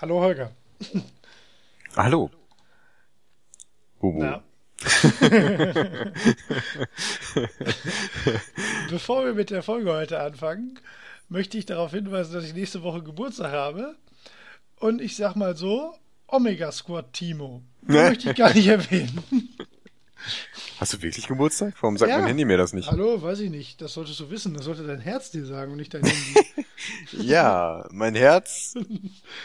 [0.00, 0.52] Hallo Holger.
[1.96, 2.30] Hallo.
[4.00, 4.20] Bubu.
[4.20, 4.44] Na.
[8.90, 10.78] Bevor wir mit der Folge heute anfangen,
[11.28, 13.96] möchte ich darauf hinweisen, dass ich nächste Woche Geburtstag habe.
[14.78, 15.96] Und ich sag mal so,
[16.28, 17.64] Omega Squad Timo.
[17.82, 17.94] Ne?
[18.10, 19.24] Möchte ich gar nicht erwähnen.
[20.78, 21.74] Hast du wirklich Geburtstag?
[21.80, 22.18] Warum sagt ja.
[22.18, 22.88] mein Handy mir das nicht?
[22.88, 23.80] Hallo, weiß ich nicht.
[23.80, 24.54] Das solltest du wissen.
[24.54, 26.66] Das sollte dein Herz dir sagen und nicht dein Handy.
[27.12, 28.74] ja, mein Herz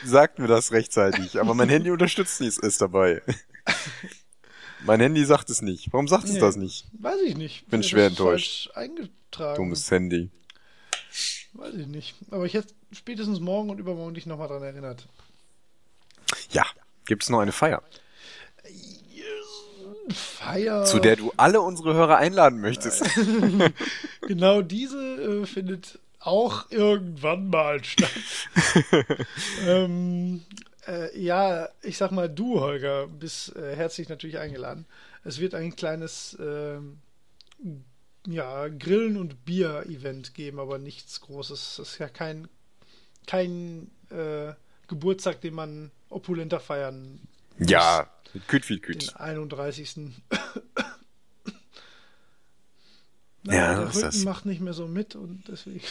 [0.05, 3.23] sagt mir das rechtzeitig, aber mein Handy unterstützt es dabei.
[4.85, 5.91] mein Handy sagt es nicht.
[5.91, 6.85] Warum sagt es nee, das nicht?
[6.99, 7.67] Weiß ich nicht.
[7.67, 8.69] Bin schwer enttäuscht.
[8.75, 9.55] Eingetragen.
[9.55, 10.29] Dummes Handy.
[11.53, 12.15] Weiß ich nicht.
[12.29, 15.07] Aber ich hätte spätestens morgen und übermorgen dich nochmal dran erinnert.
[16.51, 16.65] Ja.
[17.05, 17.83] Gibt es noch eine Feier?
[20.09, 20.85] Feier.
[20.85, 23.03] Zu der du alle unsere Hörer einladen möchtest.
[24.21, 28.09] genau diese äh, findet auch irgendwann mal statt.
[29.67, 30.43] ähm,
[30.87, 34.85] äh, ja, ich sag mal, du, Holger, bist äh, herzlich natürlich eingeladen.
[35.23, 36.99] Es wird ein kleines ähm,
[38.27, 41.75] ja, Grillen- und Bier-Event geben, aber nichts Großes.
[41.77, 42.47] Das ist ja kein,
[43.27, 44.53] kein äh,
[44.87, 47.19] Geburtstag, den man opulenter feiern.
[47.59, 48.09] Ja,
[48.47, 49.09] Küt wie Küt.
[49.09, 49.95] Den 31.
[53.45, 54.23] Naja, ja, der Rücken das?
[54.23, 55.81] macht nicht mehr so mit und deswegen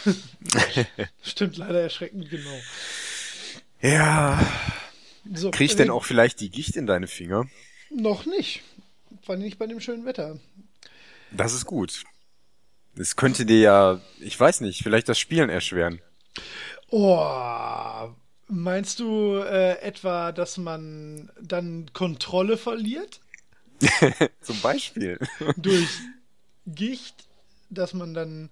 [1.22, 2.58] stimmt leider erschreckend genau.
[3.82, 4.40] Ja.
[5.34, 7.46] So, Krieg ich denn auch vielleicht die Gicht in deine Finger?
[7.90, 8.62] Noch nicht.
[9.22, 10.38] Vor allem nicht bei dem schönen Wetter.
[11.30, 12.04] Das ist gut.
[12.96, 16.00] Es könnte dir ja, ich weiß nicht, vielleicht das Spielen erschweren.
[16.90, 18.14] Oh,
[18.54, 23.20] Meinst du äh, etwa, dass man dann Kontrolle verliert?
[24.42, 25.18] Zum Beispiel.
[25.56, 25.88] Durch
[26.66, 27.24] Gicht,
[27.70, 28.50] dass man dann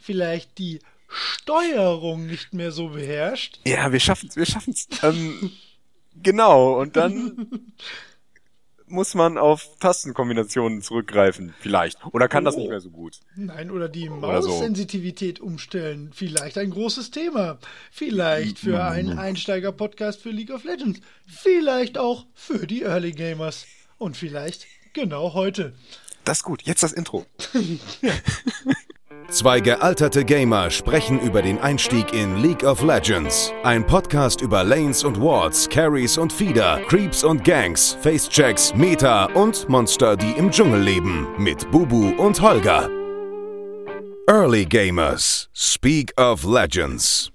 [0.00, 3.60] vielleicht die Steuerung nicht mehr so beherrscht.
[3.66, 4.88] Ja, wir schaffen es, wir schaffen es.
[5.02, 5.52] Ähm,
[6.14, 7.72] genau, und dann
[8.92, 12.04] muss man auf Tastenkombinationen zurückgreifen, vielleicht.
[12.12, 12.46] Oder kann oh.
[12.46, 13.18] das nicht mehr so gut.
[13.34, 15.44] Nein, oder die Maussensitivität so.
[15.44, 16.10] umstellen.
[16.14, 17.58] Vielleicht ein großes Thema.
[17.90, 18.92] Vielleicht für mm.
[18.92, 21.00] einen Einsteiger-Podcast für League of Legends.
[21.26, 23.66] Vielleicht auch für die Early Gamers.
[23.98, 25.74] Und vielleicht genau heute.
[26.24, 26.62] Das ist gut.
[26.62, 27.24] Jetzt das Intro.
[28.02, 28.12] ja.
[29.32, 33.50] Zwei gealterte Gamer sprechen über den Einstieg in League of Legends.
[33.62, 39.66] Ein Podcast über Lanes und Wards, Carries und Feeder, Creeps und Gangs, Facechecks, Meta und
[39.70, 41.28] Monster, die im Dschungel leben.
[41.38, 42.90] Mit Bubu und Holger.
[44.28, 45.48] Early Gamers.
[45.54, 47.32] Speak of Legends.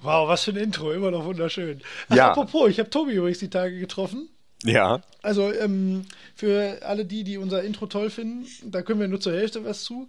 [0.00, 0.92] Wow, was für ein Intro.
[0.92, 1.82] Immer noch wunderschön.
[2.08, 2.30] Ach, ja.
[2.30, 4.28] Apropos, ich habe Tobi übrigens die Tage getroffen.
[4.64, 5.02] Ja.
[5.22, 6.04] Also ähm,
[6.34, 9.84] für alle die, die unser Intro toll finden, da können wir nur zur Hälfte was
[9.84, 10.08] zu.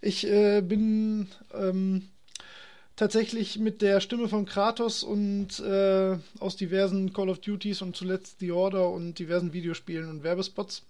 [0.00, 2.08] Ich äh, bin ähm,
[2.96, 8.40] tatsächlich mit der Stimme von Kratos und äh, aus diversen Call of Duties und zuletzt
[8.40, 10.82] The Order und diversen Videospielen und Werbespots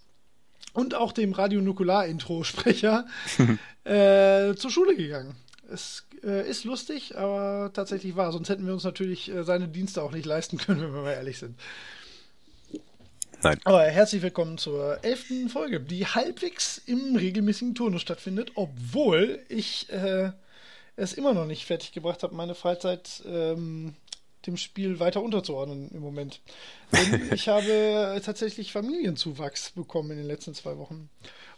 [0.72, 3.06] und auch dem Radio Nukular Intro-Sprecher
[3.84, 5.34] äh, zur Schule gegangen.
[5.70, 8.32] Es äh, ist lustig, aber tatsächlich wahr.
[8.32, 11.12] Sonst hätten wir uns natürlich äh, seine Dienste auch nicht leisten können, wenn wir mal
[11.12, 11.58] ehrlich sind.
[13.42, 13.58] Nein.
[13.64, 20.30] Aber herzlich willkommen zur elften Folge, die halbwegs im regelmäßigen Turnus stattfindet, obwohl ich äh,
[20.94, 23.94] es immer noch nicht fertig gebracht habe, meine Freizeit ähm,
[24.46, 26.40] dem Spiel weiter unterzuordnen im Moment.
[26.92, 31.10] Denn ich habe tatsächlich Familienzuwachs bekommen in den letzten zwei Wochen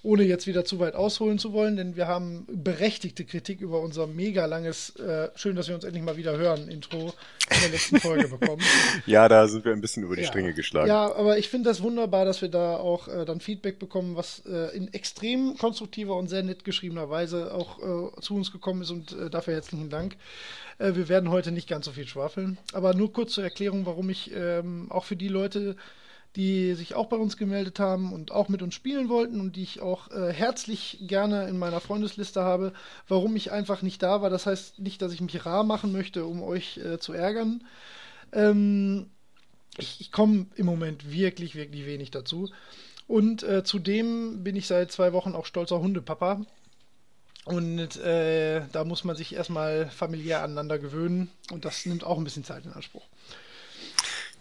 [0.04, 4.06] ohne jetzt wieder zu weit ausholen zu wollen, denn wir haben berechtigte Kritik über unser
[4.06, 7.14] mega langes, äh, schön, dass wir uns endlich mal wieder hören, Intro
[7.50, 8.62] in der letzten Folge bekommen.
[9.06, 10.28] ja, da sind wir ein bisschen über die ja.
[10.28, 10.88] Stränge geschlagen.
[10.88, 14.42] Ja, aber ich finde das wunderbar, dass wir da auch äh, dann Feedback bekommen, was
[14.46, 18.90] äh, in extrem konstruktiver und sehr nett geschriebener Weise auch äh, zu uns gekommen ist
[18.90, 20.16] und äh, dafür herzlichen Dank.
[20.78, 24.10] Äh, wir werden heute nicht ganz so viel schwafeln, aber nur kurz zur Erklärung, warum
[24.10, 25.76] ich ähm, auch für die Leute,
[26.36, 29.62] die sich auch bei uns gemeldet haben und auch mit uns spielen wollten und die
[29.62, 32.72] ich auch äh, herzlich gerne in meiner Freundesliste habe,
[33.06, 34.30] warum ich einfach nicht da war.
[34.30, 37.62] Das heißt nicht, dass ich mich rar machen möchte, um euch äh, zu ärgern.
[38.32, 39.06] Ähm,
[39.78, 42.50] ich, ich komme im Moment wirklich, wirklich wenig dazu.
[43.06, 46.44] Und äh, zudem bin ich seit zwei Wochen auch stolzer Hundepapa.
[47.44, 51.30] Und äh, da muss man sich erstmal familiär aneinander gewöhnen.
[51.50, 53.04] Und das nimmt auch ein bisschen Zeit in Anspruch.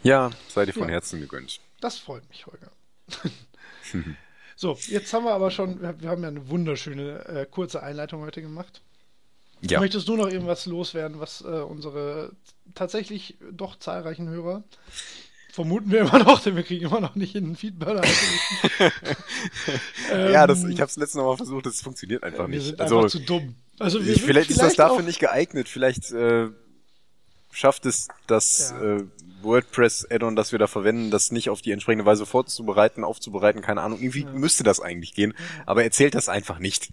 [0.03, 0.89] Ja, sei dir von ja.
[0.89, 1.59] Herzen gegönnt.
[1.83, 2.71] Das freut mich, Holger.
[4.55, 8.41] so, jetzt haben wir aber schon, wir haben ja eine wunderschöne äh, kurze Einleitung heute
[8.41, 8.81] gemacht.
[9.59, 9.81] Ja.
[9.81, 12.31] Möchtest du noch irgendwas loswerden, was äh, unsere
[12.73, 14.63] tatsächlich doch zahlreichen Hörer
[15.51, 18.01] vermuten wir immer noch, denn wir kriegen immer noch nicht in den Feedburner.
[20.09, 22.65] ähm, ja, das, ich habe es letztes Mal versucht, das funktioniert einfach wir nicht.
[22.65, 23.55] Sind also, einfach zu dumm.
[23.77, 25.67] Also wir vielleicht ist das dafür nicht geeignet.
[25.67, 26.47] Vielleicht äh,
[27.51, 28.95] schafft es das Ja.
[28.95, 29.03] äh,
[29.43, 33.99] WordPress-Add-on, das wir da verwenden, das nicht auf die entsprechende Weise vorzubereiten, aufzubereiten, keine Ahnung.
[33.99, 35.33] Irgendwie müsste das eigentlich gehen,
[35.65, 36.89] aber er zählt das einfach nicht.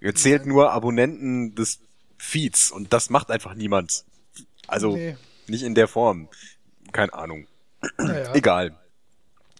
[0.00, 1.80] Er zählt nur Abonnenten des
[2.18, 4.04] Feeds und das macht einfach niemand.
[4.66, 5.16] Also Nee.
[5.46, 6.28] nicht in der Form.
[6.92, 7.46] Keine Ahnung.
[7.98, 8.78] Naja, Egal.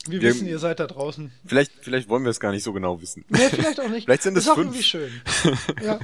[0.06, 1.32] wir wir- wissen, ihr seid da draußen.
[1.46, 3.24] Vielleicht, vielleicht wollen wir es gar nicht so genau wissen.
[3.28, 4.04] Nee, vielleicht auch nicht.
[4.06, 4.58] Vielleicht sind ist es fünf.
[4.66, 5.12] irgendwie schön.
[5.82, 5.98] ja.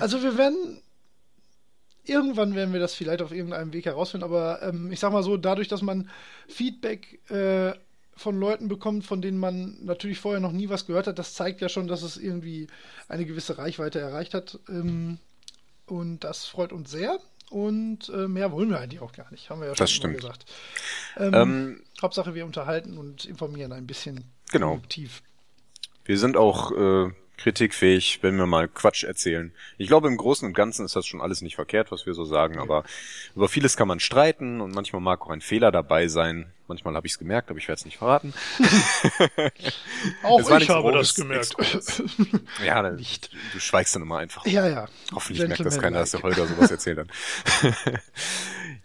[0.00, 0.80] Also wir werden
[2.04, 5.36] irgendwann werden wir das vielleicht auf irgendeinem Weg herausfinden, aber ähm, ich sag mal so,
[5.36, 6.08] dadurch, dass man
[6.48, 7.72] Feedback äh,
[8.16, 11.60] von Leuten bekommt, von denen man natürlich vorher noch nie was gehört hat, das zeigt
[11.60, 12.66] ja schon, dass es irgendwie
[13.08, 14.58] eine gewisse Reichweite erreicht hat.
[14.68, 15.18] Ähm,
[15.86, 17.18] und das freut uns sehr.
[17.50, 20.16] Und äh, mehr wollen wir eigentlich auch gar nicht, haben wir ja schon Das stimmt.
[20.16, 20.44] gesagt.
[21.18, 24.74] Ähm, Ähm, Hauptsache, wir unterhalten und informieren ein bisschen Genau.
[24.74, 25.22] produktiv.
[26.04, 27.10] Wir sind auch äh,
[27.42, 29.52] kritikfähig, wenn wir mal Quatsch erzählen.
[29.76, 32.24] Ich glaube, im Großen und Ganzen ist das schon alles nicht verkehrt, was wir so
[32.24, 32.84] sagen, aber
[33.34, 36.52] über vieles kann man streiten und manchmal mag auch ein Fehler dabei sein.
[36.68, 38.32] Manchmal habe ich es gemerkt, aber ich werde es nicht verraten.
[40.22, 41.54] Auch ich habe das gemerkt.
[42.64, 44.46] Ja, dann, du schweigst dann immer einfach.
[44.46, 44.88] ja, ja.
[45.12, 46.36] Hoffentlich merkt das Gentleman keiner, dass der like.
[46.36, 47.08] Holger sowas erzählt hat.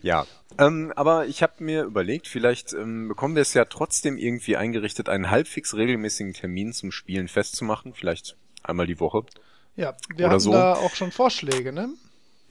[0.01, 0.25] ja,
[0.57, 5.07] ähm, aber ich habe mir überlegt, vielleicht ähm, bekommen wir es ja trotzdem irgendwie eingerichtet,
[5.07, 7.93] einen halbwegs regelmäßigen Termin zum Spielen festzumachen.
[7.93, 8.35] Vielleicht
[8.67, 9.23] einmal die Woche.
[9.75, 10.51] Ja, wir Oder hatten so.
[10.51, 11.89] da auch schon Vorschläge, ne?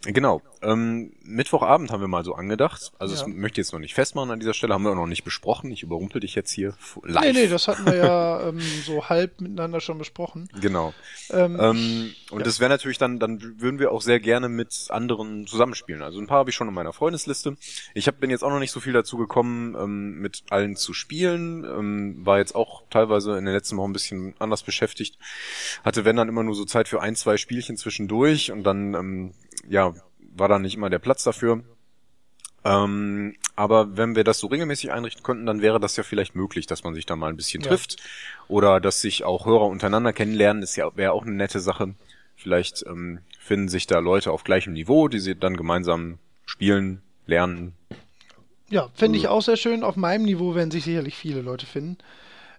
[0.05, 0.41] Genau.
[0.63, 2.93] Ähm, Mittwochabend haben wir mal so angedacht.
[2.99, 3.21] Also Ja.
[3.21, 5.25] das möchte ich jetzt noch nicht festmachen an dieser Stelle, haben wir auch noch nicht
[5.25, 5.71] besprochen.
[5.73, 7.25] Ich überrumpel dich jetzt hier live.
[7.25, 10.49] Nee, nee, das hatten wir ja ähm, so halb miteinander schon besprochen.
[10.61, 10.95] Genau.
[11.31, 12.45] Ähm, Ähm, und ja.
[12.45, 16.03] das wäre natürlich dann, dann würden wir auch sehr gerne mit anderen zusammenspielen.
[16.03, 17.57] Also ein paar habe ich schon in meiner Freundesliste.
[17.95, 20.93] Ich hab, bin jetzt auch noch nicht so viel dazu gekommen, ähm, mit allen zu
[20.95, 21.65] spielen.
[21.65, 25.19] Ähm, war jetzt auch teilweise in den letzten Wochen ein bisschen anders beschäftigt.
[25.85, 29.33] Hatte wenn dann immer nur so Zeit für ein, zwei Spielchen zwischendurch und dann, ähm,
[29.69, 29.95] ja,
[30.35, 31.63] war dann nicht immer der Platz dafür.
[32.65, 36.67] Ähm, aber wenn wir das so regelmäßig einrichten könnten, dann wäre das ja vielleicht möglich,
[36.67, 37.69] dass man sich da mal ein bisschen Ja.
[37.71, 37.97] trifft
[38.49, 40.61] oder dass sich auch Hörer untereinander kennenlernen.
[40.63, 41.95] Das ja, wäre auch eine nette Sache.
[42.35, 47.75] Vielleicht ähm, finden sich da Leute auf gleichem Niveau, die sie dann gemeinsam spielen, lernen.
[48.69, 49.85] ja, fände ich auch sehr schön.
[49.85, 51.99] Auf meinem Niveau werden sich sicherlich viele Leute finden.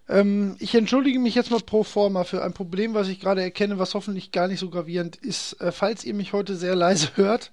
[0.09, 3.77] Ähm, ich entschuldige mich jetzt mal pro forma für ein Problem, was ich gerade erkenne,
[3.79, 5.53] was hoffentlich gar nicht so gravierend ist.
[5.61, 7.51] Äh, falls ihr mich heute sehr leise hört,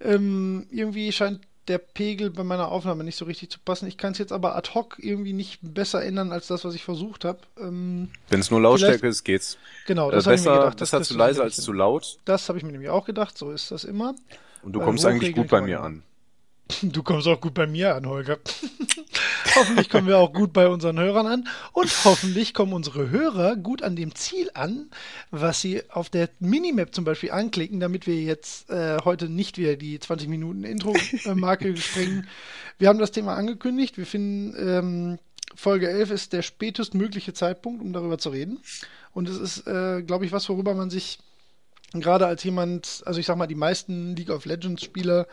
[0.00, 3.86] ähm, irgendwie scheint der Pegel bei meiner Aufnahme nicht so richtig zu passen.
[3.86, 6.84] Ich kann es jetzt aber ad hoc irgendwie nicht besser ändern als das, was ich
[6.84, 7.38] versucht habe.
[7.58, 9.56] Ähm, Wenn es nur Lautstärke ist, geht's.
[9.86, 10.80] genau, Äh, das habe ich mir gedacht.
[10.80, 12.18] Das besser zu leise als zu laut.
[12.24, 14.14] Das habe ich mir nämlich auch gedacht, so ist das immer.
[14.62, 16.02] Und du kommst eigentlich hochregeln gut bei mir an.
[16.82, 18.38] Du kommst auch gut bei mir an, Holger.
[19.54, 21.48] hoffentlich kommen wir auch gut bei unseren Hörern an.
[21.72, 24.90] Und hoffentlich kommen unsere Hörer gut an dem Ziel an,
[25.30, 29.76] was sie auf der Minimap zum Beispiel anklicken, damit wir jetzt äh, heute nicht wieder
[29.76, 32.26] die 20 Minuten Intro-Marke sprengen.
[32.78, 33.98] Wir haben das Thema angekündigt.
[33.98, 35.18] Wir finden, ähm,
[35.54, 38.58] Folge 11 ist der spätestmögliche Zeitpunkt, um darüber zu reden.
[39.12, 41.18] Und es ist, äh, glaube ich, was, worüber man sich
[41.92, 45.28] gerade als jemand, also ich sag mal, die meisten League of Legends Spieler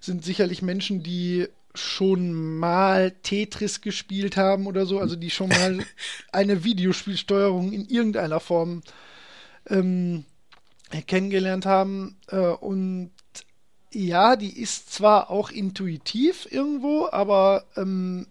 [0.00, 5.78] sind sicherlich Menschen, die schon mal Tetris gespielt haben oder so, also die schon mal
[6.32, 8.82] eine Videospielsteuerung in irgendeiner Form
[9.68, 10.24] ähm,
[11.06, 12.16] kennengelernt haben.
[12.28, 13.12] Äh, und
[13.92, 18.26] ja, die ist zwar auch intuitiv irgendwo, aber ähm,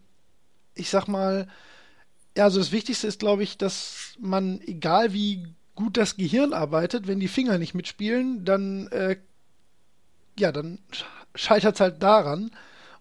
[0.76, 1.48] ich sag mal,
[2.36, 7.08] ja, also das Wichtigste ist, glaube ich, dass man, egal wie gut das Gehirn arbeitet,
[7.08, 9.18] wenn die Finger nicht mitspielen, dann, äh,
[10.40, 10.80] ja, dann
[11.36, 12.52] scheitert es halt daran.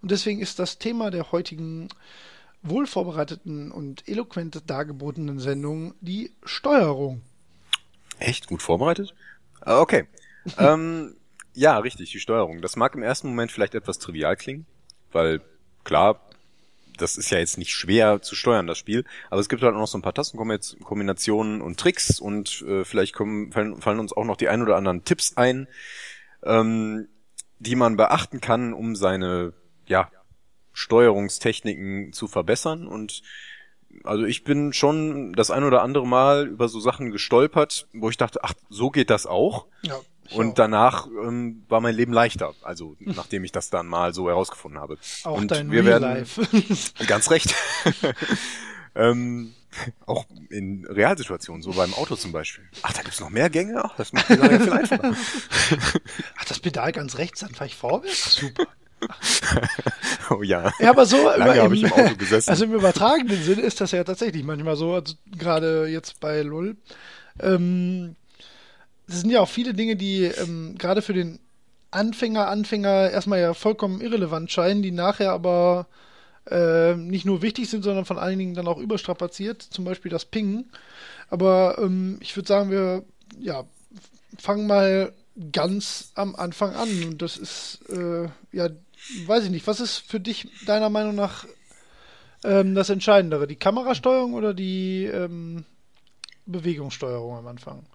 [0.02, 1.88] Und deswegen ist das Thema der heutigen
[2.62, 7.23] wohlvorbereiteten und eloquent dargebotenen Sendung die Steuerung.
[8.19, 9.14] Echt gut vorbereitet?
[9.61, 10.07] Ah, Okay.
[10.59, 11.16] ähm,
[11.55, 12.61] ja, richtig, die Steuerung.
[12.61, 14.66] Das mag im ersten Moment vielleicht etwas trivial klingen,
[15.11, 15.40] weil
[15.85, 16.21] klar,
[16.99, 19.78] das ist ja jetzt nicht schwer zu steuern, das Spiel, aber es gibt halt auch
[19.78, 24.25] noch so ein paar Tastenkombinationen und Tricks und äh, vielleicht kommen, fallen, fallen uns auch
[24.25, 25.66] noch die ein oder anderen Tipps ein,
[26.45, 27.09] ähm,
[27.58, 29.52] die man beachten kann, um seine
[29.86, 30.10] ja,
[30.72, 33.22] Steuerungstechniken zu verbessern und
[34.04, 38.16] also ich bin schon das ein oder andere Mal über so Sachen gestolpert, wo ich
[38.16, 39.66] dachte, ach, so geht das auch.
[39.82, 39.98] Ja.
[40.32, 40.54] Und auch.
[40.54, 44.98] danach ähm, war mein Leben leichter, also nachdem ich das dann mal so herausgefunden habe.
[45.22, 47.04] auch und dein wir Real werden Life.
[47.06, 47.54] ganz recht.
[48.94, 49.54] ähm,
[50.06, 52.64] auch in Realsituationen, so beim Auto zum Beispiel.
[52.82, 53.82] Ach, da gibt's noch mehr Gänge?
[53.85, 55.14] Ach, das macht die Sache viel einfacher.
[56.38, 58.35] Ach, das Pedal ganz rechts, dann fahre ich vorwärts.
[58.35, 58.66] Super.
[60.30, 60.73] Oh ja.
[60.80, 62.50] Ja, aber so Lange über- habe ich im Auto gesessen.
[62.50, 66.76] Also im übertragenen Sinne ist das ja tatsächlich manchmal so, also gerade jetzt bei LOL.
[67.40, 68.16] Ähm,
[69.06, 71.38] es sind ja auch viele Dinge, die ähm, gerade für den
[71.92, 75.87] Anfänger, Anfänger erstmal ja vollkommen irrelevant scheinen, die nachher aber
[76.50, 80.71] äh, nicht nur wichtig sind, sondern von einigen dann auch überstrapaziert, zum Beispiel das Pingen.
[81.29, 83.05] Aber ähm, ich würde sagen, wir
[83.38, 83.65] ja,
[84.38, 85.12] fangen mal
[85.53, 86.88] ganz am Anfang an.
[87.05, 88.69] Und das ist, äh, ja,
[89.26, 91.47] weiß ich nicht, was ist für dich deiner Meinung nach
[92.45, 93.47] ähm, das Entscheidendere?
[93.47, 95.65] Die Kamerasteuerung oder die ähm,
[96.47, 97.87] Bewegungssteuerung am Anfang?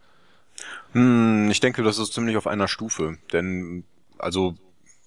[0.91, 3.17] Hm, ich denke, das ist ziemlich auf einer Stufe.
[3.31, 3.85] Denn,
[4.17, 4.55] also,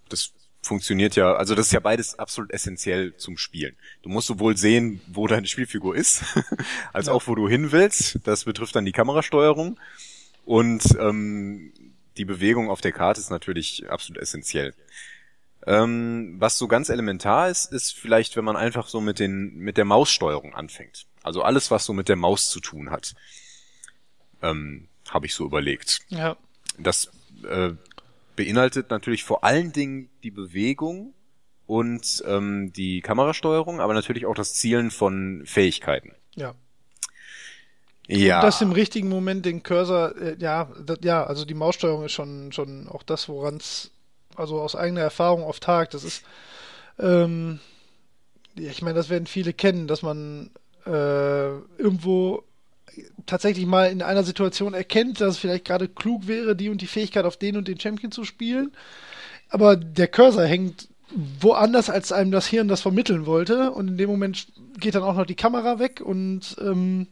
[0.09, 0.33] das
[0.65, 3.77] funktioniert ja, also das ist ja beides absolut essentiell zum Spielen.
[4.03, 6.25] Du musst sowohl sehen, wo deine Spielfigur ist,
[6.93, 7.13] als ja.
[7.13, 8.21] auch wo du hin willst.
[8.25, 9.79] Das betrifft dann die Kamerasteuerung.
[10.45, 11.73] Und ähm,
[12.17, 14.75] die Bewegung auf der Karte ist natürlich absolut essentiell.
[15.67, 19.79] Ähm, was so ganz elementar ist, ist vielleicht, wenn man einfach so mit den mit
[19.79, 21.07] der Maussteuerung anfängt.
[21.23, 23.15] Also alles, was so mit der Maus zu tun hat,
[24.43, 26.01] ähm, habe ich so überlegt.
[26.09, 26.37] Ja.
[26.79, 27.11] Das
[27.49, 27.71] äh,
[28.37, 31.15] beinhaltet natürlich vor allen Dingen die Bewegung
[31.67, 36.13] und ähm, die Kamerasteuerung, aber natürlich auch das Zielen von Fähigkeiten.
[36.35, 36.55] Ja.
[38.07, 38.41] Ja.
[38.41, 42.13] Und das im richtigen Moment den Cursor, äh, ja, das, ja, also die Maussteuerung ist
[42.13, 43.93] schon, schon auch das, woran es,
[44.37, 45.95] also aus eigener Erfahrung oft hakt.
[45.95, 46.23] Das ist,
[46.99, 47.61] ähm,
[48.57, 50.51] ich meine, das werden viele kennen, dass man
[50.85, 51.49] äh,
[51.79, 52.45] irgendwo
[53.27, 56.87] tatsächlich mal in einer Situation erkennt, dass es vielleicht gerade klug wäre, die und die
[56.87, 58.73] Fähigkeit auf den und den Champion zu spielen.
[59.49, 63.71] Aber der Cursor hängt woanders, als einem das Hirn das vermitteln wollte.
[63.71, 64.49] Und in dem Moment
[64.79, 67.07] geht dann auch noch die Kamera weg und ähm,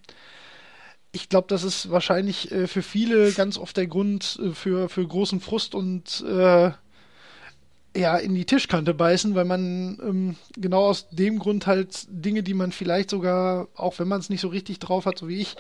[1.13, 5.07] ich glaube, das ist wahrscheinlich äh, für viele ganz oft der Grund äh, für, für
[5.07, 6.71] großen Frust und äh,
[7.95, 12.55] ja, in die Tischkante beißen, weil man ähm, genau aus dem Grund halt Dinge, die
[12.55, 15.57] man vielleicht sogar, auch wenn man es nicht so richtig drauf hat, so wie ich,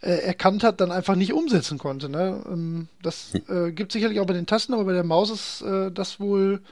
[0.00, 2.08] äh, erkannt hat, dann einfach nicht umsetzen konnte.
[2.08, 2.44] Ne?
[2.46, 3.68] Ähm, das hm.
[3.68, 6.62] äh, gibt sicherlich auch bei den Tasten, aber bei der Maus ist äh, das wohl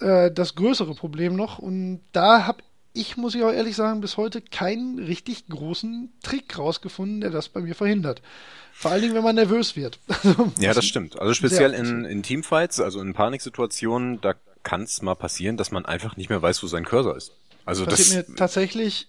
[0.00, 1.58] äh, das größere Problem noch.
[1.58, 2.62] Und da habe
[2.92, 7.48] ich, muss ich auch ehrlich sagen, bis heute keinen richtig großen Trick rausgefunden, der das
[7.48, 8.22] bei mir verhindert.
[8.72, 10.00] Vor allen Dingen, wenn man nervös wird.
[10.08, 11.18] Also, ja, das stimmt.
[11.18, 15.86] Also speziell in, in Teamfights, also in Paniksituationen, da kann es mal passieren, dass man
[15.86, 17.32] einfach nicht mehr weiß, wo sein Cursor ist.
[17.64, 19.08] Also das passiert mir tatsächlich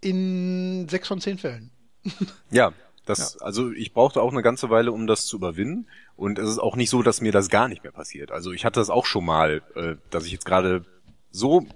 [0.00, 1.70] in sechs von zehn Fällen.
[2.50, 2.72] ja,
[3.06, 3.46] das, ja.
[3.46, 5.86] also ich brauchte auch eine ganze Weile, um das zu überwinden.
[6.16, 8.32] Und es ist auch nicht so, dass mir das gar nicht mehr passiert.
[8.32, 10.84] Also ich hatte das auch schon mal, äh, dass ich jetzt gerade
[11.30, 11.66] so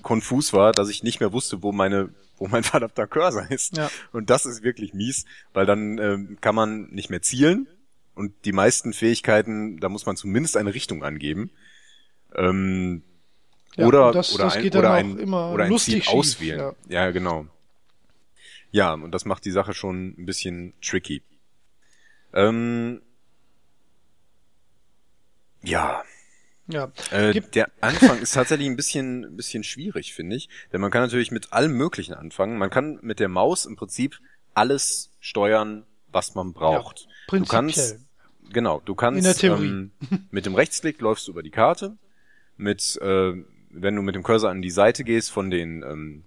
[0.00, 3.76] konfus war, dass ich nicht mehr wusste, wo meine wo mein verdammter Cursor ist.
[3.76, 3.90] Ja.
[4.12, 7.68] Und das ist wirklich mies, weil dann ähm, kann man nicht mehr zielen
[8.14, 11.50] und die meisten Fähigkeiten, da muss man zumindest eine Richtung angeben.
[12.34, 13.02] Ähm,
[13.76, 16.74] ja, oder das, oder das ein, oder ein, oder ein Ziel schief, auswählen.
[16.88, 17.04] Ja.
[17.04, 17.46] ja, genau.
[18.72, 21.22] Ja, und das macht die Sache schon ein bisschen tricky.
[22.32, 23.00] Ähm,
[25.62, 26.02] ja,
[26.70, 26.92] ja.
[27.10, 30.48] Äh, der Anfang ist tatsächlich ein bisschen, ein bisschen schwierig, finde ich.
[30.72, 32.58] Denn man kann natürlich mit allem Möglichen anfangen.
[32.58, 34.18] Man kann mit der Maus im Prinzip
[34.54, 37.08] alles steuern, was man braucht.
[37.30, 37.98] Ja, du kannst,
[38.52, 39.68] genau, du kannst, In der Theorie.
[39.68, 39.90] Ähm,
[40.30, 41.96] mit dem Rechtsklick läufst du über die Karte.
[42.56, 43.32] Mit, äh,
[43.70, 46.24] wenn du mit dem Cursor an die Seite gehst von den, ähm,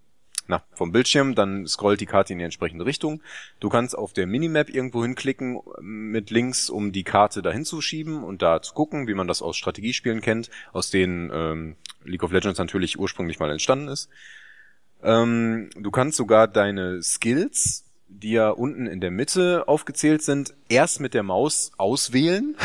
[0.48, 3.22] na, vom Bildschirm, dann scrollt die Karte in die entsprechende Richtung.
[3.60, 8.24] Du kannst auf der Minimap irgendwo hinklicken mit links, um die Karte dahin zu schieben
[8.24, 12.32] und da zu gucken, wie man das aus Strategiespielen kennt, aus denen ähm, League of
[12.32, 14.10] Legends natürlich ursprünglich mal entstanden ist.
[15.02, 21.00] Ähm, du kannst sogar deine Skills, die ja unten in der Mitte aufgezählt sind, erst
[21.00, 22.56] mit der Maus auswählen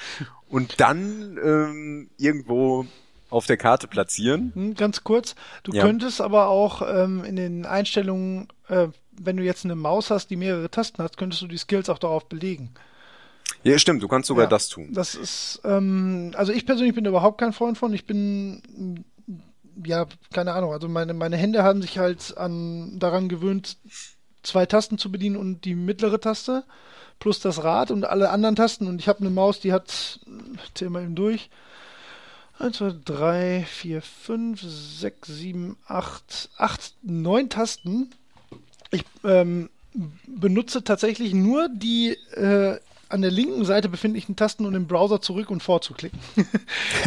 [0.48, 2.86] und dann ähm, irgendwo
[3.30, 4.52] auf der Karte platzieren.
[4.54, 5.84] Hm, ganz kurz, du ja.
[5.84, 10.36] könntest aber auch ähm, in den Einstellungen, äh, wenn du jetzt eine Maus hast, die
[10.36, 12.70] mehrere Tasten hat, könntest du die Skills auch darauf belegen.
[13.64, 14.88] Ja, stimmt, du kannst sogar ja, das tun.
[14.92, 17.92] Das ist, ähm, also ich persönlich bin überhaupt kein Freund von.
[17.92, 19.04] Ich bin,
[19.84, 23.76] ja, keine Ahnung, also meine, meine Hände haben sich halt an, daran gewöhnt,
[24.42, 26.64] zwei Tasten zu bedienen und die mittlere Taste
[27.18, 28.86] plus das Rad und alle anderen Tasten.
[28.86, 30.20] Und ich habe eine Maus, die hat,
[30.74, 31.50] zähl mal eben durch,
[32.58, 38.10] 1, 2, 3, 4, 5, 6, 7, 8, 8, 9 Tasten.
[38.90, 39.70] Ich ähm,
[40.26, 45.50] benutze tatsächlich nur die äh, an der linken Seite befindlichen Tasten, um den Browser zurück
[45.50, 46.18] und vorzuklicken.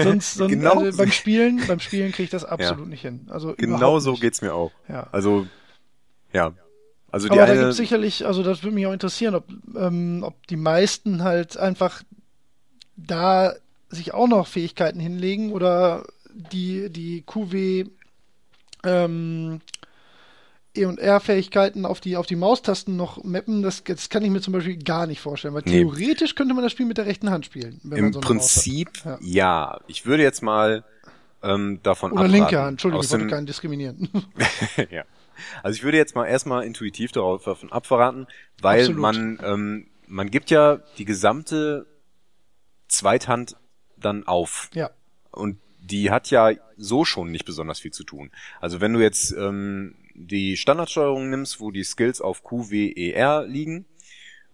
[0.01, 0.79] sonst, sonst genau.
[0.79, 2.89] also beim Spielen, beim Spielen kriege ich das absolut ja.
[2.89, 3.27] nicht hin.
[3.29, 4.21] Also genau so nicht.
[4.21, 4.71] geht's mir auch.
[4.87, 5.07] Ja.
[5.11, 5.47] Also
[6.33, 6.53] ja.
[7.11, 10.23] Also die Aber eine, da gibt sicherlich, also das würde mich auch interessieren, ob, ähm,
[10.23, 12.03] ob die meisten halt einfach
[12.95, 13.53] da
[13.91, 17.85] sich auch noch Fähigkeiten hinlegen oder die, die QW
[18.83, 19.61] ähm,
[20.73, 24.39] E- und R-Fähigkeiten auf die, auf die Maustasten noch mappen, das, das kann ich mir
[24.39, 25.79] zum Beispiel gar nicht vorstellen, weil Nee.
[25.83, 27.81] theoretisch könnte man das Spiel mit der rechten Hand spielen.
[27.91, 29.19] Im so Prinzip hat.
[29.21, 29.79] ja.
[29.87, 30.85] Ich würde jetzt mal
[31.43, 32.33] ähm, davon Oder abraten.
[32.39, 34.09] linke Hand, Entschuldigung, ich wollte keinen diskriminieren.
[34.89, 35.03] ja.
[35.63, 38.27] Also ich würde jetzt mal erstmal intuitiv darauf abverraten,
[38.61, 39.01] weil Absolut.
[39.01, 41.87] man ähm, man gibt ja die gesamte
[42.87, 43.55] Zweithand
[44.01, 44.69] dann auf.
[44.73, 44.89] ja.
[45.31, 48.31] Und die hat ja so schon nicht besonders viel zu tun.
[48.59, 53.11] Also wenn du jetzt ähm, die Standardsteuerung nimmst, wo die Skills auf Q, W, E,
[53.11, 53.85] R liegen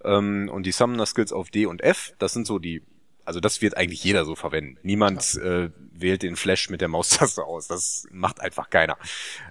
[0.03, 2.81] ähm, und die Summoner-Skills auf D und F, das sind so die,
[3.25, 4.77] also das wird eigentlich jeder so verwenden.
[4.83, 7.67] Niemand äh, wählt den Flash mit der Maustaste aus.
[7.67, 8.97] Das macht einfach keiner.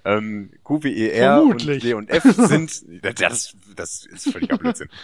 [0.03, 1.83] Ähm, Q, W, E, R und Vermutlich.
[1.83, 2.85] D und F sind,
[3.19, 4.89] das, das ist völliger Blödsinn.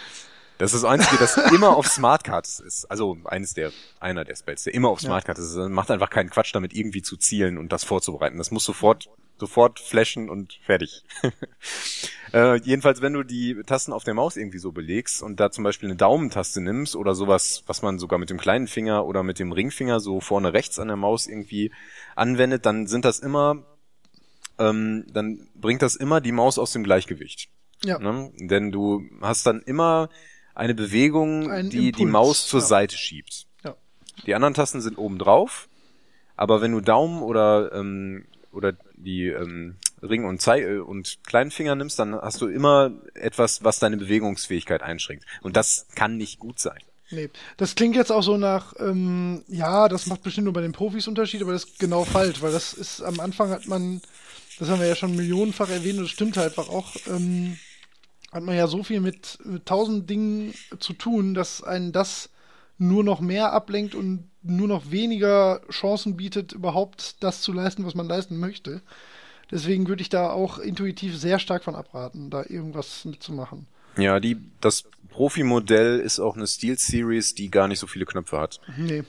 [0.58, 2.84] Das ist das Einzige, das immer auf Smartcards ist.
[2.90, 5.08] Also eines der, einer der Spells, der immer auf Ja.
[5.08, 5.56] Smartcards ist.
[5.56, 8.38] Also Macht einfach keinen Quatsch damit irgendwie zu zielen und das vorzubereiten.
[8.38, 9.08] Das muss sofort,
[9.38, 11.02] sofort flashen und fertig.
[12.32, 15.64] äh, jedenfalls, wenn du die Tasten auf der Maus irgendwie so belegst und da zum
[15.64, 19.40] Beispiel eine Daumentaste nimmst oder sowas, was man sogar mit dem kleinen Finger oder mit
[19.40, 21.72] dem Ringfinger so vorne rechts an der Maus irgendwie
[22.14, 23.64] anwendet, dann sind das immer,
[24.60, 27.48] ähm, dann bringt das immer die Maus aus dem Gleichgewicht.
[27.84, 27.98] Ja.
[27.98, 28.32] Ne?
[28.38, 30.08] Denn du hast dann immer
[30.54, 32.66] eine Bewegung, Ein die die Impuls, Maus zur ja.
[32.66, 33.46] Seite schiebt.
[33.64, 33.74] Ja.
[34.26, 35.68] Die anderen Tasten sind oben drauf,
[36.36, 41.50] aber wenn du Daumen oder ähm, oder die ähm, Ring und Zei äh, und kleinen
[41.50, 45.24] Finger nimmst, dann hast du immer etwas, was deine Bewegungsfähigkeit einschränkt.
[45.42, 46.78] Und das kann nicht gut sein.
[47.10, 50.72] Nee, das klingt jetzt auch so nach, ähm, ja, das macht bestimmt nur bei den
[50.72, 54.00] Profis Unterschied, aber das ist genau falsch, weil das ist, am Anfang hat man,
[54.58, 57.58] das haben wir ja schon millionenfach erwähnt und das stimmt halt einfach auch, ähm,
[58.34, 62.30] hat man ja so viel mit, mit tausend Dingen zu tun, dass einen das
[62.76, 67.94] nur noch mehr ablenkt und nur noch weniger Chancen bietet, überhaupt das zu leisten, was
[67.94, 68.82] man leisten möchte.
[69.50, 73.68] Deswegen würde ich da auch intuitiv sehr stark von abraten, da irgendwas mitzumachen.
[73.96, 78.40] Ja, die das Profi-Modell ist auch eine Steel Series, die gar nicht so viele Knöpfe
[78.40, 78.60] hat.
[78.76, 79.04] Nee,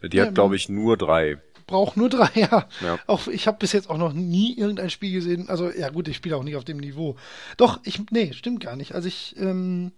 [0.00, 1.38] Die Ja, hat, glaube ich, nur drei.
[1.66, 2.66] Braucht nur drei, ja.
[3.06, 5.48] Auch ich habe bis jetzt auch noch nie irgendein Spiel gesehen.
[5.48, 7.16] Also ja gut, ich spiele auch nicht auf dem Niveau.
[7.56, 8.94] Doch, ich nee, stimmt gar nicht.
[8.94, 9.92] Also ich ähm,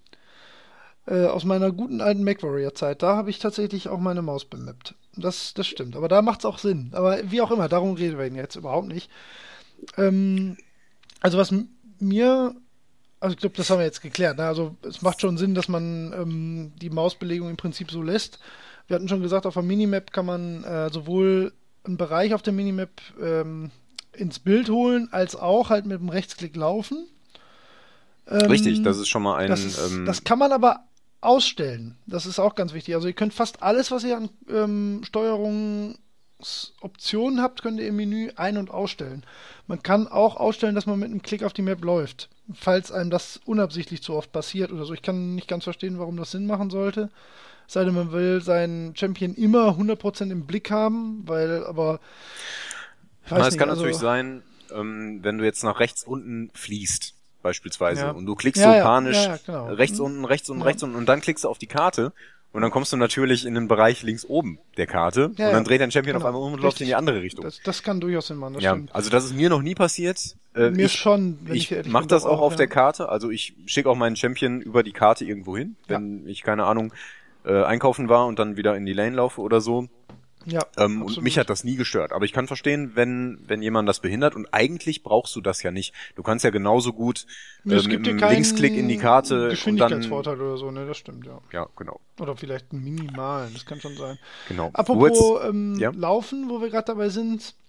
[1.06, 4.94] äh, aus meiner guten alten MacWarrior-Zeit, da habe ich tatsächlich auch meine Maus bemappt.
[5.16, 5.96] Das, das stimmt.
[5.96, 6.90] Aber da macht es auch Sinn.
[6.92, 9.10] Aber wie auch immer, darum reden wir jetzt überhaupt nicht.
[9.96, 10.56] Ähm,
[11.20, 11.54] also was
[12.00, 12.54] mir,
[13.20, 14.36] also ich glaube, das haben wir jetzt geklärt.
[14.38, 14.46] Ne?
[14.46, 18.38] Also es macht schon Sinn, dass man ähm, die Mausbelegung im Prinzip so lässt.
[18.86, 21.52] Wir hatten schon gesagt, auf der Minimap kann man äh, sowohl
[21.84, 23.70] einen Bereich auf der Minimap ähm,
[24.12, 27.06] ins Bild holen, als auch halt mit dem Rechtsklick laufen.
[28.28, 29.48] Ähm, Richtig, das ist schon mal ein.
[29.48, 30.80] das, ist, ähm, das kann man aber
[31.20, 31.96] ausstellen.
[32.06, 32.94] Das ist auch ganz wichtig.
[32.94, 38.30] Also ihr könnt fast alles, was ihr an ähm, Steuerungsoptionen habt, könnt ihr im Menü
[38.36, 39.24] ein- und ausstellen.
[39.66, 43.10] Man kann auch ausstellen, dass man mit einem Klick auf die Map läuft, falls einem
[43.10, 44.94] das unabsichtlich zu oft passiert oder so.
[44.94, 47.10] Ich kann nicht ganz verstehen, warum das Sinn machen sollte.
[47.68, 52.00] Sei denn, man will seinen Champion immer 100% im Blick haben, weil aber
[53.30, 54.42] Na, es nicht, kann also- natürlich sein,
[54.74, 58.10] ähm, wenn du jetzt nach rechts unten fließt, beispielsweise, Ja.
[58.10, 59.66] und du klickst Ja, so panisch ja, genau.
[59.66, 60.04] rechts Mhm.
[60.04, 62.12] unten, rechts unten, rechts unten und dann klickst du auf die Karte
[62.52, 65.80] und dann kommst du natürlich in den Bereich links oben der Karte und dann dreht
[65.80, 66.24] dein Champion Genau.
[66.24, 67.44] auf einmal um und läuft in die andere Richtung.
[67.44, 68.94] Das, das kann durchaus Sinn machen, das ja, stimmt.
[68.94, 70.36] also das ist mir noch nie passiert.
[70.54, 73.08] Äh, Mir ich, schon, wenn ich ich mach das auch auf der Karte.
[73.10, 76.92] Also ich schicke auch meinen Champion über die Karte irgendwo hin, wenn ich keine Ahnung
[77.46, 79.88] äh, einkaufen war und dann wieder in die Lane laufe oder so.
[80.48, 82.12] Ja, Ähm, und mich hat das nie gestört.
[82.12, 84.36] Aber ich kann verstehen, wenn, wenn jemand das behindert.
[84.36, 85.92] Und eigentlich brauchst du das ja nicht.
[86.14, 87.26] Du kannst ja genauso gut
[87.68, 89.48] äh, Es mit gibt keinen Linksklick in die Karte.
[89.48, 91.40] Geschwindigkeitsvorteil oder so, ne, das stimmt, ja.
[91.52, 91.98] Ja, genau.
[92.20, 94.18] Oder vielleicht einen minimalen, das kann schon sein.
[94.48, 94.70] genau.
[94.72, 95.90] Apropos jetzt- ähm, ja?
[95.90, 97.65] Laufen, wo wir gerade dabei sind, ähm,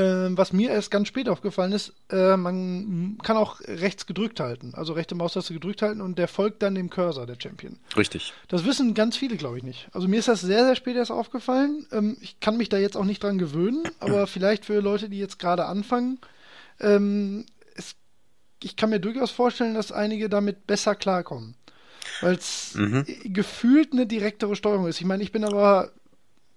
[0.00, 4.92] was mir erst ganz spät aufgefallen ist, äh, man kann auch rechts gedrückt halten, also
[4.92, 7.78] rechte Maustaste gedrückt halten und der folgt dann dem Cursor, der Champion.
[7.96, 8.32] Richtig.
[8.48, 9.88] Das wissen ganz viele, glaube ich, nicht.
[9.92, 11.86] Also mir ist das sehr, sehr spät erst aufgefallen.
[11.92, 15.18] Ähm, ich kann mich da jetzt auch nicht dran gewöhnen, aber vielleicht für Leute, die
[15.18, 16.18] jetzt gerade anfangen,
[16.80, 17.94] ähm, es,
[18.62, 21.54] ich kann mir durchaus vorstellen, dass einige damit besser klarkommen.
[22.20, 23.04] Weil es Mhm.
[23.24, 25.00] gefühlt eine direktere Steuerung ist.
[25.00, 25.90] Ich meine, ich bin aber,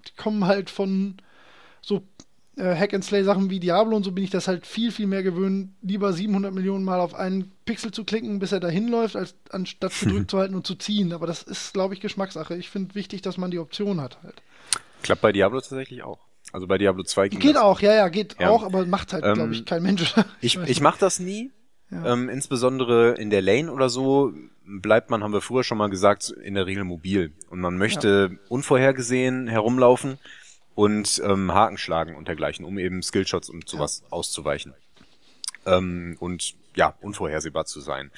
[0.07, 1.17] die kommen halt von
[1.81, 2.03] so
[2.57, 6.11] äh, Hack-and-Slay-Sachen wie Diablo und so bin ich das halt viel, viel mehr gewöhnt, lieber
[6.11, 10.31] 700 Millionen Mal auf einen Pixel zu klicken, bis er dahin läuft, als anstatt gedrückt
[10.31, 11.13] zu halten und zu ziehen.
[11.13, 12.55] Aber das ist, glaube ich, Geschmackssache.
[12.55, 14.41] Ich finde wichtig, dass man die Option hat halt.
[15.03, 16.19] Klappt bei Diablo tatsächlich auch.
[16.53, 17.61] Also bei Diablo 2 ging Geht das.
[17.63, 18.49] auch, ja, ja, geht Ja.
[18.49, 20.13] auch, aber macht halt, Ähm, glaube ich, kein Mensch.
[20.41, 20.81] Ich, ich nicht.
[20.81, 21.51] mache das nie.
[21.91, 22.13] Ja.
[22.13, 24.33] Ähm, insbesondere in der Lane oder so
[24.65, 27.33] bleibt man, haben wir früher schon mal gesagt, in der Regel mobil.
[27.49, 30.17] Und man möchte unvorhergesehen herumlaufen
[30.77, 34.75] und ähm, Haken schlagen und dergleichen, um eben Skillshots und sowas auszuweichen.
[35.65, 38.11] ähm, und ja, unvorhersehbar zu sein.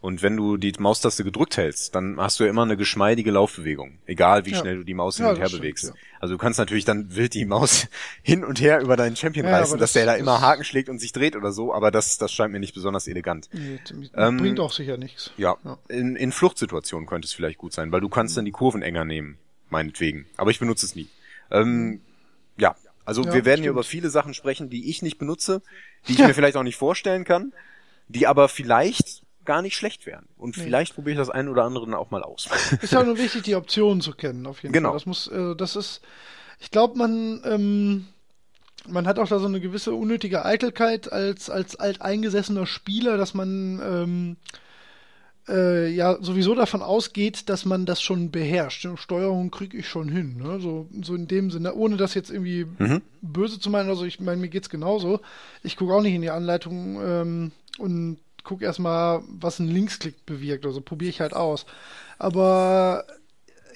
[0.00, 3.98] Und wenn du die Maustaste gedrückt hältst, dann hast du ja immer eine geschmeidige Laufbewegung,
[4.06, 4.58] egal wie Ja.
[4.60, 5.84] schnell du die Maus hin Ja, und her stimmt, bewegst.
[5.84, 5.92] ja.
[6.18, 7.86] Also du kannst natürlich dann wild die Maus
[8.22, 10.88] hin und her über deinen Champion Ja, reißen, dass das- der da immer Haken schlägt
[10.88, 13.50] und sich dreht oder so, aber das, das scheint mir nicht besonders elegant.
[13.52, 13.78] Nee,
[14.14, 15.30] Ähm, bringt auch sicher nichts.
[15.36, 15.78] Ja, Ja.
[15.88, 19.04] In, in Fluchtsituationen könnte es vielleicht gut sein, weil du kannst dann die Kurven enger
[19.04, 19.36] nehmen,
[19.68, 20.24] meinetwegen.
[20.38, 21.08] Aber ich benutze es nie.
[21.50, 22.00] Ähm,
[22.58, 23.74] ja, also Ja, wir werden hier stimmt.
[23.74, 25.62] über viele Sachen sprechen, die ich nicht benutze,
[26.08, 27.52] die ich mir vielleicht auch nicht vorstellen kann,
[28.08, 30.26] die aber vielleicht gar nicht schlecht wären.
[30.36, 32.48] Und vielleicht probiere ich das ein oder andere dann auch mal aus.
[32.82, 34.88] Ist ja nur wichtig, die Optionen zu kennen, auf jeden Genau.
[34.90, 34.96] Fall.
[34.98, 36.00] Das muss, äh, das ist,
[36.58, 38.06] ich glaube, man, ähm,
[38.88, 43.80] man hat auch da so eine gewisse unnötige Eitelkeit als, als alteingesessener Spieler, dass man
[43.84, 44.36] ähm,
[45.48, 48.86] äh, ja sowieso davon ausgeht, dass man das schon beherrscht.
[48.96, 50.58] Steuerung kriege ich schon hin, ne?
[50.60, 53.02] So, so in dem Sinne, ohne das jetzt irgendwie Mhm.
[53.22, 53.88] böse zu meinen.
[53.88, 55.20] Also ich meine, mir geht's genauso.
[55.62, 60.66] Ich gucke auch nicht in die Anleitung ähm, und gucke erstmal, was ein Linksklick bewirkt.
[60.66, 61.66] Also probiere ich halt aus.
[62.18, 63.04] Aber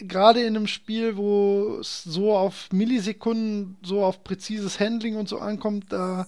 [0.01, 5.39] gerade in einem Spiel, wo es so auf Millisekunden, so auf präzises Handling und so
[5.39, 6.27] ankommt, da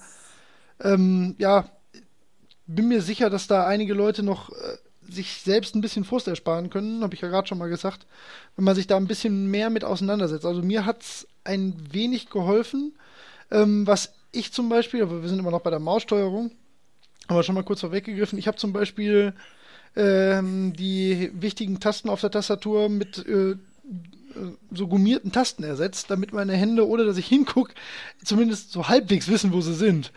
[0.80, 1.68] ähm, ja,
[2.66, 4.76] bin mir sicher, dass da einige Leute noch äh,
[5.14, 8.06] sich selbst ein bisschen Frust ersparen können, habe ich ja gerade schon mal gesagt,
[8.56, 10.46] wenn man sich da ein bisschen mehr mit auseinandersetzt.
[10.46, 12.94] Also mir hat's ein wenig geholfen,
[13.50, 16.50] ähm, was ich zum Beispiel, aber wir sind immer noch bei der Maussteuerung,
[17.28, 19.34] aber schon mal kurz vorweggegriffen, ich habe zum Beispiel
[19.94, 23.56] ähm, die wichtigen Tasten auf der Tastatur mit äh,
[24.70, 27.74] so gummierten Tasten ersetzt, damit meine Hände, ohne dass ich hinguck,
[28.24, 30.12] zumindest so halbwegs wissen, wo sie sind.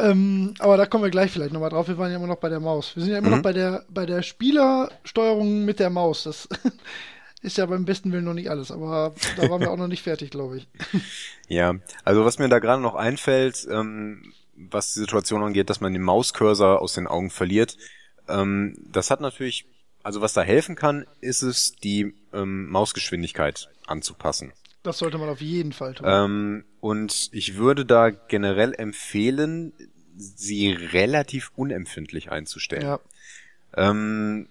[0.00, 1.88] Ähm, aber da kommen wir gleich vielleicht nochmal drauf.
[1.88, 2.94] Wir waren ja immer noch bei der Maus.
[2.96, 3.34] Wir sind ja immer Mhm.
[3.36, 6.24] noch bei der, bei der Spielersteuerung mit der Maus.
[6.24, 6.48] Das
[7.42, 10.02] ist ja beim besten Willen noch nicht alles, aber da waren wir auch noch nicht
[10.02, 10.68] fertig, glaube ich.
[11.48, 15.92] Ja, also was mir da gerade noch einfällt, ähm, was die Situation angeht, dass man
[15.92, 17.76] den Mauscursor aus den Augen verliert,
[18.28, 19.66] ähm, das hat natürlich,
[20.04, 24.52] also was da helfen kann, ist es, die ähm, Mausgeschwindigkeit anzupassen.
[24.82, 26.06] Das sollte man auf jeden Fall tun.
[26.08, 29.72] Ähm, und ich würde da generell empfehlen,
[30.16, 32.82] sie relativ unempfindlich einzustellen.
[32.82, 33.00] ja.
[33.76, 34.48] Ähm,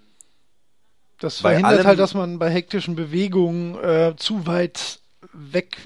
[1.19, 4.99] Das verhindert allem- halt, dass man bei hektischen Bewegungen äh, zu weit
[5.33, 5.77] weg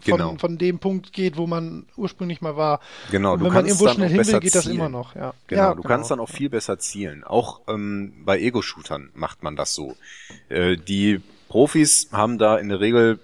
[0.00, 0.36] von, Genau.
[0.38, 2.80] von dem Punkt geht, wo man ursprünglich mal war.
[3.10, 5.14] Genau, Und du wenn man kannst irgendwo dann schnell hin will, geht das immer noch.
[5.14, 5.34] Ja.
[5.48, 7.22] Genau, ja, du kannst dann auch viel besser zielen.
[7.24, 9.96] Auch ähm, bei Ego-Shootern macht man das so.
[10.48, 13.18] Äh, die Profis haben da in der Regel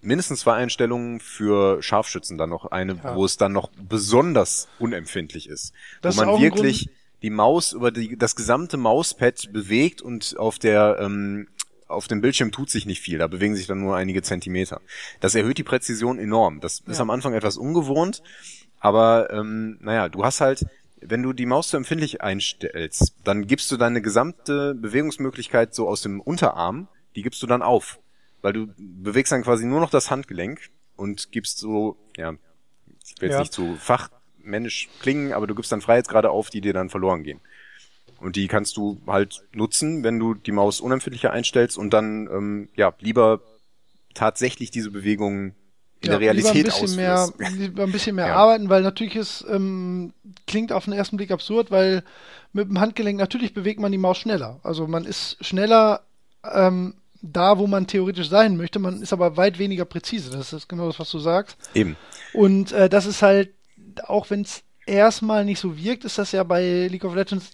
[0.00, 3.16] mindestens zwei Einstellungen für Scharfschützen dann noch eine, Ja.
[3.16, 5.72] wo es dann noch besonders unempfindlich ist.
[6.02, 6.90] Das wo ist man wirklich
[7.22, 11.48] die Maus über die, das gesamte Mauspad bewegt und auf der ähm,
[11.88, 14.82] auf dem Bildschirm tut sich nicht viel, da bewegen sich dann nur einige Zentimeter.
[15.20, 16.60] Das erhöht die Präzision enorm.
[16.60, 17.00] Das ist Ja.
[17.02, 18.22] am Anfang etwas ungewohnt,
[18.78, 20.66] aber ähm, naja, du hast halt,
[21.00, 26.02] wenn du die Maus zu empfindlich einstellst, dann gibst du deine gesamte Bewegungsmöglichkeit so aus
[26.02, 27.98] dem Unterarm, die gibst du dann auf.
[28.42, 32.34] Weil du bewegst dann quasi nur noch das Handgelenk und gibst so, ja,
[33.04, 33.40] ich will jetzt Ja.
[33.40, 37.40] nicht zu fachmännisch klingen, aber du gibst dann Freiheitsgrade auf, die dir dann verloren gehen.
[38.20, 42.68] Und die kannst du halt nutzen, wenn du die Maus unempfindlicher einstellst und dann ähm,
[42.74, 43.40] ja lieber
[44.14, 45.54] tatsächlich diese Bewegungen
[46.00, 48.36] in der Realität lieber ein bisschen mehr, lieber ein bisschen mehr Ja.
[48.36, 50.12] arbeiten, weil natürlich ist, ähm,
[50.46, 52.04] klingt auf den ersten Blick absurd, weil
[52.52, 54.60] mit dem Handgelenk natürlich bewegt man die Maus schneller.
[54.62, 56.02] Also man ist schneller
[56.44, 60.30] ähm, da, wo man theoretisch sein möchte, man ist aber weit weniger präzise.
[60.30, 61.56] Das ist genau das, was du sagst.
[61.74, 61.96] Eben.
[62.32, 63.50] Und äh, das ist halt,
[64.04, 67.50] auch wenn es erstmal nicht so wirkt, ist das ja bei League of Legends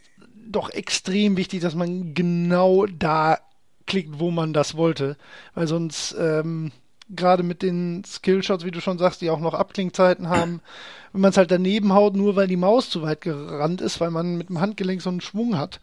[0.46, 3.38] doch extrem wichtig, dass man genau da
[3.87, 5.16] klickt, wo man das wollte.
[5.55, 6.72] Weil sonst, ähm,
[7.11, 10.61] gerade mit den Skillshots, wie du schon sagst, die auch noch Abklingzeiten haben,
[11.12, 14.11] wenn man es halt daneben haut, nur weil die Maus zu weit gerannt ist, weil
[14.11, 15.81] man mit dem Handgelenk so einen Schwung hat,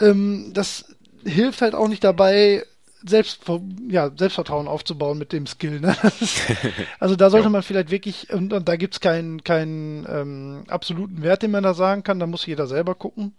[0.00, 2.64] ähm, das hilft halt auch nicht dabei,
[3.06, 3.42] selbst,
[3.88, 5.80] ja, Selbstvertrauen aufzubauen mit dem Skill.
[5.80, 5.96] Ne?
[6.20, 6.42] Ist,
[7.00, 7.50] also da sollte Ja.
[7.50, 11.74] man vielleicht wirklich, und, und da gibt's keinen keinen ähm, absoluten Wert, den man da
[11.74, 13.34] sagen kann, da muss jeder selber gucken.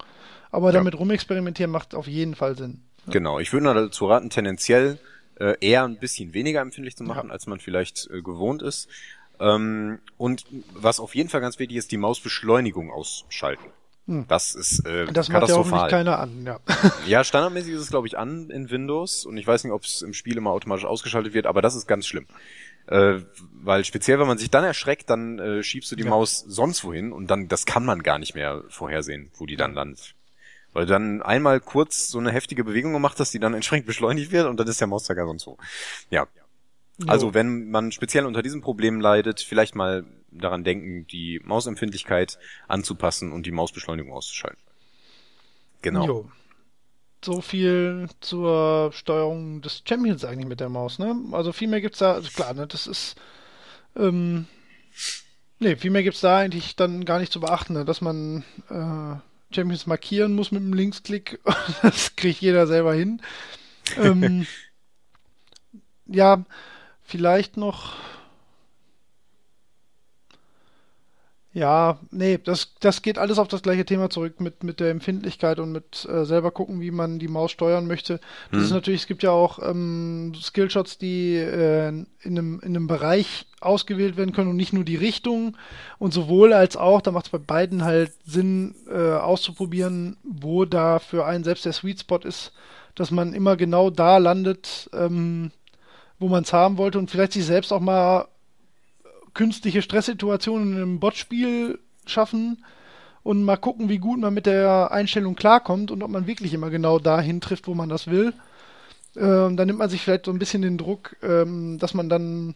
[0.52, 0.74] Aber Ja.
[0.74, 2.82] damit rumexperimentieren macht auf jeden Fall Sinn.
[3.08, 5.00] Genau, ich würde nur dazu raten, tendenziell
[5.40, 8.88] äh, eher ein bisschen weniger empfindlich zu machen, als man vielleicht äh, gewohnt ist.
[9.40, 13.66] Ähm, und was auf jeden Fall ganz wichtig ist, die Mausbeschleunigung ausschalten.
[14.08, 14.26] Hm.
[14.28, 16.60] Das ist äh, Das macht ja hoffentlich keiner an, ja.
[17.08, 20.04] ja, standardmäßig ist es, glaube ich, an in Windows und ich weiß nicht, ob es
[20.04, 22.28] im Spiel immer automatisch ausgeschaltet wird, aber das ist ganz schlimm.
[22.88, 23.22] Äh,
[23.64, 26.10] weil speziell, wenn man sich dann erschreckt, dann äh, schiebst du die Ja.
[26.12, 29.74] Maus sonst wohin und dann, das kann man gar nicht mehr vorhersehen, wo die dann
[29.74, 30.14] landet.
[30.72, 34.32] Weil du dann einmal kurz so eine heftige Bewegung gemacht hast, die dann entsprechend beschleunigt
[34.32, 35.58] wird und dann ist der Mauszeiger sonst wo.
[36.12, 36.28] Ja.
[36.98, 37.08] Jo.
[37.08, 40.06] Also wenn man speziell unter diesem Problem leidet, vielleicht mal
[40.38, 44.62] daran denken, die Mausempfindlichkeit anzupassen und die Mausbeschleunigung auszuschalten.
[45.82, 46.06] Genau.
[46.06, 46.32] Jo.
[47.24, 51.16] So viel zur Steuerung des Champions eigentlich mit der Maus, ne?
[51.32, 53.16] Also viel mehr gibt's da, also klar, ne, das ist
[53.96, 54.46] ähm,
[55.60, 57.86] nee, viel mehr gibt's da eigentlich dann gar nicht zu beachten, ne?
[57.86, 61.40] dass man äh, Champions markieren muss mit einem Linksklick.
[61.82, 63.22] das kriegt jeder selber hin.
[63.98, 64.46] ähm,
[66.06, 66.44] ja,
[67.04, 67.94] vielleicht noch.
[71.56, 75.58] Ja, nee, das, das geht alles auf das gleiche Thema zurück mit, mit der Empfindlichkeit
[75.58, 78.20] und mit äh, selber gucken, wie man die Maus steuern möchte.
[78.52, 78.66] Das hm.
[78.66, 83.46] ist natürlich, es gibt ja auch ähm, Skillshots, die äh, in, einem, in einem Bereich
[83.62, 85.56] ausgewählt werden können und nicht nur die Richtung.
[85.98, 91.00] Und sowohl als auch, da macht es bei beiden halt Sinn, äh, auszuprobieren, wo da
[91.00, 92.52] für einen selbst der Sweet Spot ist,
[92.96, 95.52] dass man immer genau da landet, ähm,
[96.20, 98.28] wo man es haben wollte und vielleicht sich selbst auch mal
[99.36, 102.66] künstliche Stresssituationen in einem Bot-Spiel schaffen
[103.22, 106.72] und mal gucken, wie gut man mit der Einstellung klarkommt und ob man wirklich immer
[106.72, 108.34] genau dahin trifft, wo man das will.
[109.16, 112.56] Ähm, dann nimmt man sich vielleicht so ein bisschen den Druck, ähm, dass man dann,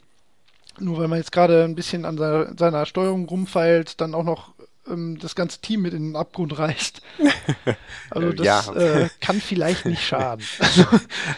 [0.80, 4.54] nur weil man jetzt gerade ein bisschen an seiner, seiner Steuerung rumfeilt, dann auch noch
[4.88, 7.02] ähm, das ganze Team mit in den Abgrund reißt.
[8.12, 8.74] Also das ja.
[8.74, 10.44] äh, kann vielleicht nicht schaden.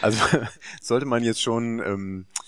[0.00, 0.38] Also
[0.80, 2.41] sollte man jetzt schon ähm, äh,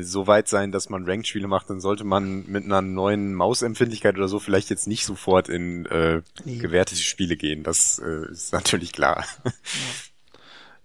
[0.00, 4.28] so weit sein, dass man Ranked-Spiele macht, dann sollte man mit einer neuen Mausempfindlichkeit oder
[4.28, 6.58] so vielleicht jetzt nicht sofort in äh, nee.
[6.58, 7.62] gewertete Spiele gehen.
[7.62, 9.24] Das äh, ist natürlich klar.
[9.44, 9.52] Ja.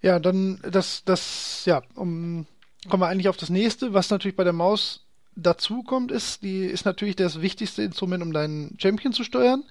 [0.02, 2.46] ja, dann das, das, ja, um,
[2.88, 5.06] kommen wir eigentlich auf das nächste, was natürlich bei der Maus
[5.36, 9.62] dazu kommt, ist, die ist natürlich das wichtigste Instrument, um deinen Champion zu steuern,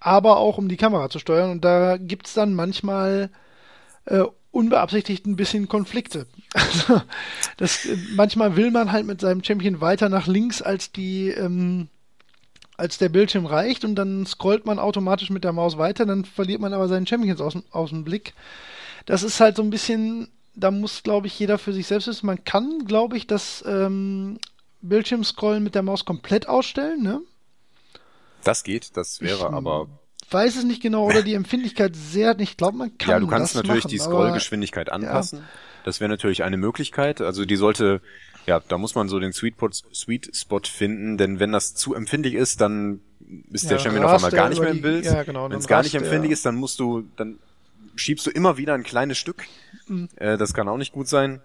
[0.00, 1.50] aber auch um die Kamera zu steuern.
[1.50, 3.30] Und da gibt's dann manchmal
[4.06, 6.26] äh, unbeabsichtigt ein bisschen Konflikte.
[6.52, 7.02] Also
[7.56, 7.86] das,
[8.16, 11.88] manchmal will man halt mit seinem Champion weiter nach links, als die ähm,
[12.80, 16.60] als der Bildschirm reicht und dann scrollt man automatisch mit der Maus weiter, dann verliert
[16.60, 18.34] man aber seinen Champions aus, aus dem Blick.
[19.06, 22.26] Das ist halt so ein bisschen, da muss, glaube ich, jeder für sich selbst wissen.
[22.26, 24.38] Man kann, glaube ich, das ähm,
[24.80, 27.20] Bildschirmscrollen mit der Maus komplett ausstellen, ne?
[28.44, 29.88] Das geht, das wäre ich, aber
[30.32, 33.54] weiß es nicht genau oder die Empfindlichkeit sehr, ich glaube, man kann Ja, du kannst
[33.54, 35.40] natürlich machen, die Scrollgeschwindigkeit anpassen.
[35.40, 35.44] Ja.
[35.84, 37.20] Das wäre natürlich eine Möglichkeit.
[37.20, 38.00] Also die sollte,
[38.46, 39.54] ja, da muss man so den Sweet,
[39.94, 43.00] Sweet Spot finden, denn wenn das zu empfindlich ist, dann
[43.50, 45.04] ist ja, der Champion auf einmal gar nicht mehr im Bild.
[45.04, 47.38] Ja, genau, wenn es gar nicht empfindlich ist, dann musst du, dann
[47.96, 49.44] schiebst du immer wieder ein kleines Stück.
[49.86, 50.08] Mhm.
[50.16, 51.40] Äh, das kann auch nicht gut sein.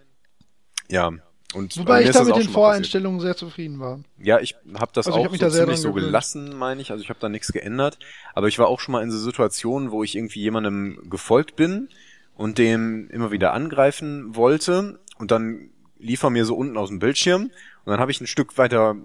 [0.90, 1.12] Ja,
[1.56, 4.02] und Wobei ich da mit den Voreinstellungen sehr zufrieden war.
[4.20, 6.92] Ja, ich habe das also auch hab so ziemlich so gelassen, meine ich.
[6.92, 7.98] Also ich habe da nichts geändert.
[8.34, 11.88] Aber ich war auch schon mal in so Situationen, wo ich irgendwie jemandem gefolgt bin
[12.36, 15.00] und dem immer wieder angreifen wollte.
[15.18, 17.44] Und dann lief er mir so unten aus dem Bildschirm.
[17.44, 18.98] Und dann habe ich ein Stück weiter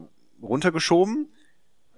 [0.42, 1.28] runtergeschoben.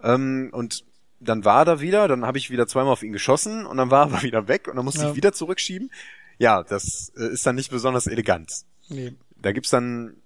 [0.02, 0.84] Ähm, und
[1.18, 2.08] dann war er da wieder.
[2.08, 3.64] Dann habe ich wieder zweimal auf ihn geschossen.
[3.64, 4.68] Und dann war er wieder weg.
[4.68, 5.10] Und dann musste ja.
[5.10, 5.90] ich wieder zurückschieben.
[6.36, 8.52] Ja, das äh, ist dann nicht besonders elegant.
[8.90, 9.14] Nee.
[9.40, 10.16] Da gibt's dann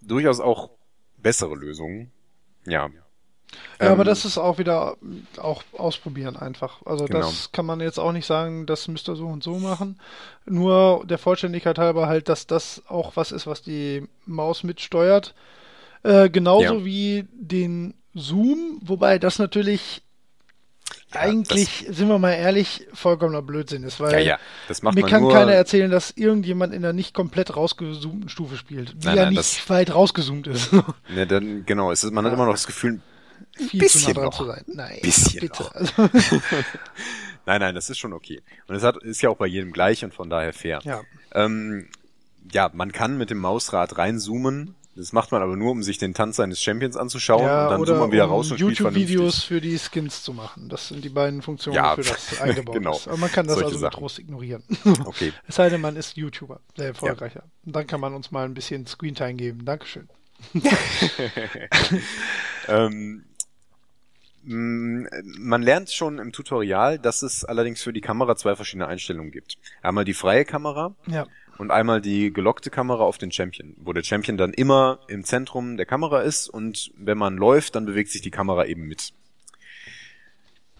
[0.00, 0.70] durchaus auch
[1.16, 2.10] bessere Lösungen.
[2.66, 2.88] Ja.
[3.80, 4.96] Ja, ähm, aber das ist auch wieder
[5.38, 6.84] auch ausprobieren einfach.
[6.84, 7.20] Also genau.
[7.20, 9.98] das kann man jetzt auch nicht sagen, das müsst ihr so und so machen.
[10.44, 15.34] Nur der Vollständigkeit halber halt, dass das auch was ist, was die Maus mitsteuert.
[16.02, 16.84] Äh, genauso ja.
[16.84, 20.02] wie den Zoom, wobei das natürlich
[21.14, 24.38] ja, eigentlich, sind wir mal ehrlich, vollkommener Blödsinn ist, weil ja, ja.
[24.68, 25.32] Das macht mir kann nur...
[25.32, 29.34] keiner erzählen, dass irgendjemand in einer nicht komplett rausgezoomten Stufe spielt, die nein, ja nein,
[29.34, 29.70] nicht das...
[29.70, 30.70] weit rausgezoomt ist.
[31.14, 33.00] ne, dann, genau, es ist, man hat immer noch das Gefühl,
[33.58, 34.64] ein viel bisschen zu nah dran zu sein.
[34.66, 35.62] Nein, bisschen bitte.
[35.62, 35.96] Noch.
[37.46, 38.42] nein, nein, das ist schon okay.
[38.66, 40.80] Und es ist ja auch bei jedem gleich und von daher fair.
[40.84, 41.02] Ja.
[41.32, 41.88] Ähm,
[42.52, 46.12] ja, man kann mit dem Mausrad reinzoomen, das macht man aber nur, um sich den
[46.12, 49.60] Tanz seines Champions anzuschauen ja, und dann zoomt man wieder um raus und YouTube-Videos für
[49.60, 50.68] die Skins zu machen.
[50.68, 52.96] Das sind die beiden Funktionen, ja, für das eingebaut genau.
[52.96, 53.06] ist.
[53.06, 54.22] Aber man kann das Solche also Sachen.
[54.22, 54.64] ignorieren.
[55.04, 55.32] Okay.
[55.46, 57.44] es sei denn, man ist YouTuber, sehr erfolgreicher.
[57.44, 57.50] Ja.
[57.64, 59.64] Und dann kann man uns mal ein bisschen Screentime geben.
[59.64, 60.08] Dankeschön.
[62.68, 63.24] ähm,
[64.42, 69.58] man lernt schon im Tutorial, dass es allerdings für die Kamera zwei verschiedene Einstellungen gibt.
[69.82, 71.26] Einmal die freie Kamera ja
[71.58, 75.76] und einmal die gelockte Kamera auf den Champion, wo der Champion dann immer im Zentrum
[75.76, 79.12] der Kamera ist und wenn man läuft, dann bewegt sich die Kamera eben mit.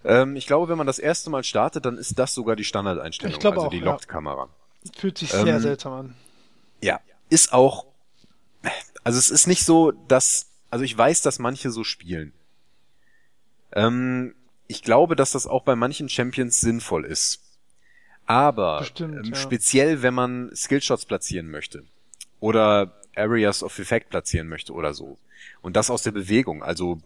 [0.05, 3.35] Ähm, ich glaube, wenn man das erste Mal startet, dann ist das sogar die Standardeinstellung,
[3.37, 4.49] also auch, die Locked-Kamera.
[4.97, 6.15] Fühlt sich sehr ähm, seltsam an.
[6.81, 7.87] Ja, ist auch,
[9.03, 12.33] also es ist nicht so, dass, also ich weiß, dass manche so spielen.
[13.73, 14.35] Ähm,
[14.69, 17.41] ich glaube, dass das auch bei manchen Champions sinnvoll ist.
[18.29, 19.35] Aber Bestimmt, ähm, ja.
[19.35, 21.83] speziell, wenn man Skillshots platzieren möchte
[22.41, 25.19] oder Areas of Effect platzieren möchte oder so.
[25.63, 26.63] Und das aus der Bewegung.
[26.63, 26.99] Also,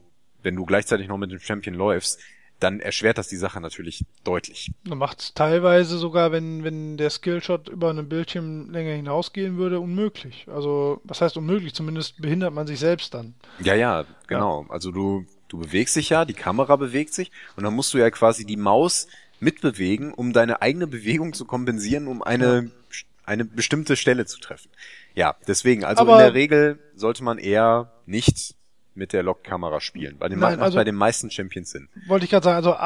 [0.42, 2.18] wenn du gleichzeitig noch mit dem Champion läufst,
[2.58, 4.72] dann erschwert das die Sache natürlich deutlich.
[4.82, 10.46] Man macht es teilweise sogar, wenn, wenn der Skillshot über eine Bildschirmlänge hinausgehen würde, unmöglich.
[10.48, 11.72] Also, was heißt unmöglich?
[11.72, 13.35] Zumindest behindert man sich selbst dann.
[13.61, 14.62] Ja, ja, genau.
[14.62, 14.70] Ja.
[14.70, 18.11] Also du, du bewegst dich ja, die Kamera bewegt sich und dann musst du ja
[18.11, 19.06] quasi die Maus
[19.42, 22.70] mitbewegen, um deine eigene Bewegung zu kompensieren, um eine,
[23.24, 24.70] eine bestimmte Stelle zu treffen.
[25.14, 28.55] Ja, deswegen, also Aber in der Regel sollte man eher nicht
[28.94, 31.88] mit der Lockkamera spielen, bei den, Nein, also, bei den meisten Champions sind.
[32.07, 32.76] Wollte ich gerade sagen, also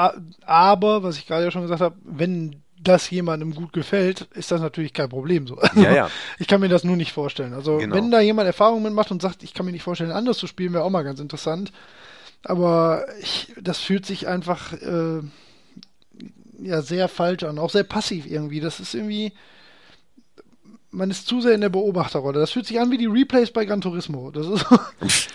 [0.45, 4.61] aber, was ich gerade ja schon gesagt habe, wenn das jemandem gut gefällt, ist das
[4.61, 5.61] natürlich kein Problem so.
[5.75, 6.11] Ja, ja.
[6.38, 7.53] Ich kann mir das nur nicht vorstellen.
[7.53, 7.95] Also genau.
[7.97, 10.73] wenn da jemand Erfahrungen mitmacht und sagt, ich kann mir nicht vorstellen, anders zu spielen,
[10.73, 11.73] wäre auch mal ganz interessant.
[12.45, 15.23] Aber ich, das fühlt sich einfach äh,
[16.61, 18.61] ja sehr falsch an, auch sehr passiv irgendwie.
[18.61, 19.33] Das ist irgendwie,
[20.90, 22.40] man ist zu sehr in der Beobachterrolle.
[22.40, 24.31] Das fühlt sich an wie die Replays bei Gran Turismo.
[24.31, 24.66] Das ist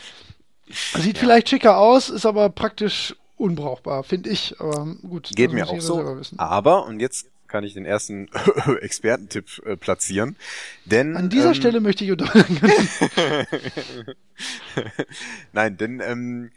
[0.95, 1.19] Sieht ja.
[1.19, 4.59] vielleicht schicker aus, ist aber praktisch unbrauchbar, finde ich.
[4.59, 5.31] Aber gut.
[5.35, 6.21] Geht mir auch so.
[6.37, 8.29] Aber, und jetzt kann ich den ersten
[8.81, 10.37] Expertentipp äh, platzieren.
[10.85, 12.17] Denn an dieser ähm, Stelle möchte ich.
[15.51, 16.51] Nein, denn ähm,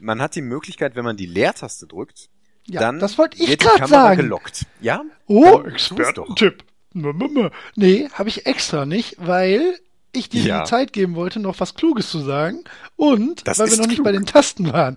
[0.00, 2.28] man hat die Möglichkeit, wenn man die Leertaste drückt,
[2.66, 4.20] ja, dann das wollte ich gerade sagen.
[4.22, 4.66] gelockt.
[4.80, 5.02] Ja?
[5.26, 6.64] Oh, Expertentipp.
[7.74, 9.78] Nee, habe ich extra nicht, weil
[10.12, 10.62] ich dir ja.
[10.62, 12.62] die Zeit geben wollte, noch was Kluges zu sagen
[12.96, 13.90] und das weil wir noch klug.
[13.90, 14.96] nicht bei den Tasten waren.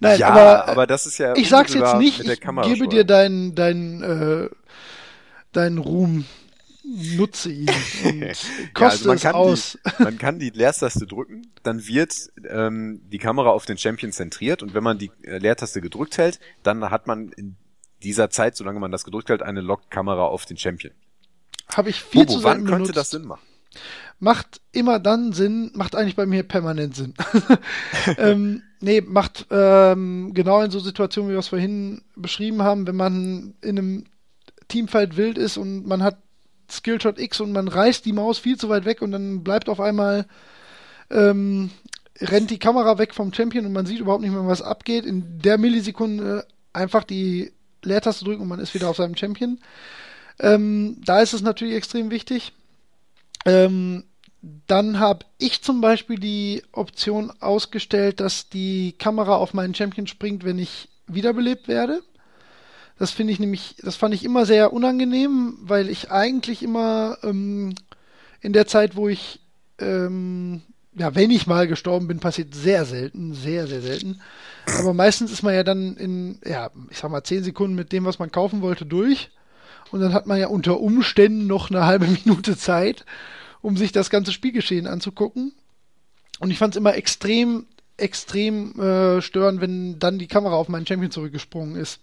[0.00, 3.54] Nein, ja, aber, aber das ist ja ich sag's jetzt nicht, ich gebe dir deinen
[3.54, 4.50] deinen äh,
[5.52, 6.26] deinen Ruhm
[7.16, 7.68] nutze ihn
[8.04, 8.36] und
[8.74, 9.78] koste ja, also es aus.
[9.98, 12.14] Die, man kann die Leertaste drücken, dann wird
[12.48, 16.40] ähm, die Kamera auf den Champion zentriert und wenn man die äh, Leertaste gedrückt hält,
[16.62, 17.56] dann hat man in
[18.02, 20.92] dieser Zeit, solange man das gedrückt hält, eine Lock-Kamera auf den Champion.
[21.72, 22.62] Habe ich viel Bobo, zu sagen.
[22.62, 23.42] Wann könnte das Sinn machen?
[24.20, 27.14] macht immer dann Sinn, macht eigentlich bei mir permanent Sinn.
[28.18, 32.96] ähm, nee, macht ähm, genau in so Situationen, wie wir es vorhin beschrieben haben, wenn
[32.96, 34.04] man in einem
[34.68, 36.18] Teamfight wild ist und man hat
[36.70, 39.80] Skillshot X und man reißt die Maus viel zu weit weg und dann bleibt auf
[39.80, 40.26] einmal
[41.10, 41.70] ähm,
[42.20, 45.04] rennt die Kamera weg vom Champion und man sieht überhaupt nicht mehr, was abgeht.
[45.04, 47.52] In der Millisekunde einfach die
[47.82, 49.58] Leertaste drücken und man ist wieder auf seinem Champion.
[50.40, 52.52] Ähm, da ist es natürlich extrem wichtig.
[53.44, 54.04] Ähm,
[54.66, 60.44] dann habe ich zum Beispiel die Option ausgestellt, dass die Kamera auf meinen Champion springt,
[60.44, 62.02] wenn ich wiederbelebt werde.
[62.98, 67.74] Das finde ich nämlich, das fand ich immer sehr unangenehm, weil ich eigentlich immer ähm,
[68.40, 69.40] in der Zeit, wo ich,
[69.78, 70.62] ähm,
[70.94, 74.20] ja, wenn ich mal gestorben bin, passiert sehr selten, sehr, sehr selten.
[74.78, 78.04] Aber meistens ist man ja dann in, ja, ich sag mal, zehn Sekunden mit dem,
[78.04, 79.30] was man kaufen wollte, durch.
[79.92, 83.04] Und dann hat man ja unter Umständen noch eine halbe Minute Zeit,
[83.62, 85.52] um sich das ganze Spielgeschehen anzugucken.
[86.40, 90.86] Und ich fand es immer extrem, extrem äh, störend, wenn dann die Kamera auf meinen
[90.86, 92.00] Champion zurückgesprungen ist.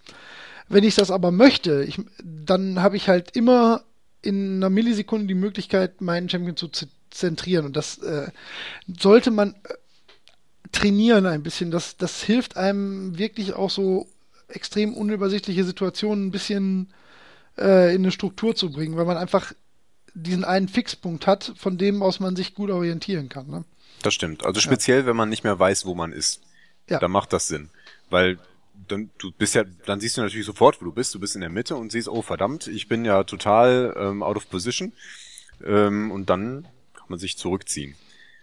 [0.67, 3.83] Wenn ich das aber möchte, ich, dann habe ich halt immer
[4.21, 6.69] in einer Millisekunde die Möglichkeit, meinen Champion zu
[7.11, 7.65] zentrieren.
[7.65, 8.29] Und das äh,
[8.87, 9.73] sollte man äh,
[10.71, 11.71] trainieren ein bisschen.
[11.71, 14.07] Das, das hilft einem wirklich auch so
[14.47, 16.93] extrem unübersichtliche Situationen ein bisschen
[17.57, 19.53] äh, in eine Struktur zu bringen, weil man einfach
[20.13, 23.47] diesen einen Fixpunkt hat, von dem aus man sich gut orientieren kann.
[23.47, 23.65] Ne?
[24.01, 24.45] Das stimmt.
[24.45, 25.05] Also speziell, ja.
[25.05, 26.41] wenn man nicht mehr weiß, wo man ist.
[26.89, 26.99] Ja.
[26.99, 27.69] Da macht das Sinn.
[28.09, 28.37] Weil
[28.87, 31.13] dann, du bist ja, dann siehst du natürlich sofort, wo du bist.
[31.13, 34.37] Du bist in der Mitte und siehst, oh verdammt, ich bin ja total ähm, out
[34.37, 34.93] of position.
[35.63, 37.95] Ähm, und dann kann man sich zurückziehen.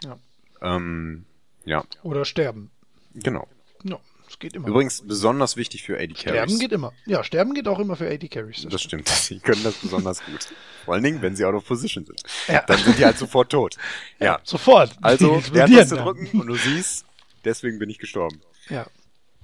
[0.05, 0.19] Ja.
[0.61, 1.25] Ähm,
[1.65, 1.85] ja.
[2.03, 2.71] Oder sterben.
[3.15, 3.47] Genau.
[3.85, 3.99] Ja.
[4.33, 4.67] Das geht immer.
[4.67, 6.21] Übrigens besonders wichtig für AD Carries.
[6.21, 6.95] Sterben geht immer.
[7.05, 8.63] Ja, sterben geht auch immer für AD Carries.
[8.63, 9.07] Das, das stimmt.
[9.09, 10.49] Sie können das besonders gut.
[10.87, 12.23] Vor allen Dingen, wenn sie out of position sind.
[12.49, 12.63] Ja.
[12.63, 13.77] Dann sind die halt sofort tot.
[14.19, 14.27] Ja.
[14.27, 14.97] ja sofort.
[15.03, 17.05] Also, der hat zu drücken und du siehst,
[17.45, 18.41] deswegen bin ich gestorben.
[18.71, 18.87] Ja.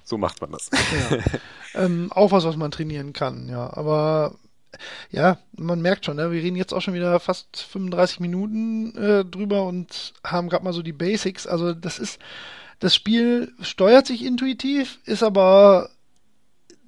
[0.09, 0.71] So macht man das.
[0.73, 1.83] Ja.
[1.85, 3.71] ähm, auch was, was man trainieren kann, ja.
[3.77, 4.33] Aber
[5.11, 6.31] ja, man merkt schon, ne?
[6.31, 10.73] wir reden jetzt auch schon wieder fast 35 Minuten äh, drüber und haben gerade mal
[10.73, 11.45] so die Basics.
[11.45, 12.19] Also das ist,
[12.79, 15.91] das Spiel steuert sich intuitiv, ist aber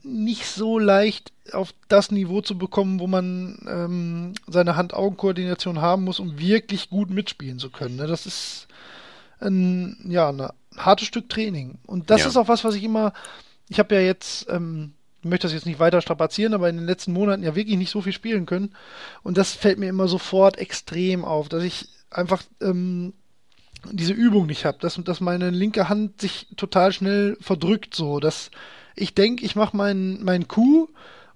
[0.04, 6.20] nicht so leicht auf das Niveau zu bekommen, wo man ähm, seine Hand-Augen-Koordination haben muss,
[6.20, 7.98] um wirklich gut mitspielen zu können.
[7.98, 8.08] Ne?
[8.08, 8.68] Das ist
[9.42, 11.80] ein, ja, ein hartes Stück Training.
[11.86, 12.28] Und das ja.
[12.28, 13.14] ist auch was, was ich immer,
[13.70, 16.86] ich habe ja jetzt, ähm, ich möchte das jetzt nicht weiter strapazieren, aber in den
[16.86, 18.74] letzten Monaten ja wirklich nicht so viel spielen können.
[19.24, 23.14] Und das fällt mir immer sofort extrem auf, dass ich einfach ähm,
[23.92, 28.52] diese Übung nicht habe, dass, dass meine linke Hand sich total schnell verdrückt, so, dass
[28.96, 30.90] ich denke, ich mache meinen mein Coup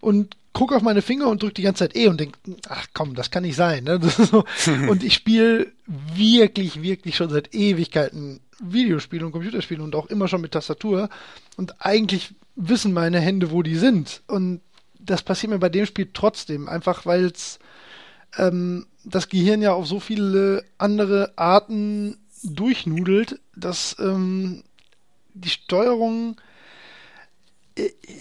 [0.05, 2.37] und gucke auf meine Finger und drücke die ganze Zeit E und denke,
[2.69, 3.85] ach komm, das kann nicht sein.
[3.85, 3.99] Ne?
[4.17, 4.45] So.
[4.87, 10.41] und ich spiele wirklich, wirklich schon seit Ewigkeiten Videospiele und Computerspiele und auch immer schon
[10.41, 11.09] mit Tastatur.
[11.57, 14.21] Und eigentlich wissen meine Hände, wo die sind.
[14.27, 14.61] Und
[14.99, 17.57] das passiert mir bei dem Spiel trotzdem, einfach weil es
[18.37, 24.63] ähm, das Gehirn ja auf so viele andere Arten durchnudelt, dass ähm,
[25.33, 26.37] die Steuerung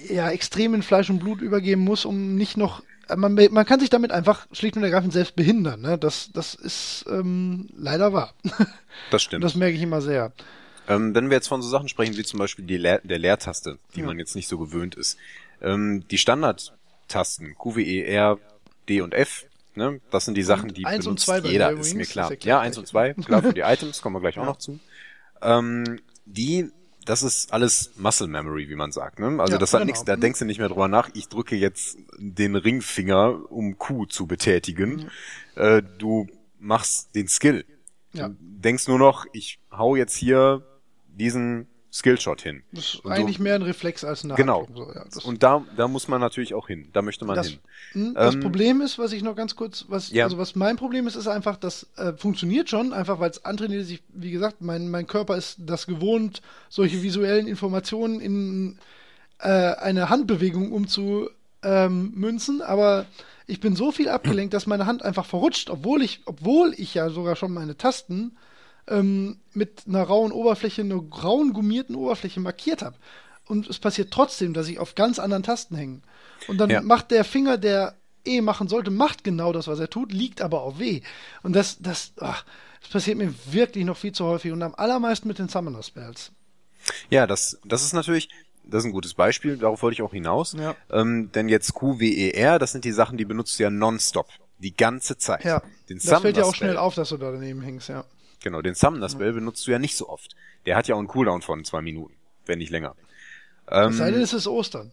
[0.09, 2.83] ja extrem in Fleisch und Blut übergeben muss, um nicht noch
[3.17, 5.81] man, man kann sich damit einfach schlicht und ergreifend selbst behindern.
[5.81, 5.99] Ne?
[5.99, 8.35] Das, das ist ähm, leider wahr.
[9.11, 9.43] Das stimmt.
[9.43, 10.33] Und das merke ich immer sehr.
[10.87, 13.79] Ähm, wenn wir jetzt von so Sachen sprechen wie zum Beispiel die Leer der Leertaste,
[13.97, 14.07] die ja.
[14.07, 15.19] man jetzt nicht so gewöhnt ist.
[15.61, 18.39] Ähm, die Standardtasten Q, W, E, R,
[18.89, 20.01] D und F, ne?
[20.13, 22.33] das sind die Sachen, die eins benutzt und jeder, ist mir klar.
[22.43, 24.43] Ja, eins und zwei, klar, für die Items kommen wir gleich ja.
[24.43, 24.79] auch noch zu.
[25.43, 26.71] Ähm, die
[27.05, 29.19] das ist alles Muscle Memory, wie man sagt.
[29.19, 29.37] Ne?
[29.39, 29.87] Also ja, das hat genau.
[29.87, 34.07] nichts, da denkst du nicht mehr drüber nach, ich drücke jetzt den Ringfinger, um Q
[34.07, 35.11] zu betätigen.
[35.57, 35.63] Mhm.
[35.63, 36.27] Äh, du
[36.59, 37.65] machst den Skill.
[38.13, 38.29] Ja.
[38.29, 40.63] Du denkst nur noch, ich hau jetzt hier
[41.09, 42.65] diesen Skillshot hin.
[42.73, 44.67] Das ist eigentlich so, mehr ein Reflex als eine Genau.
[44.75, 46.89] So, ja, und da, da muss man natürlich auch hin.
[46.93, 47.59] Da möchte man das, hin.
[47.93, 50.25] Hm, das ähm, Problem ist, was ich noch ganz kurz, was, ja.
[50.25, 53.87] also was mein Problem ist, ist einfach, das äh, funktioniert schon, einfach weil es antrainiert
[53.87, 58.79] sich, wie gesagt, mein, mein Körper ist das gewohnt, solche visuellen Informationen in
[59.39, 63.07] äh, eine Handbewegung umzumünzen, ähm, aber
[63.47, 67.09] ich bin so viel abgelenkt, dass meine Hand einfach verrutscht, obwohl ich, obwohl ich ja
[67.09, 68.37] sogar schon meine Tasten
[68.89, 72.97] ähm, mit einer rauen Oberfläche, einer rauen gummierten Oberfläche markiert habe.
[73.47, 76.01] Und es passiert trotzdem, dass ich auf ganz anderen Tasten hänge.
[76.49, 76.81] Und dann ja.
[76.81, 80.63] macht der Finger, der E machen sollte, macht genau das, was er tut, liegt aber
[80.63, 81.03] auf W.
[81.43, 82.45] Und das, das, ach,
[82.81, 86.33] das passiert mir wirklich noch viel zu häufig und am allermeisten mit den Summoner Spells.
[87.11, 88.31] Ja, das, das ist natürlich,
[88.65, 90.55] das ist ein gutes Beispiel, darauf wollte ich auch hinaus.
[90.59, 90.75] Ja.
[90.91, 93.71] Ähm, denn jetzt Q, W, E, R, das sind die Sachen, die benutzt du ja
[93.71, 94.29] nonstop.
[94.59, 95.45] Die ganze Zeit.
[95.45, 95.63] Ja.
[95.91, 98.05] Den das fällt dir auch schnell auf, dass du da daneben hängst, ja.
[98.45, 100.37] Genau, den Summoner Spell benutzt du ja nicht so oft.
[100.67, 102.15] Der hat ja auch einen Cooldown von zwei Minuten,
[102.45, 102.95] wenn nicht länger.
[103.71, 104.93] Ähm, es sei denn, es ist Ostern.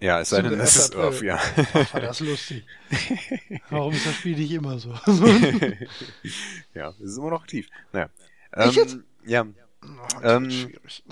[0.00, 1.38] Ja, es sei denn, es ist Earth, ja.
[1.74, 2.64] Ach, war das lustig.
[3.70, 4.88] Warum ist das Spiel nicht immer so?
[6.74, 7.68] ja, es ist immer noch aktiv.
[7.92, 8.08] Naja.
[8.54, 8.96] Ähm, ich jetzt?
[9.26, 9.46] Ja.
[9.82, 9.86] Oh,
[10.24, 11.04] ähm, schwierig.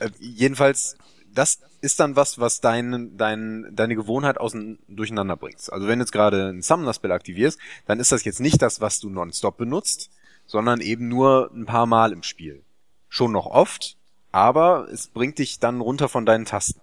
[0.00, 0.96] Äh, jedenfalls,
[1.32, 5.72] das ist dann was, was dein, dein, deine Gewohnheit außen durcheinander bringst.
[5.72, 8.80] Also wenn du jetzt gerade ein Summoner Spell aktivierst, dann ist das jetzt nicht das,
[8.80, 10.10] was du nonstop benutzt,
[10.46, 12.62] sondern eben nur ein paar Mal im Spiel.
[13.08, 13.96] Schon noch oft,
[14.30, 16.80] aber es bringt dich dann runter von deinen Tasten.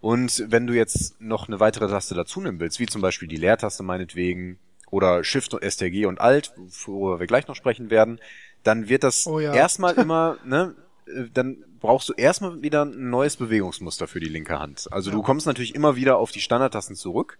[0.00, 3.36] Und wenn du jetzt noch eine weitere Taste dazu nehmen willst, wie zum Beispiel die
[3.36, 4.58] Leertaste meinetwegen
[4.90, 6.52] oder Shift und STG und Alt,
[6.86, 8.20] worüber wir gleich noch sprechen werden,
[8.62, 9.52] dann wird das oh ja.
[9.52, 10.74] erstmal immer, ne,
[11.06, 14.88] äh, dann brauchst du erstmal wieder ein neues Bewegungsmuster für die linke Hand.
[14.90, 15.16] Also ja.
[15.16, 17.38] du kommst natürlich immer wieder auf die Standardtasten zurück,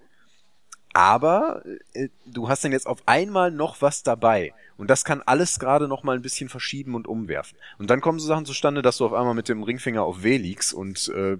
[0.98, 4.52] aber äh, du hast dann jetzt auf einmal noch was dabei.
[4.76, 7.56] Und das kann alles gerade noch mal ein bisschen verschieben und umwerfen.
[7.78, 10.36] Und dann kommen so Sachen zustande, dass du auf einmal mit dem Ringfinger auf W
[10.36, 11.36] liegst und äh,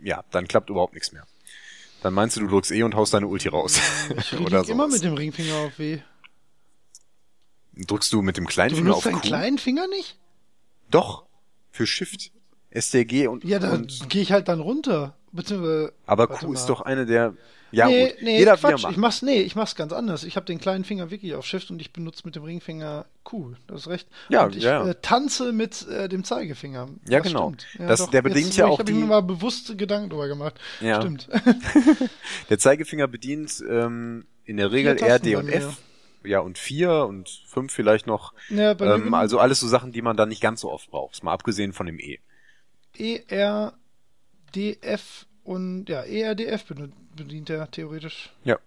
[0.00, 1.26] ja, dann klappt überhaupt nichts mehr.
[2.04, 3.80] Dann meinst du, du drückst E und haust deine Ulti raus.
[4.16, 5.98] Ich Oder immer mit dem Ringfinger auf W.
[7.74, 9.10] Drückst du mit dem kleinen du Finger auf Q?
[9.10, 10.20] Du kleinen Finger nicht?
[10.88, 11.24] Doch,
[11.72, 12.30] für Shift.
[12.72, 13.42] STG und.
[13.42, 13.76] Ja, da
[14.08, 15.16] gehe ich halt dann runter.
[15.32, 17.34] Beziehungsweise, Aber Q ist doch eine der
[17.72, 18.22] ja, nee, gut.
[18.22, 18.84] Nee, Jeder Quatsch.
[18.90, 20.24] Ich mach's, nee, ich mach's ganz anders.
[20.24, 23.54] Ich habe den kleinen Finger wirklich auf Shift und ich benutze mit dem Ringfinger Q.
[23.66, 24.08] Das ist recht.
[24.28, 24.88] Ja, und ich ja.
[24.88, 26.88] Äh, tanze mit äh, dem Zeigefinger.
[27.08, 27.52] Ja, das genau.
[27.78, 28.80] Ja, das, doch, der bedient jetzt, ja auch.
[28.80, 30.58] Ich habe mir mal bewusst Gedanken drüber gemacht.
[30.80, 31.00] Ja.
[31.00, 31.28] Stimmt.
[32.50, 35.78] der Zeigefinger bedient ähm, in der Regel R, D und F.
[36.22, 38.34] Ja, und vier und fünf vielleicht noch.
[38.50, 41.22] Ja, ähm, also alles so Sachen, die man dann nicht ganz so oft braucht.
[41.22, 42.18] Mal abgesehen von dem E.
[42.98, 43.72] E, R,
[44.54, 46.64] D, F und ja, ERDF
[47.16, 48.32] bedient er theoretisch.
[48.44, 48.58] Ja.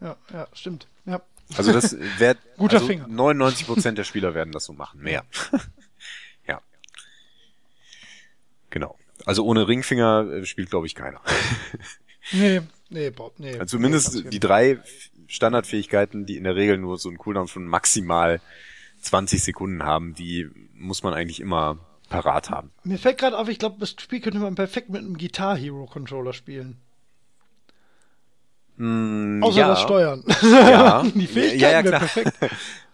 [0.00, 0.88] Ja, ja, stimmt.
[1.06, 1.22] Ja.
[1.56, 3.06] Also das wird guter also Finger.
[3.08, 5.24] 99 Prozent der Spieler werden das so machen, mehr.
[6.46, 6.60] ja.
[8.70, 8.98] Genau.
[9.24, 11.20] Also ohne Ringfinger äh, spielt glaube ich keiner.
[12.32, 13.52] nee, nee, Bob, nee.
[13.58, 14.80] Also zumindest nee, die drei
[15.28, 18.40] Standardfähigkeiten, die in der Regel nur so einen Cooldown von maximal
[19.00, 21.78] 20 Sekunden haben, die muss man eigentlich immer
[22.12, 22.70] parat haben.
[22.84, 25.86] Mir fällt gerade auf, ich glaube, das Spiel könnte man perfekt mit einem Guitar Hero
[25.86, 26.80] Controller spielen.
[28.76, 29.68] Mm, Außer ja.
[29.68, 30.24] das Steuern.
[30.42, 31.02] Ja.
[31.14, 32.32] Die Fähigkeiten ja, ja, wäre perfekt.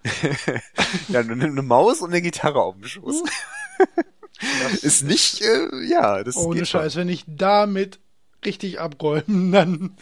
[1.09, 3.23] ja, nur eine Maus und eine Gitarre auf dem Schoß.
[4.83, 7.99] ist nicht, äh, ja, das Ohne Scheiß, wenn ich damit
[8.45, 9.97] richtig abräumen, dann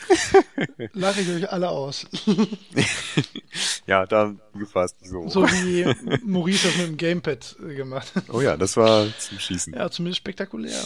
[0.93, 2.07] lache ich euch alle aus.
[3.87, 5.28] ja, da gefasst so.
[5.28, 5.84] So wie
[6.24, 8.24] Maurice das mit dem Gamepad gemacht hat.
[8.28, 9.74] Oh ja, das war zum Schießen.
[9.74, 10.84] Ja, zumindest spektakulär.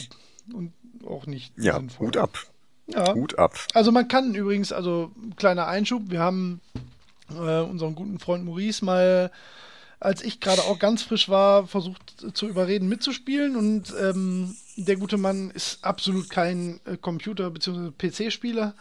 [0.53, 0.73] Und
[1.07, 2.09] auch nicht Ja, sinnvoll.
[2.09, 2.39] Hut ab.
[2.87, 3.15] Ja.
[3.15, 3.57] Hut ab.
[3.75, 6.61] Also man kann übrigens, also kleiner Einschub, wir haben
[7.31, 9.31] äh, unseren guten Freund Maurice mal,
[10.01, 15.16] als ich gerade auch ganz frisch war, versucht zu überreden mitzuspielen und ähm, der gute
[15.16, 17.91] Mann ist absolut kein äh, Computer- bzw.
[17.91, 18.74] PC-Spieler,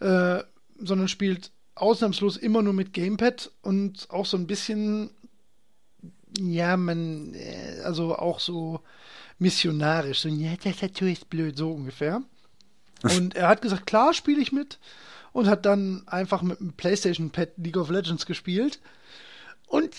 [0.00, 0.42] äh,
[0.78, 5.10] sondern spielt ausnahmslos immer nur mit Gamepad und auch so ein bisschen,
[6.38, 8.80] ja, man, äh, also auch so
[9.38, 12.22] missionarisch, so, ja, Tastatur ist blöd, so ungefähr.
[13.02, 14.78] Und er hat gesagt, klar, spiele ich mit.
[15.32, 18.80] Und hat dann einfach mit dem PlayStation-Pad League of Legends gespielt.
[19.66, 19.94] Und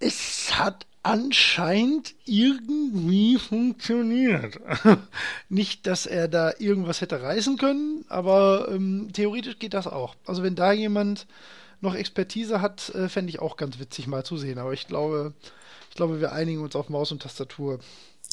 [0.00, 4.60] es hat anscheinend irgendwie funktioniert.
[5.48, 10.14] Nicht, dass er da irgendwas hätte reißen können, aber ähm, theoretisch geht das auch.
[10.26, 11.26] Also wenn da jemand
[11.80, 14.58] noch Expertise hat, äh, fände ich auch ganz witzig mal zu sehen.
[14.58, 15.32] Aber ich glaube,
[15.90, 17.80] ich glaube, wir einigen uns auf Maus und Tastatur.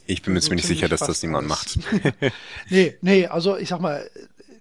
[0.05, 1.79] Ich bin mir So ziemlich sicher, dass das niemand macht.
[2.69, 4.09] Nee, nee, also ich sag mal,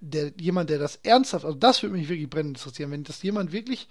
[0.01, 3.53] der, jemand, der das ernsthaft, also das würde mich wirklich brennend interessieren, wenn das jemand
[3.53, 3.89] wirklich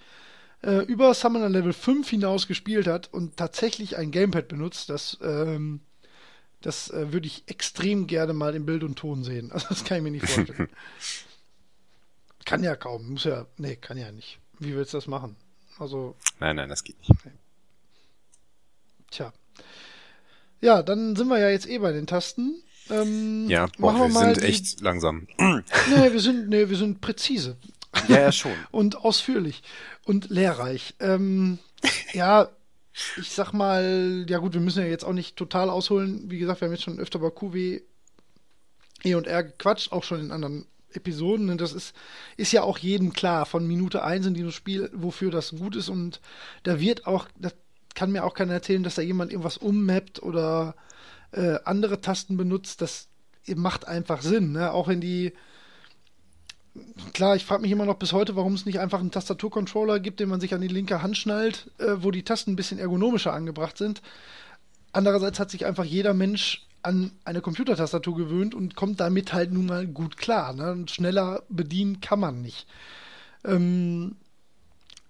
[0.62, 5.80] äh, über Summoner Level 5 hinaus gespielt hat und tatsächlich ein Gamepad benutzt, das, ähm,
[6.60, 9.50] das äh, würde ich extrem gerne mal in Bild und Ton sehen.
[9.52, 10.68] Also das kann ich mir nicht vorstellen.
[12.44, 14.38] kann ja kaum, muss ja, nee, kann ja nicht.
[14.58, 15.36] Wie willst du das machen?
[15.78, 17.12] Also, Nein, nein, das geht nicht.
[19.10, 19.32] tja.
[20.60, 22.60] Ja, dann sind wir ja jetzt eh bei den Tasten.
[22.90, 25.28] Ähm, Ja, boah, machen wir, mal sind die- echt langsam.
[25.38, 27.56] Nee, wir sind, nee, wir sind präzise
[28.08, 28.52] Ja, ja, schon.
[28.72, 29.62] und ausführlich
[30.08, 30.94] und lehrreich.
[31.00, 31.58] Ähm,
[32.12, 32.48] ja,
[33.16, 36.30] ich sag mal, ja gut, wir müssen ja jetzt auch nicht total ausholen.
[36.30, 37.80] Wie gesagt, wir haben jetzt schon öfter bei QW
[39.04, 41.50] E und R gequatscht, auch schon in anderen Episoden.
[41.50, 41.94] Und das ist,
[42.36, 45.88] ist ja auch jedem klar, von Minute 1 in diesem Spiel, wofür das gut ist.
[45.88, 46.20] Und
[46.64, 47.54] da wird auch, das
[47.94, 50.74] kann mir auch keiner erzählen, dass da jemand irgendwas ummappt oder
[51.32, 52.80] äh, andere Tasten benutzt.
[52.80, 53.08] Das
[53.54, 54.72] macht einfach Sinn, ne?
[54.72, 55.32] Auch wenn die
[57.12, 60.20] Klar, ich frage mich immer noch bis heute, warum es nicht einfach einen Tastaturcontroller gibt,
[60.20, 63.32] den man sich an die linke Hand schnallt, äh, wo die Tasten ein bisschen ergonomischer
[63.32, 64.02] angebracht sind.
[64.92, 69.66] Andererseits hat sich einfach jeder Mensch an eine Computertastatur gewöhnt und kommt damit halt nun
[69.66, 70.52] mal gut klar.
[70.52, 70.72] Ne?
[70.72, 72.66] Und schneller bedienen kann man nicht.
[73.44, 74.16] Ähm,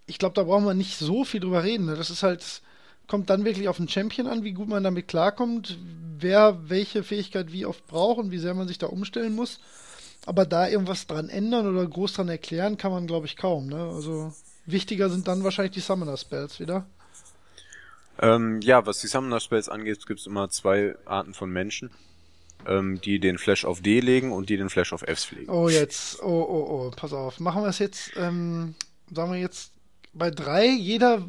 [0.06, 1.86] ich glaube, da brauchen wir nicht so viel drüber reden.
[1.86, 1.94] Ne?
[1.94, 2.62] Das ist halt,
[3.06, 5.78] kommt dann wirklich auf den Champion an, wie gut man damit klarkommt,
[6.18, 9.60] wer welche Fähigkeit wie oft braucht und wie sehr man sich da umstellen muss.
[10.26, 13.66] Aber da irgendwas dran ändern oder groß dran erklären, kann man, glaube ich, kaum.
[13.68, 13.78] Ne?
[13.78, 14.32] Also
[14.66, 16.86] wichtiger sind dann wahrscheinlich die Summoner-Spells wieder.
[18.20, 21.90] Ähm, ja, was die Summoner Spells angeht, gibt es immer zwei Arten von Menschen,
[22.66, 25.50] ähm, die den Flash auf D legen und die den Flash auf Fs legen.
[25.50, 26.20] Oh, jetzt.
[26.22, 26.90] Oh, oh, oh.
[26.94, 27.38] Pass auf.
[27.38, 28.74] Machen wir es jetzt, ähm,
[29.12, 29.72] sagen wir jetzt
[30.12, 31.22] bei drei, jeder,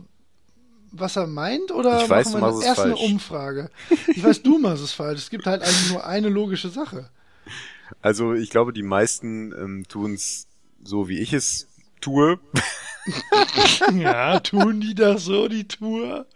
[0.91, 1.71] was er meint?
[1.71, 3.11] Oder Ich weiß, machen wir es erst eine falsch.
[3.11, 3.69] Umfrage?
[4.07, 5.19] Ich weiß, du machst es falsch.
[5.19, 7.09] Es gibt halt eigentlich nur eine logische Sache.
[8.01, 10.47] Also ich glaube, die meisten ähm, tun es
[10.83, 11.67] so, wie ich es
[12.01, 12.39] tue.
[13.95, 16.27] Ja, tun die das so, die Tour?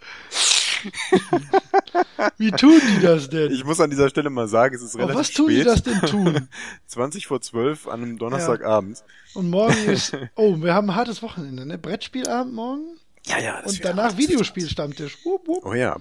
[2.37, 3.51] Wie tun die das denn?
[3.51, 5.59] Ich muss an dieser Stelle mal sagen, es ist Oh, relativ was tun spät.
[5.59, 6.47] die das denn tun?
[6.87, 9.03] 20 vor 12 an einem Donnerstagabend.
[9.35, 11.77] Und morgen ist, oh, wir haben ein hartes Wochenende, ne?
[11.77, 13.61] Brettspielabend morgen Ja, ja.
[13.61, 14.17] das und danach.
[14.17, 15.23] Videospielstammtisch.
[15.25, 15.65] Wupp, wupp.
[15.65, 15.97] Oh ja.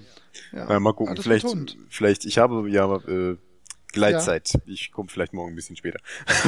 [0.53, 1.47] Ja, mal gucken, vielleicht,
[1.91, 3.37] vielleicht, ich habe ja äh,
[3.93, 4.53] Gleitzeit.
[4.67, 5.99] Ich komme vielleicht morgen ein bisschen später.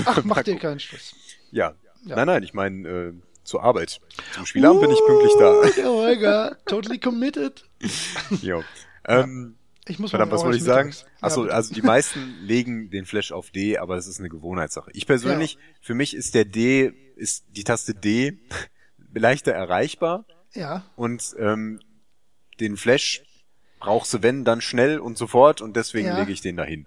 [0.06, 1.14] Ach, mach dir keinen Stress.
[1.50, 1.74] Ja.
[2.06, 2.16] Ja.
[2.16, 3.12] Nein, nein, ich meine äh,
[3.44, 4.00] zur Arbeit.
[4.32, 5.52] Zum Spielabend bin ich pünktlich da.
[5.62, 7.64] Uh, Der Holger, totally committed.
[8.42, 8.62] jo.
[9.06, 10.94] Ähm, Ich muss Verdammt, was wollte ich sagen?
[11.20, 14.90] Achso, Ja, also die meisten legen den Flash auf D, aber es ist eine Gewohnheitssache.
[14.92, 18.38] Ich persönlich, für mich ist der D, ist die Taste D
[19.14, 21.80] leichter erreichbar ja, und ähm,
[22.60, 23.22] den Flash
[23.78, 26.18] brauchst du wenn dann schnell und sofort und deswegen Ja.
[26.18, 26.86] lege ich den dahin.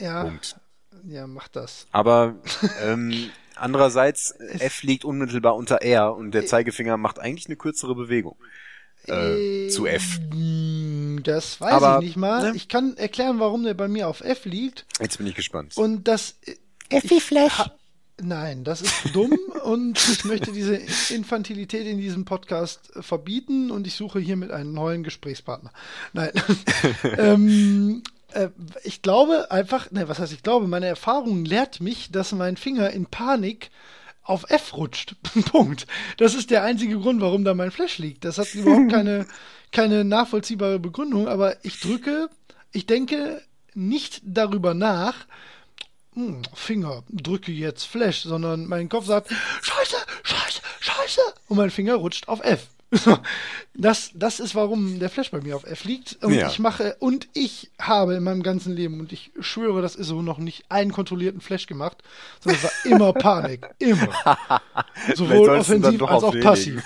[0.00, 0.56] Ja, Punkt.
[1.06, 1.86] ja, mach das.
[1.92, 2.36] Aber
[2.82, 8.36] ähm, andererseits F liegt unmittelbar unter R und der Zeigefinger macht eigentlich eine kürzere Bewegung
[9.06, 10.18] äh, zu F.
[11.22, 12.50] Das weiß Aber, ich nicht mal.
[12.50, 12.56] ne?
[12.56, 14.86] Ich kann erklären, warum der bei mir auf F liegt.
[15.00, 15.76] Jetzt bin ich gespannt.
[15.76, 16.36] Und das.
[16.90, 17.58] Effi Flash.
[17.58, 17.74] Ha-
[18.20, 20.74] Nein, das ist dumm und ich möchte diese
[21.14, 25.70] Infantilität in diesem Podcast äh, verbieten und ich suche hiermit einen neuen Gesprächspartner.
[26.12, 26.32] Nein.
[27.16, 28.02] ähm,
[28.32, 28.48] äh,
[28.84, 32.90] ich glaube einfach, ne, was heißt ich glaube, meine Erfahrung lehrt mich, dass mein Finger
[32.90, 33.70] in Panik
[34.22, 35.16] auf F rutscht.
[35.50, 35.86] Punkt.
[36.18, 38.24] Das ist der einzige Grund, warum da mein Flash liegt.
[38.24, 39.26] Das hat überhaupt keine,
[39.72, 42.28] keine nachvollziehbare Begründung, aber ich drücke,
[42.72, 43.42] ich denke
[43.74, 45.26] nicht darüber nach,
[46.14, 49.30] hm, Finger, drücke jetzt Flash, sondern mein Kopf sagt,
[49.62, 51.20] Scheiße, Scheiße, Scheiße.
[51.48, 52.66] Und mein Finger rutscht auf F.
[53.74, 56.18] Das, das ist, warum der Flash bei mir auf F liegt.
[56.24, 56.48] Und Ja.
[56.48, 60.22] ich mache, und ich habe in meinem ganzen Leben, und ich schwöre, das ist so
[60.22, 61.98] noch nicht einen kontrollierten Flash gemacht,
[62.40, 63.68] sondern es war immer Panik.
[63.78, 64.08] Immer.
[65.14, 66.82] Sowohl offensiv als auch passiv.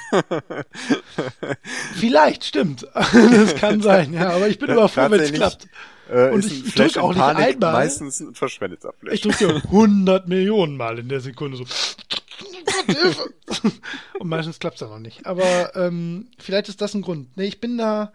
[1.94, 2.86] Vielleicht, stimmt.
[2.94, 4.30] das kann sein, ja.
[4.30, 5.68] Aber ich bin immer froh, wenn es klappt.
[6.12, 7.72] Äh, Und ist ich- ich Flash drück auch in nicht Panik einmal.
[7.72, 9.14] meistens ein verschwendeter Flash.
[9.14, 11.64] Ich drücke 100 Millionen Mal in der Sekunde so.
[14.18, 15.24] Und meistens klappt es dann noch nicht.
[15.26, 17.36] Aber ähm, vielleicht ist das ein Grund.
[17.36, 18.12] Nee, ich bin da.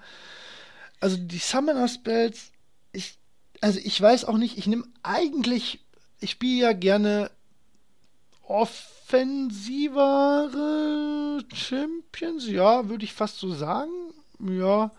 [0.99, 2.51] Also die Summoner Spells,
[2.91, 3.17] ich,
[3.61, 5.79] also ich weiß auch nicht, ich nehme eigentlich,
[6.19, 7.29] ich spiele ja gerne
[10.07, 13.91] offensivere Champions, ja, würde ich fast so sagen.
[14.39, 14.91] Ja.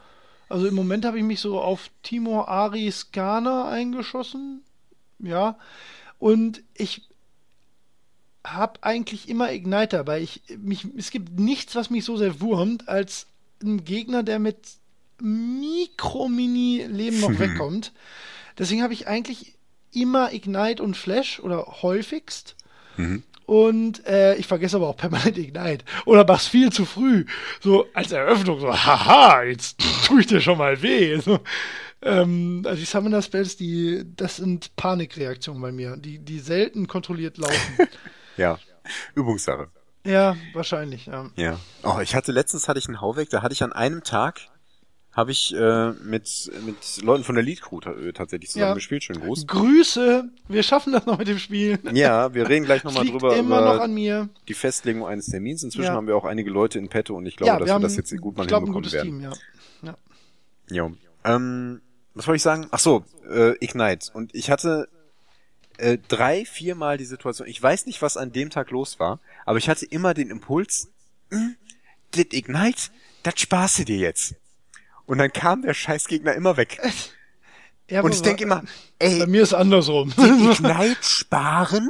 [0.49, 4.63] Also im Moment habe ich mich so auf Timo Ari Skana eingeschossen.
[5.19, 5.59] Ja.
[6.19, 7.03] Und ich
[8.45, 12.89] habe eigentlich immer Igniter, weil ich mich, es gibt nichts, was mich so sehr wurmt,
[12.89, 13.27] als
[13.63, 14.57] ein Gegner, der mit
[15.21, 17.93] Mikro-Mini-Leben noch wegkommt.
[18.57, 19.55] Deswegen habe ich eigentlich
[19.93, 22.57] immer Ignite und Flash oder häufigst.
[23.49, 25.83] Und äh, ich vergesse aber auch permanent Ignite.
[26.05, 27.25] Oder mach's viel zu früh.
[27.61, 31.19] So als Eröffnung, so, haha, jetzt tue ich dir schon mal weh.
[31.23, 31.41] So,
[32.03, 37.39] ähm, also die Summoner Spells, die, das sind Panikreaktionen bei mir, die, die selten kontrolliert
[37.39, 37.89] laufen.
[38.37, 38.59] Ja,
[39.15, 39.69] Übungssache.
[40.05, 41.31] ja, wahrscheinlich, ja.
[41.37, 41.59] Ja.
[41.83, 44.43] Oh, ich hatte letztens hatte ich einen Hauweg, da hatte ich an einem Tag
[45.19, 48.75] habe ich äh, mit mit Leuten von der Lead Crew äh, tatsächlich zusammen Ja.
[48.75, 49.49] gespielt, schön groß.
[49.49, 51.77] Grüße, wir schaffen das noch mit dem Spiel.
[51.93, 54.29] Ja, wir reden gleich nochmal drüber immer noch an mir.
[54.47, 55.65] die Festlegung eines Termins.
[55.65, 55.95] Inzwischen Ja.
[55.95, 57.89] haben wir auch einige Leute in petto und ich glaube, ja, dass wir haben, wir
[57.89, 59.21] das jetzt gut mal ich glaube, ein hinbekommen gutes werden.
[59.21, 59.21] Team,
[59.85, 59.97] ja.
[60.71, 60.93] Jo.
[61.25, 61.81] Ähm,
[62.15, 62.69] was wollte ich sagen?
[62.71, 64.11] Ach so, äh, Ignite.
[64.13, 64.89] Und ich hatte
[65.79, 67.49] äh, drei, viermal die Situation.
[67.49, 70.91] Ich weiß nicht, was an dem Tag los war, aber ich hatte immer den Impuls,
[71.31, 71.57] hm,
[72.13, 72.91] das Ignite,
[73.25, 74.35] das sparst du dir jetzt.
[75.09, 76.79] Und dann kam der Scheißgegner immer weg.
[77.89, 78.63] ja Und ich denke immer,
[78.99, 80.13] ey, Bei mir ist andersrum.
[80.15, 81.89] den Ignite sparen?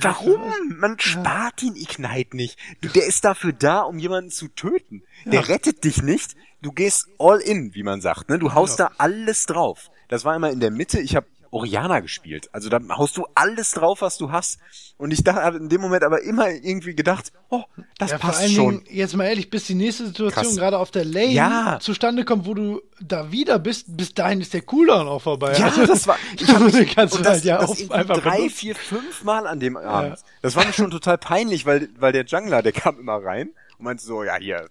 [0.00, 0.40] Warum?
[0.78, 2.58] Man spart den Ignite nicht.
[2.94, 5.02] Der ist dafür da, um jemanden zu töten.
[5.26, 6.34] Der rettet dich nicht.
[6.62, 8.30] Du gehst all in, wie man sagt.
[8.30, 8.38] Ne?
[8.38, 9.90] Du haust da alles drauf.
[10.08, 11.00] Das war immer in der Mitte.
[11.00, 12.48] Ich habe Oriana gespielt.
[12.52, 14.58] Also da haust du alles drauf, was du hast.
[14.96, 17.62] Und ich dachte in dem Moment aber immer irgendwie gedacht, oh,
[17.98, 18.84] das Ja, vor passt schon.
[18.84, 20.56] Dingen, jetzt mal ehrlich, bis die nächste Situation Krass.
[20.56, 21.78] gerade auf der Lane Ja.
[21.80, 25.56] zustande kommt, wo du da wieder bist, bis dahin ist der Cooldown auch vorbei.
[25.56, 26.16] Ja, Also, das war.
[26.38, 28.56] Ich hab mich, kannst und das, halt ja das auch irgendwie einfach drei, benutzen.
[28.56, 30.18] vier, fünf Mal an dem Abend.
[30.42, 33.84] Das war mir schon total peinlich, weil, weil der Jungler, der kam immer rein und
[33.84, 34.68] meinte so, ja, hier,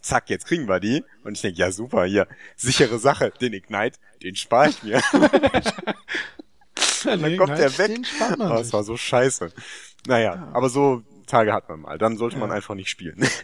[0.00, 1.04] zack, jetzt kriegen wir die.
[1.24, 2.26] Und ich denke, ja, super, hier,
[2.56, 5.00] sichere Sache, den Ignite, den spare ich mir.
[7.04, 7.88] dann kommt der weg.
[7.88, 8.06] Den
[8.40, 9.52] Oh, das war so scheiße.
[10.06, 11.98] Naja, aber so Tage hat man mal.
[11.98, 13.26] Dann sollte man einfach nicht spielen.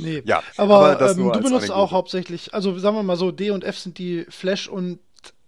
[0.00, 0.22] Nee.
[0.24, 3.50] Ja, aber, aber das ähm, du benutzt auch hauptsächlich, also sagen wir mal so, D
[3.50, 5.00] und F sind die Flash und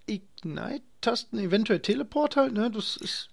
[0.06, 2.68] Ignite-Tasten, eventuell Teleport halt, ne?
[2.68, 3.30] Das ist.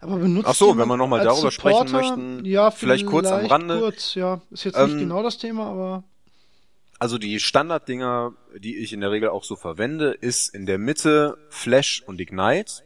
[0.00, 2.16] Aber benutzt Ach so, wenn wir noch mal als darüber sprechen Supporter?
[2.16, 3.80] möchten, ja, vielleicht kurz am Rande.
[3.80, 4.40] Kurz, ja.
[4.50, 6.04] Ist jetzt Ähm, nicht genau das Thema, aber.
[7.02, 11.36] Also die Standarddinger, die ich in der Regel auch so verwende, ist in der Mitte
[11.50, 12.84] Flash und Ignite.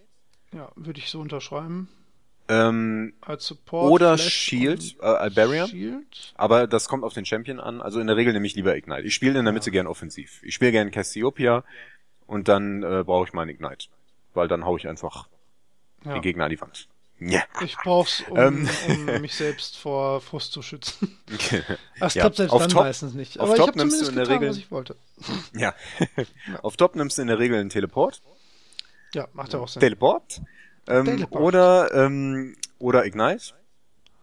[0.54, 1.90] Ja, würde ich so unterschreiben.
[2.48, 3.90] Ähm, Als Support.
[3.92, 5.66] oder Flash Shield, äh, Alberia.
[5.68, 6.32] Shield.
[6.34, 7.82] Aber das kommt auf den Champion an.
[7.82, 9.02] Also in der Regel nehme ich lieber Ignite.
[9.02, 10.40] Ich spiele in der Mitte gern offensiv.
[10.44, 11.62] Ich spiele gern Cassiopeia
[12.26, 13.88] und dann äh, brauche ich meinen Ignite.
[14.32, 15.28] Weil dann hau ich einfach
[16.06, 16.14] Ja.
[16.14, 16.88] die Gegner an die Wand.
[17.18, 17.42] Ja.
[17.64, 18.68] Ich brauch's, um, Ähm.
[18.88, 21.16] um mich selbst vor Frust zu schützen.
[21.98, 23.38] Das Ja, klappt selbst auf dann Top- meistens nicht.
[23.40, 24.96] auf Aber ich Top habe nimmst du in der Regel- was ich wollte.
[25.54, 25.74] ja.
[26.62, 28.20] auf Top nimmst du in der Regel einen Teleport.
[29.14, 29.80] Ja, macht ja auch Sinn.
[29.80, 30.42] Teleport.
[30.88, 31.42] Ähm, Teleport.
[31.42, 33.54] Oder, ähm, oder Ignite.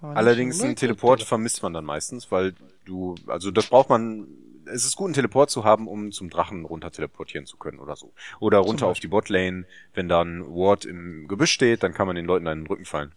[0.02, 0.76] Allerdings einen.
[0.76, 2.54] Teleport vermisst man dann meistens, weil
[2.86, 4.28] du, also das braucht man,
[4.66, 7.96] es ist gut, einen Teleport zu haben, um zum Drachen runter teleportieren zu können oder
[7.96, 8.14] so.
[8.40, 12.26] Oder runter auf die Botlane, wenn dann Ward im Gebüsch steht, dann kann man den
[12.26, 13.14] Leuten den Rücken fallen.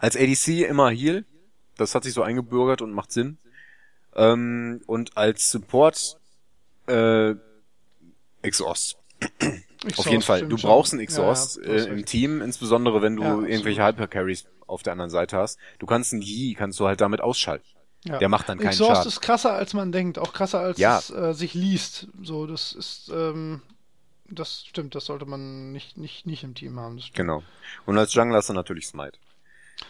[0.00, 1.24] Als ADC immer Heal,
[1.76, 3.38] das hat sich so eingebürgert und macht Sinn.
[4.14, 6.18] Ähm, und als Support
[6.86, 7.34] äh,
[8.42, 8.98] Exhaust.
[9.84, 10.46] Exhaust, Auf jeden Fall.
[10.46, 12.04] Du brauchst einen Exhaust Ja, ja, äh, im.
[12.04, 15.58] Team, insbesondere wenn du Ja, irgendwelche Hypercarries auf der anderen Seite hast.
[15.78, 17.66] Du kannst einen Yi, kannst du halt damit ausschalten.
[18.04, 18.18] Ja.
[18.18, 19.08] Der macht dann keinen Exhaust Schaden.
[19.08, 20.18] ist krasser, als man denkt.
[20.18, 20.98] Auch krasser, als Ja.
[20.98, 22.08] es äh, sich liest.
[22.22, 23.60] So, das ist, ähm,
[24.28, 27.00] das stimmt, das sollte man nicht, nicht, nicht im Team haben.
[27.14, 27.42] Genau.
[27.84, 29.18] Und als Jungler hast du natürlich Smite.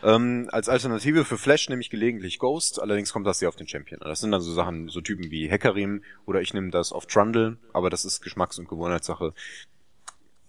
[0.02, 3.66] Ähm, als Alternative für Flash nehme ich gelegentlich Ghost, allerdings kommt das sehr auf den
[3.68, 4.08] Champion an.
[4.08, 7.58] Das sind dann so Sachen, so Typen wie Hackerim oder ich nehme das auf Trundle,
[7.72, 9.34] aber das ist Geschmacks- und Gewohnheitssache.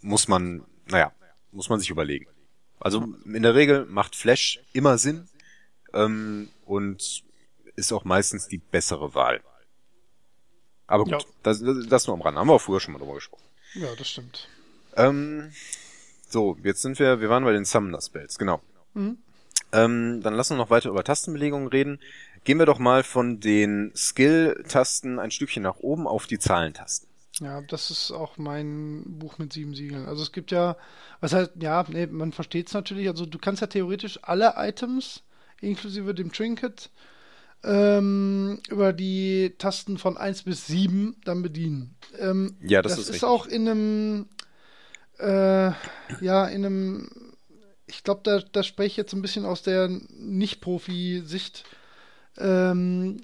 [0.02, 1.12] Muss man, naja,
[1.52, 2.28] muss man sich überlegen.
[2.80, 5.28] Also in der Regel macht Flash immer Sinn
[5.94, 7.24] ähm, und
[7.76, 9.42] ist auch meistens die bessere Wahl.
[10.88, 11.20] Aber gut, Ja.
[11.44, 12.38] das, das nur am Rand.
[12.38, 13.44] Haben wir auch früher schon mal drüber gesprochen.
[13.76, 14.50] Ja, das stimmt.
[14.98, 15.52] Ähm,
[16.28, 18.62] so, jetzt sind wir, wir waren bei den Summoner Spells, genau.
[18.94, 19.18] Mhm.
[19.72, 22.00] Ähm, dann lassen wir noch weiter über Tastenbelegungen reden.
[22.44, 27.08] Gehen wir doch mal von den Skill-Tasten ein Stückchen nach oben auf die Zahlentasten.
[27.40, 30.06] Ja, das ist auch mein Buch mit sieben Siegeln.
[30.06, 30.76] Also es gibt ja,
[31.22, 33.08] was heißt, ja, nee, man versteht es natürlich.
[33.08, 35.24] Also du kannst ja theoretisch alle Items,
[35.62, 36.90] inklusive dem Trinket,
[37.64, 41.96] ähm, über die Tasten von 1 bis 7 dann bedienen.
[42.18, 44.26] Ähm, Ja, das, das ist ist auch in einem,
[45.20, 45.72] äh,
[46.22, 47.10] ja, in einem,
[47.86, 51.66] ich glaube, da, da spreche ich jetzt ein bisschen aus der Nicht-Profi-Sicht.
[52.38, 53.18] Ähm,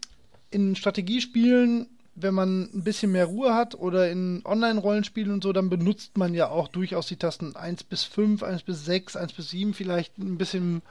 [0.51, 5.69] in Strategiespielen, wenn man ein bisschen mehr Ruhe hat oder in Online-Rollenspielen und so, dann
[5.69, 9.49] benutzt man ja auch durchaus die Tasten 1 bis 5, 1 bis 6, 1 bis
[9.49, 10.81] 7 vielleicht ein bisschen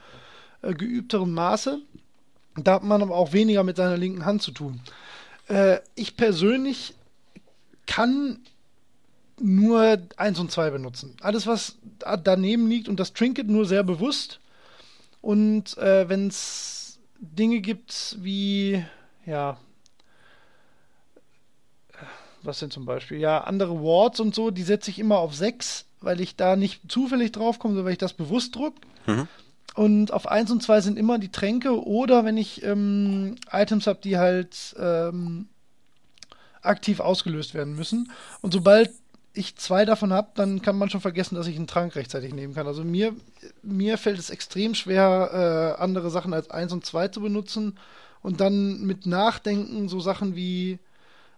[0.61, 1.79] äh, geübterem Maße.
[2.63, 4.81] Da hat man aber auch weniger mit seiner linken Hand zu tun.
[5.47, 6.93] Äh, ich persönlich
[7.85, 8.39] kann
[9.39, 11.15] nur 1 und 2 benutzen.
[11.21, 14.39] Alles, was da- daneben liegt und das Trinket nur sehr bewusst.
[15.21, 18.83] Und äh, wenn es Dinge gibt wie,
[19.25, 19.57] ja,
[22.43, 23.19] was denn zum Beispiel?
[23.19, 26.81] Ja, andere Wards und so, die setze ich immer auf 6, weil ich da nicht
[26.91, 28.79] zufällig draufkomme, sondern weil ich das bewusst drücke.
[29.05, 29.27] Mhm.
[29.77, 33.99] Und auf 1 und 2 sind immer die Tränke oder wenn ich ähm, Items habe,
[34.03, 35.49] die halt ähm,
[36.63, 38.11] aktiv ausgelöst werden müssen.
[38.41, 38.89] Und sobald
[39.33, 42.55] ich zwei davon habe, dann kann man schon vergessen, dass ich einen Trank rechtzeitig nehmen
[42.55, 42.65] kann.
[42.65, 43.15] Also mir,
[43.61, 47.77] mir fällt es extrem schwer, äh, andere Sachen als 1 und 2 zu benutzen
[48.23, 50.79] und dann mit Nachdenken so Sachen wie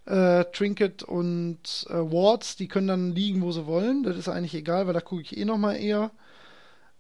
[0.06, 4.04] äh, Trinket und äh, Wards, die können dann liegen, wo sie wollen.
[4.04, 6.12] Das ist eigentlich egal, weil da gucke ich eh nochmal eher.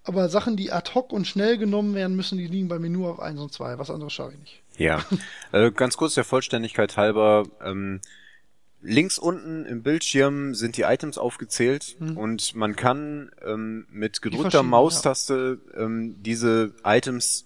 [0.10, 3.12] Aber Sachen, die ad hoc und schnell genommen werden müssen, die liegen bei mir nur
[3.12, 3.78] auf 1 und 2.
[3.78, 4.64] Was anderes schaue ich nicht.
[4.76, 5.05] Ja,
[5.51, 7.43] äh, ganz kurz der Vollständigkeit halber.
[7.64, 8.01] Ähm,
[8.82, 15.60] links unten im Bildschirm sind die Items aufgezählt und man kann ähm, mit gedrückter Maustaste
[15.78, 17.45] ähm, diese Items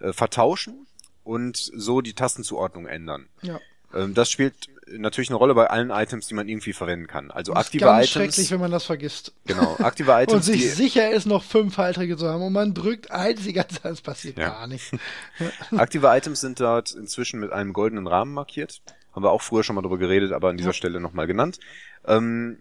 [0.00, 0.88] äh, vertauschen
[1.22, 3.28] und so die Tastenzuordnung ändern.
[3.42, 3.60] Ja.
[3.94, 4.68] Ähm, das spielt
[4.98, 7.30] natürlich eine Rolle bei allen Items, die man irgendwie verwenden kann.
[7.30, 8.10] Also Das ist aktive ganz Items.
[8.12, 9.32] schrecklich, wenn man das vergisst.
[9.46, 12.74] Genau, aktive Und Items, sich die, sicher ist, noch fünf Einträge zu haben und man
[12.74, 14.48] drückt eins die ganze Zeit, es passiert Ja.
[14.50, 14.90] gar nicht.
[15.76, 18.80] Aktive Items sind dort inzwischen mit einem goldenen Rahmen markiert.
[19.12, 20.74] Haben wir auch früher schon mal drüber geredet, aber an dieser Ja.
[20.74, 21.58] Stelle nochmal genannt.
[22.06, 22.58] Ähm,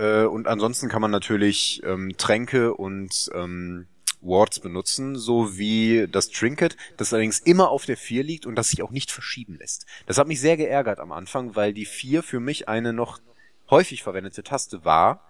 [0.00, 3.86] äh, und ansonsten kann man natürlich ähm, Tränke und ähm,
[4.22, 8.70] Wards benutzen, so wie das Trinket, das allerdings immer auf der 4 liegt und das
[8.70, 9.86] sich auch nicht verschieben lässt.
[10.06, 13.20] Das hat mich sehr geärgert am Anfang, weil die 4 für mich eine noch
[13.68, 15.22] häufig verwendete Taste war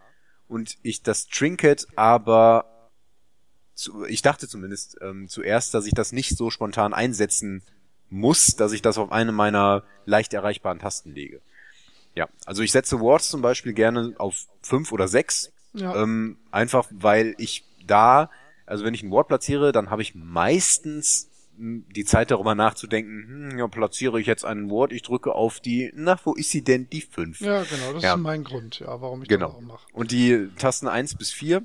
[0.49, 2.91] und ich das Trinket aber
[3.75, 7.63] zu, ich dachte zumindest ähm, zuerst, dass ich das nicht so spontan einsetzen
[8.09, 11.41] muss, dass ich das auf eine meiner leicht erreichbaren Tasten lege.
[12.15, 15.95] Ja, also ich setze Wards zum Beispiel gerne auf fünf oder sechs, Ja.
[16.03, 18.31] ähm, einfach weil ich da,
[18.67, 23.51] also wenn ich ein Ward platziere, dann habe ich meistens mh, die Zeit darüber nachzudenken,
[23.53, 26.63] hm, ja, platziere ich jetzt einen Ward, ich drücke auf die, na, wo ist sie
[26.63, 27.41] denn, die fünf?
[27.41, 28.15] Ja, genau, das Ja.
[28.15, 29.49] ist mein Grund, ja, warum ich Genau.
[29.49, 29.87] das auch mache.
[29.93, 31.63] Und die Tasten 1 bis 4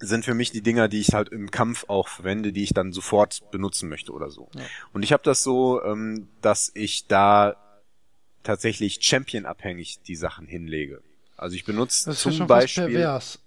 [0.00, 2.92] sind für mich die Dinger, die ich halt im Kampf auch verwende, die ich dann
[2.92, 4.48] sofort benutzen möchte oder so.
[4.54, 4.62] Ja.
[4.92, 7.56] Und ich habe das so, ähm, dass ich da
[8.44, 11.02] tatsächlich Champion-abhängig die Sachen hinlege.
[11.36, 12.84] Also ich benutze Das ist ja zum schon fast Beispiel.
[12.90, 13.38] pervers.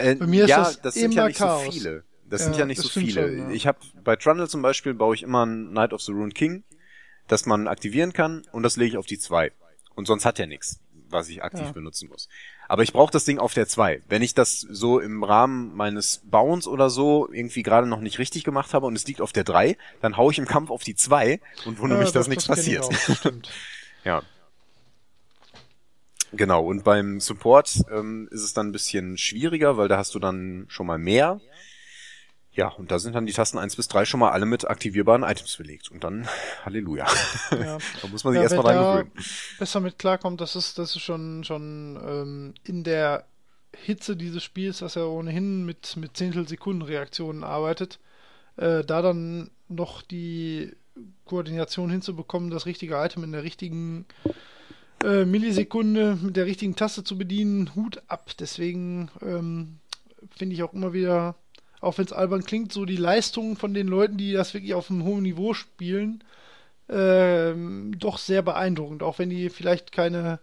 [0.00, 1.64] Äh, Bei mir ist ja, das das sind ja nicht Chaos.
[1.66, 2.04] so viele.
[2.30, 3.28] Das Ja, sind ja nicht so viele.
[3.28, 3.50] schon, ja.
[3.50, 6.64] Ich habe bei Trundle zum Beispiel baue ich immer einen Knight of the Rune King,
[7.26, 9.52] das man aktivieren kann und das lege ich auf die 2.
[9.94, 10.78] Und sonst hat er nichts,
[11.10, 11.72] was ich aktiv Ja.
[11.72, 12.28] benutzen muss.
[12.68, 14.02] Aber ich brauche das Ding auf der 2.
[14.08, 18.44] Wenn ich das so im Rahmen meines Bauens oder so irgendwie gerade noch nicht richtig
[18.44, 20.94] gemacht habe und es liegt auf der 3, dann hau ich im Kampf auf die
[20.94, 23.48] 2 und wundere Ja, mich, dass nichts das ich passiert.
[24.04, 24.22] Ja.
[26.32, 30.18] Genau, und beim Support ähm, ist es dann ein bisschen schwieriger, weil da hast du
[30.18, 31.40] dann schon mal mehr.
[32.52, 35.22] Ja, und da sind dann die Tasten 1 bis 3 schon mal alle mit aktivierbaren
[35.22, 35.90] Items belegt.
[35.90, 36.28] Und dann
[36.64, 37.06] Halleluja.
[37.52, 37.78] Ja.
[38.02, 39.12] da muss man sich Ja, erstmal dran da gewöhnen.
[39.58, 43.24] besser mit klarkommt, das ist, das ist schon, schon ähm, in der
[43.76, 48.00] Hitze dieses Spiels, das ja ohnehin mit, mit Zehntelsekunden-Reaktionen arbeitet,
[48.56, 50.74] äh, da dann noch die
[51.24, 54.06] Koordination hinzubekommen, das richtige Item in der richtigen
[55.04, 58.30] äh, Millisekunde mit der richtigen Taste zu bedienen, Hut ab.
[58.38, 59.78] Deswegen ähm,
[60.36, 61.36] finde ich auch immer wieder,
[61.80, 64.90] auch wenn es albern klingt, so die Leistungen von den Leuten, die das wirklich auf
[64.90, 66.24] einem hohen Niveau spielen,
[66.88, 70.40] ähm, doch sehr beeindruckend, auch wenn die vielleicht keine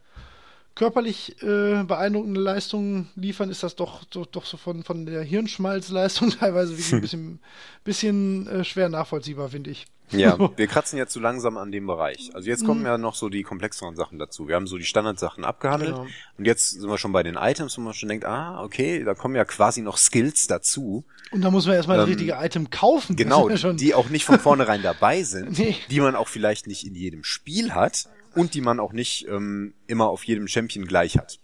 [0.76, 6.30] körperlich äh, beeindruckende Leistungen liefern, ist das doch, doch, doch so von, von der Hirnschmalzleistung
[6.40, 7.40] teilweise wirklich ein bisschen,
[7.84, 9.86] bisschen äh, schwer nachvollziehbar, finde ich.
[10.12, 12.30] Ja, wir kratzen jetzt so langsam an dem Bereich.
[12.34, 12.86] Also jetzt kommen mhm.
[12.86, 14.48] ja noch so die komplexeren Sachen dazu.
[14.48, 16.08] Wir haben so die Standardsachen abgehandelt genau.
[16.38, 19.14] und jetzt sind wir schon bei den Items, wo man schon denkt, ah, okay, da
[19.14, 21.06] kommen ja quasi noch Skills dazu.
[21.32, 23.16] Und da muss man erstmal ähm, das richtige Item kaufen.
[23.16, 25.76] Genau, ja die auch nicht von vornherein dabei sind, nee.
[25.90, 29.74] die man auch vielleicht nicht in jedem Spiel hat und die man auch nicht ähm,
[29.88, 31.40] immer auf jedem Champion gleich hat.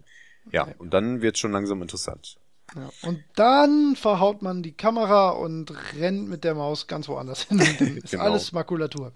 [0.51, 2.37] Ja, und dann wird schon langsam interessant.
[2.75, 7.59] Ja, und dann verhaut man die Kamera und rennt mit der Maus ganz woanders hin.
[8.03, 8.23] ist genau.
[8.23, 9.11] alles Makulatur.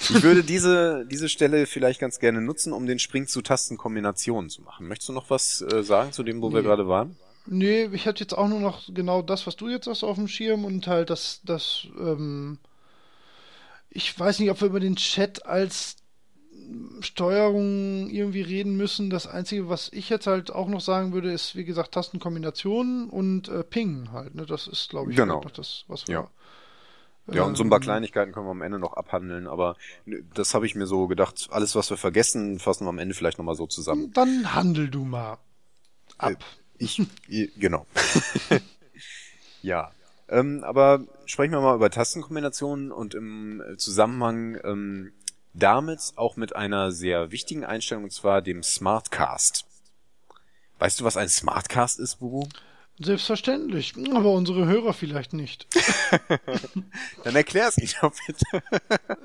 [0.00, 4.62] Ich würde diese, diese Stelle vielleicht ganz gerne nutzen, um den Spring zu Tastenkombinationen zu
[4.62, 4.86] machen.
[4.86, 6.56] Möchtest du noch was äh, sagen zu dem, wo nee.
[6.56, 7.16] wir gerade waren?
[7.46, 10.28] Nee, ich hatte jetzt auch nur noch genau das, was du jetzt hast auf dem
[10.28, 12.58] Schirm und halt das, das, ähm,
[13.90, 15.96] ich weiß nicht, ob wir über den Chat als
[17.00, 19.10] Steuerung irgendwie reden müssen.
[19.10, 23.48] Das Einzige, was ich jetzt halt auch noch sagen würde, ist, wie gesagt, Tastenkombinationen und
[23.48, 24.34] äh, Ping halt.
[24.34, 24.46] Ne?
[24.46, 25.40] Das ist, glaube ich, genau.
[25.42, 26.14] noch das, was wir.
[26.14, 26.30] Ja.
[27.32, 29.76] Ja, und so ein paar Kleinigkeiten können wir am Ende noch abhandeln, aber
[30.34, 33.38] das habe ich mir so gedacht, alles, was wir vergessen, fassen wir am Ende vielleicht
[33.38, 34.12] nochmal so zusammen.
[34.12, 35.38] Dann handel du mal
[36.18, 36.32] ab.
[36.32, 36.36] Äh,
[36.76, 37.00] ich,
[37.58, 37.86] genau.
[39.62, 39.90] ja.
[40.28, 45.12] Ähm, aber sprechen wir mal über Tastenkombinationen und im Zusammenhang ähm,
[45.54, 49.64] damit auch mit einer sehr wichtigen Einstellung, und zwar dem Smartcast.
[50.78, 52.46] Weißt du, was ein Smartcast ist, Bubu?
[53.00, 55.66] Selbstverständlich, aber unsere Hörer vielleicht nicht.
[57.24, 58.62] Dann erklär es ihnen doch bitte.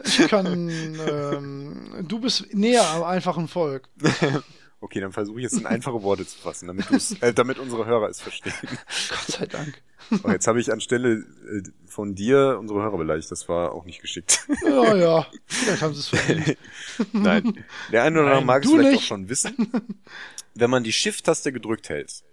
[0.04, 0.70] ich kann,
[1.08, 3.88] ähm, du bist näher am einfachen Volk.
[4.82, 6.86] Okay, dann versuche ich jetzt in einfache Worte zu fassen, damit,
[7.22, 8.54] äh, damit unsere Hörer es verstehen.
[9.10, 9.82] Gott sei Dank.
[10.24, 13.30] Oh, jetzt habe ich anstelle äh, von dir unsere Hörer beleidigt.
[13.30, 14.48] Das war auch nicht geschickt.
[14.66, 15.28] Ja, ja.
[15.46, 16.58] Vielleicht haben sie es verdient.
[17.14, 17.66] Nein.
[17.92, 19.00] Der eine oder andere mag es vielleicht nicht.
[19.00, 19.72] auch schon wissen.
[20.56, 22.24] Wenn man die Shift-Taste gedrückt hält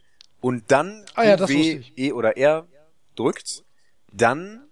[0.40, 2.66] und dann ah, ja, W, E oder R
[3.16, 3.64] drückt,
[4.12, 4.65] dann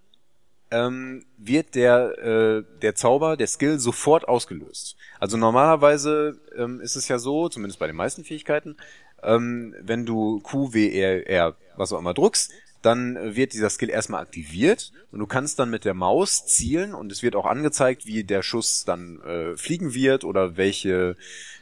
[0.75, 4.97] ähm, wird der, äh, der Zauber, der Skill sofort ausgelöst.
[5.21, 8.77] Also normalerweise ähm, ist es ja so, zumindest bei den meisten Fähigkeiten,
[9.23, 12.53] ähm, wenn du Q, W, R, R, was auch immer drückst,
[12.83, 17.11] dann wird dieser Skill erstmal aktiviert und du kannst dann mit der Maus zielen und
[17.13, 21.17] es wird auch angezeigt, wie der Schuss dann äh, fliegen wird oder welche,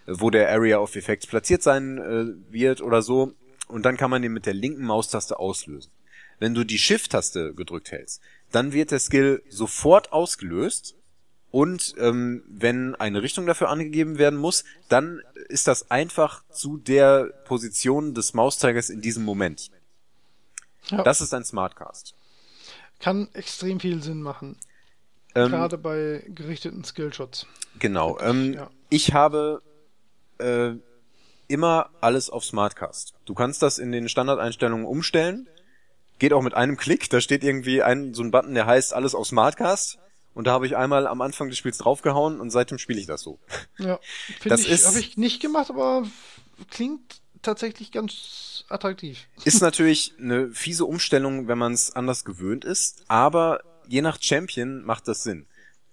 [0.07, 3.35] wo der Area of Effects platziert sein äh, wird oder so.
[3.69, 5.93] Und dann kann man den mit der linken Maustaste auslösen.
[6.41, 8.21] Wenn du die Shift-Taste gedrückt hältst,
[8.53, 10.95] dann wird der Skill sofort ausgelöst
[11.53, 17.25] und ähm, wenn eine Richtung dafür angegeben werden muss, dann ist das einfach zu der
[17.45, 19.71] Position des Mausteigers in diesem Moment.
[20.89, 21.03] Ja.
[21.03, 22.15] Das ist ein Smartcast.
[23.01, 24.57] Kann extrem viel Sinn machen.
[25.35, 27.47] Ähm, Gerade bei gerichteten Skillshots.
[27.79, 28.19] Genau.
[28.21, 28.71] Ähm, ja.
[28.89, 29.63] Ich habe
[30.39, 30.73] äh,
[31.49, 33.15] immer alles auf Smartcast.
[33.27, 35.49] Du kannst das in den Standardeinstellungen umstellen
[36.23, 37.11] geht auch mit einem Klick.
[37.11, 39.99] Da steht irgendwie ein so ein Button, der heißt alles auf Smartcast.
[40.35, 43.23] Und da habe ich einmal am Anfang des Spiels draufgehauen und seitdem spiele ich das
[43.23, 43.41] so.
[43.77, 43.99] Ja,
[44.39, 46.07] finde ich, habe ich nicht gemacht, aber
[46.71, 49.27] klingt tatsächlich ganz attraktiv.
[49.45, 54.85] Ist natürlich eine fiese Umstellung, wenn man es anders gewöhnt ist, aber je nach Champion
[54.85, 55.47] macht das Sinn.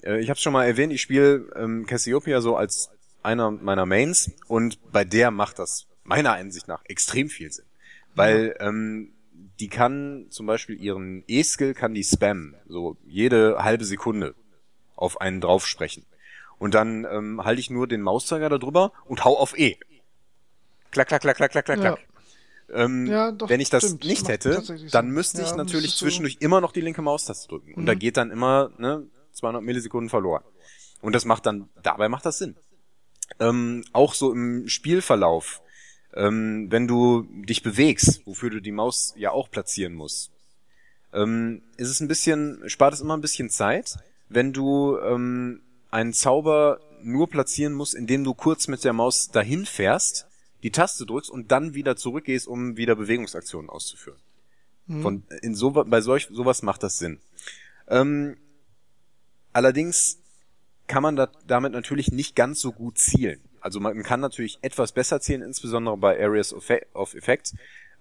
[0.04, 2.92] Äh, ich habe schon mal erwähnt, ich spiele ähm, Cassiopeia so als
[3.24, 7.66] einer meiner Mains und bei der macht das meiner Ansicht nach extrem viel Sinn.
[8.14, 8.68] Weil ja.
[8.68, 9.14] ähm,
[9.60, 14.36] die kann zum Beispiel ihren E-Skill kann die spammen, so jede halbe Sekunde
[14.96, 16.06] auf einen drauf sprechen.
[16.58, 19.78] Und dann ähm, halte ich nur den Mauszeiger da drüber und hau auf E.
[20.92, 22.00] Klack, klack, klack, klack, klack, klack, klack.
[22.00, 22.06] Ja.
[22.72, 24.06] Ähm, ja, doch, wenn ich das stimmt.
[24.06, 27.74] nicht hätte, dann müsste ich natürlich zwischendurch so immer noch die linke Maustaste drücken.
[27.74, 27.88] Und mhm.
[27.88, 30.44] da geht dann immer ne, 200 Millisekunden verloren.
[31.02, 32.56] Und das macht dann, dabei macht das Sinn.
[33.40, 35.62] Ähm, auch so im Spielverlauf
[36.14, 40.32] ähm, wenn du dich bewegst, wofür du die Maus ja auch platzieren musst,
[41.14, 43.98] ähm, ist es ein bisschen, spart es immer ein bisschen Zeit,
[44.28, 49.66] wenn du ähm, einen Zauber nur platzieren musst, indem du kurz mit der Maus dahin
[49.66, 50.28] fährst,
[50.64, 54.20] die Taste drückst und dann wieder zurückgehst, um wieder Bewegungsaktionen auszuführen.
[54.88, 55.02] Mhm.
[55.02, 57.20] Von, in so, bei solch, sowas macht das Sinn.
[57.88, 58.38] Ähm,
[59.54, 60.20] allerdings
[60.88, 63.40] kann man da, damit natürlich nicht ganz so gut zielen.
[63.62, 66.70] Also man kann natürlich etwas besser zählen, insbesondere bei Areas of,
[67.16, 67.54] Effect,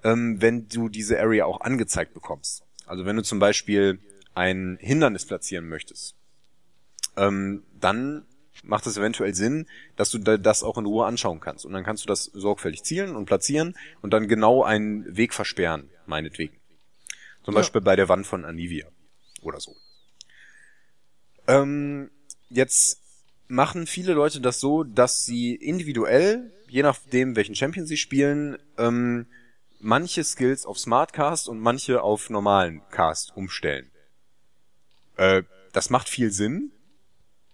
[0.05, 2.63] ähm, wenn du diese Area auch angezeigt bekommst.
[2.87, 4.01] Also wenn du zum Beispiel
[4.35, 6.15] ein Hindernis platzieren möchtest,
[7.17, 8.27] ähm, dann
[8.63, 11.65] macht es eventuell Sinn, dass du das auch in Ruhe anschauen kannst.
[11.65, 15.91] Und dann kannst du das sorgfältig zielen und platzieren und dann genau einen Weg versperren,
[16.07, 16.57] meinetwegen.
[17.45, 17.61] Zum ja.
[17.61, 18.87] Beispiel bei der Wand von Anivia
[19.43, 19.77] oder so.
[21.47, 22.11] Ähm,
[22.51, 23.01] jetzt
[23.49, 29.27] machen viele Leute das so, dass sie individuell je nachdem, welchen Champion sie spielen, ähm,
[29.81, 33.91] manche Skills auf Smartcast und manche auf normalen Cast umstellen.
[35.17, 35.43] Äh,
[35.73, 36.73] das macht viel Sinn,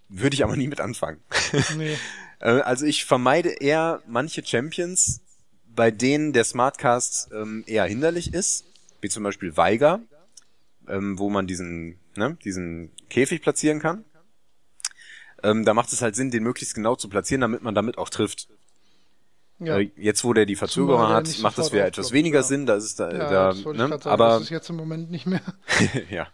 [0.09, 1.21] würde ich aber nie mit anfangen.
[1.77, 1.97] Nee.
[2.39, 5.21] äh, also ich vermeide eher manche Champions,
[5.67, 8.65] bei denen der Smartcast ähm, eher hinderlich ist,
[9.01, 10.01] wie zum Beispiel Weiger,
[10.87, 14.05] ähm, wo man diesen, ne, diesen Käfig platzieren kann.
[15.45, 18.09] Ähm, da macht es halt Sinn, den möglichst genau zu platzieren, damit man damit auch
[18.09, 18.47] trifft.
[19.59, 19.77] Ja.
[19.77, 22.43] Äh, jetzt, wo der die Verzögerung hat, macht das wieder etwas weniger ja.
[22.43, 22.65] Sinn.
[22.65, 23.87] Da ist es da, ja, da ne?
[23.89, 25.41] sagen, aber das ist jetzt im Moment nicht mehr.
[26.09, 26.27] ja.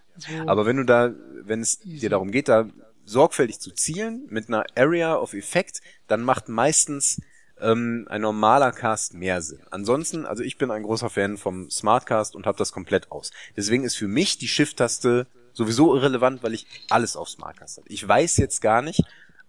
[0.48, 1.12] Aber wenn du da,
[1.44, 2.00] wenn es easy.
[2.00, 2.70] dir darum geht, da
[3.04, 7.22] sorgfältig zu zielen mit einer Area of Effect, dann macht meistens
[7.60, 9.60] ähm, ein normaler Cast mehr Sinn.
[9.72, 13.32] Ansonsten, also ich bin ein großer Fan vom Smartcast und habe das komplett aus.
[13.58, 17.88] Deswegen ist für mich die Shift-Taste sowieso irrelevant, weil ich alles auf Smartcast habe.
[17.90, 19.04] Ich weiß jetzt gar nicht,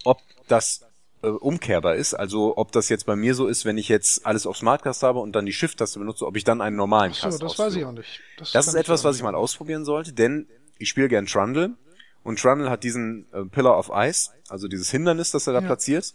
[0.05, 0.85] ob das
[1.23, 4.47] äh, umkehrbar ist, also ob das jetzt bei mir so ist, wenn ich jetzt alles
[4.47, 7.39] auf Smartcast habe und dann die Shift-Taste benutze, ob ich dann einen normalen Cast habe.
[7.39, 8.21] das weiß ich auch nicht.
[8.39, 10.49] Das, das ist etwas, was ich mal ausprobieren sollte, denn
[10.79, 11.77] ich spiele gern Trundle
[12.25, 15.67] und Trundle hat diesen äh, Pillar of Ice, also dieses Hindernis, das er da ja.
[15.67, 16.13] platziert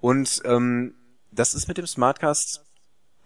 [0.00, 0.94] und ähm,
[1.30, 2.64] das ist mit dem Smartcast,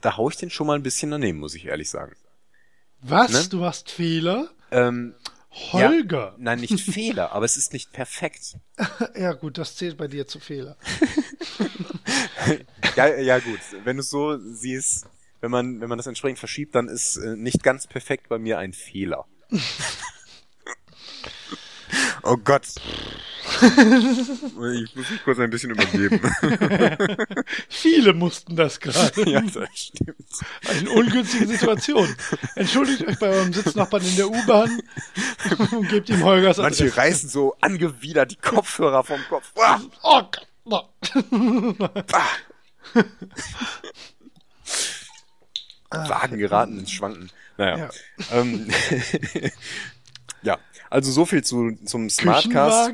[0.00, 2.16] da hau ich den schon mal ein bisschen daneben, muss ich ehrlich sagen.
[3.02, 3.32] Was?
[3.32, 3.48] Ne?
[3.50, 4.50] Du hast Fehler?
[4.70, 5.14] Ähm,
[5.50, 6.32] Holger.
[6.32, 8.56] Ja, nein, nicht Fehler, aber es ist nicht perfekt.
[9.16, 10.76] ja, gut, das zählt bei dir zu Fehler.
[12.96, 13.60] ja, ja, gut.
[13.84, 15.06] Wenn du es so siehst,
[15.40, 18.58] wenn man, wenn man das entsprechend verschiebt, dann ist äh, nicht ganz perfekt bei mir
[18.58, 19.26] ein Fehler.
[22.22, 22.68] oh Gott.
[23.62, 26.20] Ich muss mich kurz ein bisschen übergeben.
[27.68, 29.28] Viele mussten das gerade.
[29.28, 30.16] Ja, das stimmt.
[30.68, 32.08] Eine ungünstige Situation.
[32.54, 34.80] Entschuldigt euch bei eurem Sitznachbarn in der U-Bahn
[35.72, 36.84] und gebt ihm Holgers Adresse.
[36.84, 39.52] Manche reißen so angewidert die Kopfhörer vom Kopf.
[39.54, 39.62] Oh,
[45.90, 46.08] ah.
[46.08, 47.30] Wagen geraten ins Schwanken.
[47.56, 47.76] Naja.
[47.78, 47.90] Ja.
[48.32, 48.68] Ähm,
[50.42, 50.58] ja,
[50.88, 52.92] also so viel zu, zum Smartcast.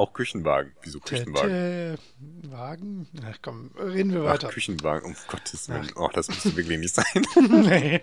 [0.00, 0.72] Auch Küchenwagen.
[0.80, 1.98] Wieso Küchenwagen?
[2.44, 3.06] Wagen?
[3.22, 4.46] Ach komm, reden wir weiter.
[4.48, 5.90] Ach, Küchenwagen, um Gottes Willen.
[5.94, 6.00] Ach.
[6.00, 7.04] Oh, das müsste wirklich nicht sein.
[7.36, 7.96] nee.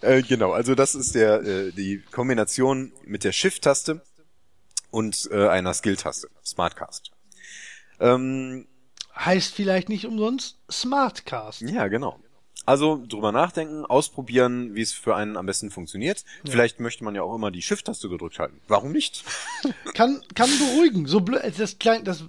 [0.00, 4.00] äh, genau, also das ist der äh, die Kombination mit der Shift-Taste
[4.90, 6.30] und äh, einer Skill-Taste.
[6.42, 7.10] Smartcast.
[8.00, 8.66] Ähm,
[9.14, 11.60] heißt vielleicht nicht umsonst Smartcast.
[11.60, 12.18] Ja, genau.
[12.66, 16.24] Also drüber nachdenken, ausprobieren, wie es für einen am besten funktioniert.
[16.44, 16.52] Ja.
[16.52, 18.60] Vielleicht möchte man ja auch immer die Shift-Taste gedrückt halten.
[18.68, 19.24] Warum nicht?
[19.94, 21.06] kann, kann beruhigen.
[21.06, 22.24] So blöd, das klang, das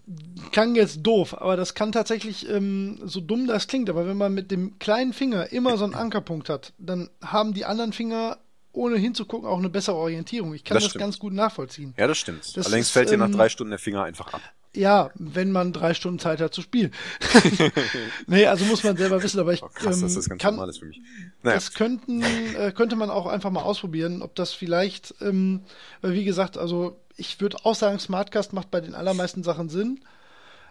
[0.52, 4.34] klang jetzt doof, aber das kann tatsächlich, ähm, so dumm das klingt, aber wenn man
[4.34, 8.38] mit dem kleinen Finger immer so einen Ankerpunkt hat, dann haben die anderen Finger
[8.76, 10.54] ohne hinzugucken auch eine bessere Orientierung.
[10.54, 11.94] Ich kann das, das ganz gut nachvollziehen.
[11.98, 12.58] Ja, das stimmt.
[12.58, 14.42] Das Allerdings ist, fällt dir nach ähm, drei Stunden der Finger einfach ab.
[14.76, 16.92] Ja, wenn man drei Stunden Zeit hat zu spielen.
[18.28, 20.56] nee, also muss man selber wissen, aber ich oh, krass, das ist ähm, ganz kann,
[20.56, 21.02] normales für mich.
[21.44, 21.56] Naja.
[21.56, 25.62] Das könnten, äh, könnte man auch einfach mal ausprobieren, ob das vielleicht, ähm,
[26.02, 30.02] weil wie gesagt, also ich würde auch sagen, Smartcast macht bei den allermeisten Sachen Sinn.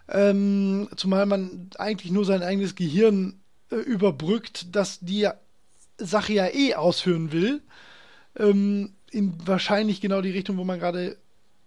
[0.09, 3.41] Ähm, zumal man eigentlich nur sein eigenes Gehirn
[3.71, 5.29] äh, überbrückt, das die
[5.97, 7.63] Sache ja eh ausführen will.
[8.37, 11.17] Ähm, in wahrscheinlich genau die Richtung, wo man gerade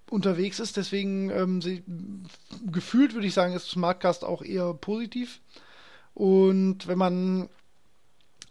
[0.10, 0.78] unterwegs ist.
[0.78, 1.84] Deswegen ähm, sie,
[2.72, 5.42] gefühlt würde ich sagen, ist Smartcast auch eher positiv.
[6.14, 7.50] Und wenn man,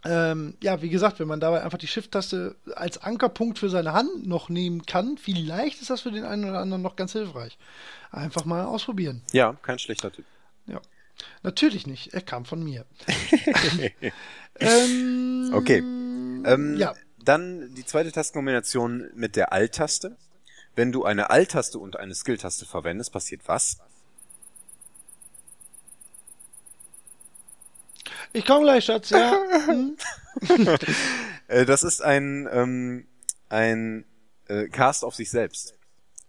[0.05, 4.27] ähm, ja, wie gesagt, wenn man dabei einfach die Shift-Taste als Ankerpunkt für seine Hand
[4.27, 7.59] noch nehmen kann, vielleicht ist das für den einen oder anderen noch ganz hilfreich.
[8.11, 9.23] Einfach mal ausprobieren.
[9.33, 10.25] Ja, kein schlechter Tipp.
[10.67, 10.81] Ja.
[11.43, 12.13] Natürlich nicht.
[12.15, 12.85] Er kam von mir.
[14.61, 15.79] ähm, okay.
[15.79, 16.95] Ähm, ja.
[17.25, 20.17] Dann die zweite Tastenkombination mit der Alt-Taste.
[20.77, 23.79] Wenn du eine Alt-Taste und eine Skill-Taste verwendest, passiert was?
[28.35, 29.37] Ich komme gleich, Schatz, ja.
[31.49, 33.07] Äh, das ist ein, ähm,
[33.49, 34.05] ein
[34.49, 35.75] äh, Cast auf sich selbst.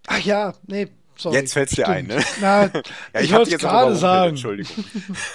[0.06, 2.24] Ach ja, nee, Sorry, Jetzt fällt's dir ein, ne?
[2.42, 2.72] Na, ja,
[3.16, 4.30] ich, ich wollte es gerade sagen.
[4.30, 4.84] Entschuldigung.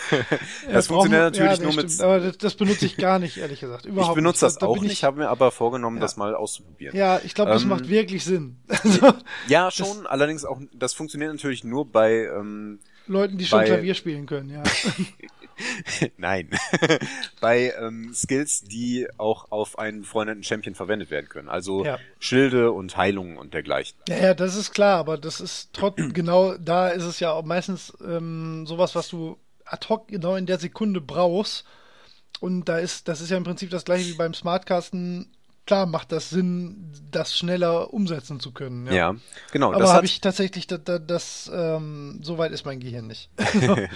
[0.73, 2.01] das funktioniert natürlich ja, nur stimmt, mit.
[2.01, 3.87] Aber das, das, benutze ich gar nicht, ehrlich gesagt.
[3.87, 6.03] Überhaupt ich benutze das da auch nicht, ich habe mir aber vorgenommen, ja.
[6.03, 6.97] das mal auszuprobieren.
[6.97, 8.59] Ja, ich glaube, das ähm, macht wirklich Sinn.
[9.49, 10.03] ja, schon.
[10.03, 12.79] Das, allerdings auch, das funktioniert natürlich nur bei ähm,
[13.09, 14.63] Leuten, die schon Klavier spielen können, ja.
[16.17, 16.51] Nein.
[17.41, 21.49] Bei ähm, Skills, die auch auf einen befreundeten Champion verwendet werden können.
[21.49, 21.99] Also ja.
[22.19, 23.97] Schilde und Heilungen und dergleichen.
[24.09, 27.45] Ja, ja, das ist klar, aber das ist trotzdem genau, da ist es ja auch
[27.45, 31.65] meistens ähm, sowas, was du ad hoc genau in der Sekunde brauchst.
[32.41, 35.31] Und da ist, das ist ja im Prinzip das gleiche wie beim Smartcasten
[35.67, 38.87] klar macht das Sinn, das schneller umsetzen zu können.
[38.87, 39.17] Ja, Ja,
[39.53, 39.71] genau.
[39.73, 43.31] aber das habe ich tatsächlich, das, das, das ähm, so weit ist mein Gehirn nicht.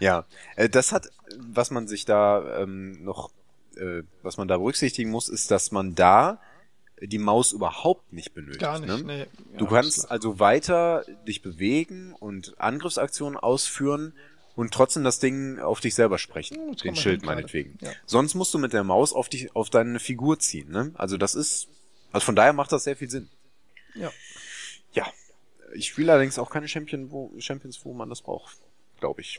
[0.00, 0.24] ja,
[0.56, 1.08] äh, das hat,
[1.38, 3.30] was man sich da ähm, noch,
[3.76, 6.40] äh, was man da berücksichtigen muss, ist, dass man da
[7.00, 8.60] die Maus überhaupt nicht benötigt.
[8.60, 9.06] Gar nicht.
[9.06, 9.26] Ne?
[9.26, 9.26] Nee.
[9.56, 14.14] Du Ja, kannst also weiter dich bewegen und Angriffsaktionen ausführen
[14.58, 16.74] und trotzdem das Ding auf dich selber sprechen.
[16.76, 17.78] Den Schild meinetwegen.
[17.80, 17.90] Ja.
[18.06, 20.68] Sonst musst du mit der Maus auf dich, auf deine Figur ziehen.
[20.70, 20.90] Ne?
[20.94, 21.68] Also das ist,
[22.10, 23.28] also von daher macht das sehr viel Sinn.
[23.94, 24.10] Ja.
[24.92, 25.06] Ja.
[25.74, 28.56] Ich spiele allerdings auch keine Champion, wo, Champions, wo man das braucht,
[28.98, 29.38] glaube ich.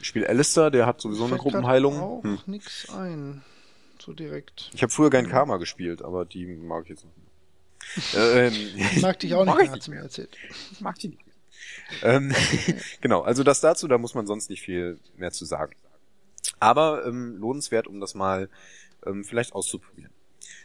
[0.00, 2.00] Ich spiele Alistair, der hat sowieso eine Fällt grad Gruppenheilung.
[2.00, 2.38] auch Hm.
[2.46, 3.44] nix ein.
[4.04, 4.70] So direkt.
[4.74, 7.16] Ich habe früher gern Karma gespielt, aber die mag ich jetzt nicht.
[8.14, 8.34] mehr.
[8.46, 8.52] ähm,
[8.96, 10.02] Ich mag dich auch nicht nicht mir mehr.
[10.04, 10.36] erzählt.
[10.72, 11.20] Ich mag die nicht.
[12.02, 12.34] Ähm,
[13.00, 15.74] genau, also das dazu, da muss man sonst nicht viel mehr zu sagen.
[16.60, 18.48] Aber ähm, lohnenswert, um das mal
[19.04, 20.10] ähm, vielleicht auszuprobieren.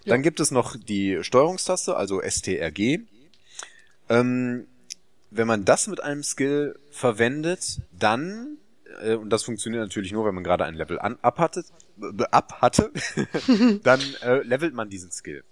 [0.06, 3.00] Dann gibt es noch die Steuerungstaste, also STRG.
[4.10, 4.68] Ähm,
[5.30, 8.58] wenn man das mit einem Skill verwendet, dann,
[9.02, 11.64] äh, und das funktioniert natürlich nur, wenn man gerade ein Level an, up hatte,
[12.32, 12.92] up hatte
[13.84, 15.44] dann äh, levelt man diesen Skill.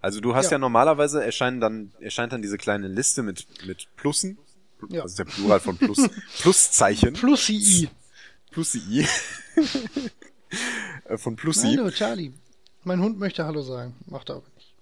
[0.00, 0.58] Also du hast ja, Ja.
[0.58, 4.38] normalerweise erscheinen dann, erscheint dann diese kleine Liste mit, mit Plussen.
[4.88, 5.02] Ja.
[5.02, 5.98] Das ist der Plural von Plus.
[6.40, 7.14] Pluszeichen.
[7.14, 7.88] Plus I.
[8.50, 9.06] Plusi.
[11.06, 11.74] Äh, von Plusi.
[11.76, 12.32] Hallo, Charlie.
[12.84, 13.96] Mein Hund möchte Hallo sagen.
[14.06, 14.74] Macht er aber nicht.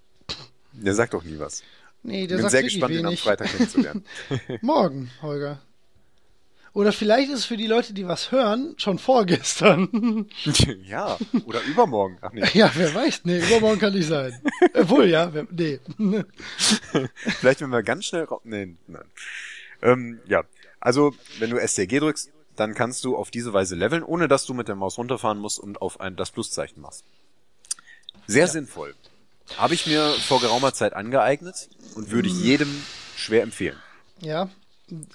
[0.73, 1.63] Der sagt doch nie was.
[2.03, 3.21] Nee, der Ich bin sagt sehr gespannt, ihn am wenig.
[3.21, 4.05] Freitag kennenzulernen.
[4.61, 5.61] Morgen, Holger.
[6.73, 10.27] Oder vielleicht ist es für die Leute, die was hören, schon vorgestern.
[10.85, 12.17] ja, oder übermorgen.
[12.21, 12.43] Ach nee.
[12.53, 13.21] ja, wer weiß.
[13.25, 14.39] Nee, übermorgen kann nicht sein.
[14.73, 15.79] Obwohl, ja, wer, nee.
[17.39, 18.27] Vielleicht, wenn wir ganz schnell.
[18.43, 19.03] Nee, nein.
[19.83, 20.43] Ähm, ja,
[20.79, 24.53] also, wenn du STG drückst, dann kannst du auf diese Weise leveln, ohne dass du
[24.53, 27.03] mit der Maus runterfahren musst und auf ein, das Pluszeichen machst.
[28.27, 28.95] Sehr sinnvoll.
[29.57, 32.69] Habe ich mir vor geraumer Zeit angeeignet und würde ich jedem
[33.15, 33.77] schwer empfehlen.
[34.21, 34.49] Ja,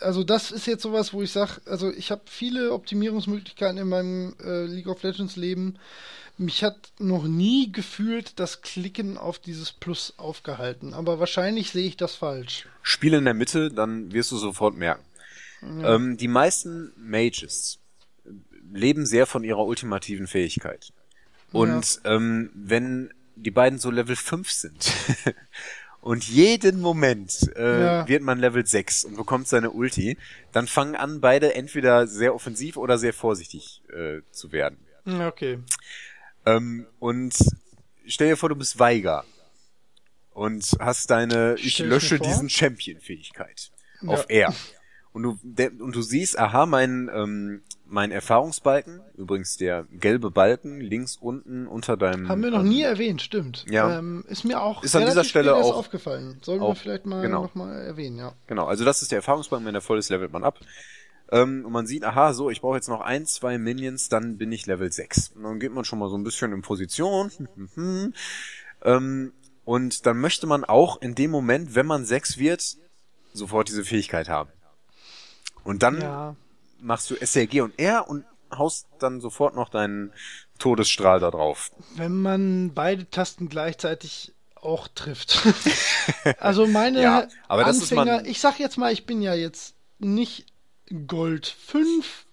[0.00, 4.34] also das ist jetzt sowas, wo ich sage, also ich habe viele Optimierungsmöglichkeiten in meinem
[4.42, 5.78] äh, League of Legends Leben.
[6.38, 11.96] Mich hat noch nie gefühlt das Klicken auf dieses Plus aufgehalten, aber wahrscheinlich sehe ich
[11.96, 12.66] das falsch.
[12.82, 15.02] Spiel in der Mitte, dann wirst du sofort merken.
[15.62, 17.80] Ähm, die meisten Mages
[18.72, 20.92] leben sehr von ihrer ultimativen Fähigkeit.
[21.50, 24.92] Und ähm, wenn die beiden so Level 5 sind
[26.00, 28.08] und jeden Moment äh, Ja.
[28.08, 30.16] wird man Level 6 und bekommt seine Ulti,
[30.52, 34.78] dann fangen an, beide entweder sehr offensiv oder sehr vorsichtig äh, zu werden.
[35.06, 35.58] Okay.
[36.46, 37.34] Ähm, und
[38.06, 39.24] stell dir vor, du bist Weiger
[40.32, 42.26] und hast deine Ich mir lösche vor.
[42.26, 43.70] diesen Champion-Fähigkeit
[44.06, 44.54] auf R.
[45.12, 50.80] Und du, der, und du siehst, aha, mein, ähm, mein Erfahrungsbalken, übrigens der gelbe Balken
[50.80, 52.28] links unten unter deinem.
[52.28, 53.64] Haben wir noch ähm, nie erwähnt, stimmt.
[53.68, 53.98] Ja.
[53.98, 56.38] Ähm, ist mir auch Ist an dieser relativ Stelle spät erst auch- aufgefallen.
[56.42, 57.42] Sollten wir auch- vielleicht mal genau.
[57.42, 58.34] noch mal erwähnen, ja.
[58.46, 60.60] Genau, also das ist der Erfahrungsbalken, wenn der voll ist, levelt man ab.
[61.30, 64.50] Ähm, und man sieht, aha, so, ich brauche jetzt noch ein, zwei Minions, dann bin
[64.52, 65.32] ich Level 6.
[65.34, 67.30] Und dann geht man schon mal so ein bisschen in Position.
[68.82, 69.32] ähm,
[69.64, 72.76] und dann möchte man auch in dem Moment, wenn man 6 wird,
[73.34, 74.50] sofort diese Fähigkeit haben.
[75.64, 76.36] Und dann Ja.
[76.80, 80.12] machst du SLG und R und haust dann sofort noch deinen
[80.58, 81.70] Todesstrahl da drauf.
[81.94, 85.46] Wenn man beide Tasten gleichzeitig auch trifft.
[86.38, 89.74] also meine Ja, aber das ist Anfänger, ich sag jetzt mal, ich bin ja jetzt
[89.98, 90.46] nicht
[91.06, 92.26] Gold 5.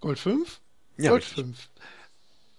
[0.00, 0.60] Gold 5?
[0.98, 1.44] Ja, Gold richtig.
[1.44, 1.68] 5.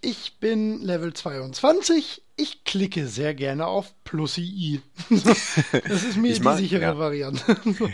[0.03, 2.24] Ich bin Level 22.
[2.36, 4.82] Ich klicke sehr gerne auf Plus I.
[5.09, 6.97] das ist mir Ich die mag- sichere ja.
[6.97, 7.55] Variante.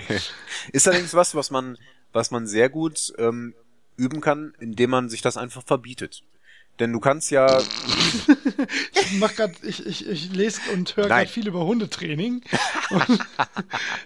[0.71, 1.77] Ist allerdings was, was man,
[2.13, 3.53] was man sehr gut ähm,
[3.97, 6.23] üben kann, indem man sich das einfach verbietet.
[6.79, 7.59] Denn du kannst ja,
[8.93, 12.41] Ich mach grad, ich, ich, ich lese und höre gerade viel über Hundetraining.
[12.89, 13.19] Und,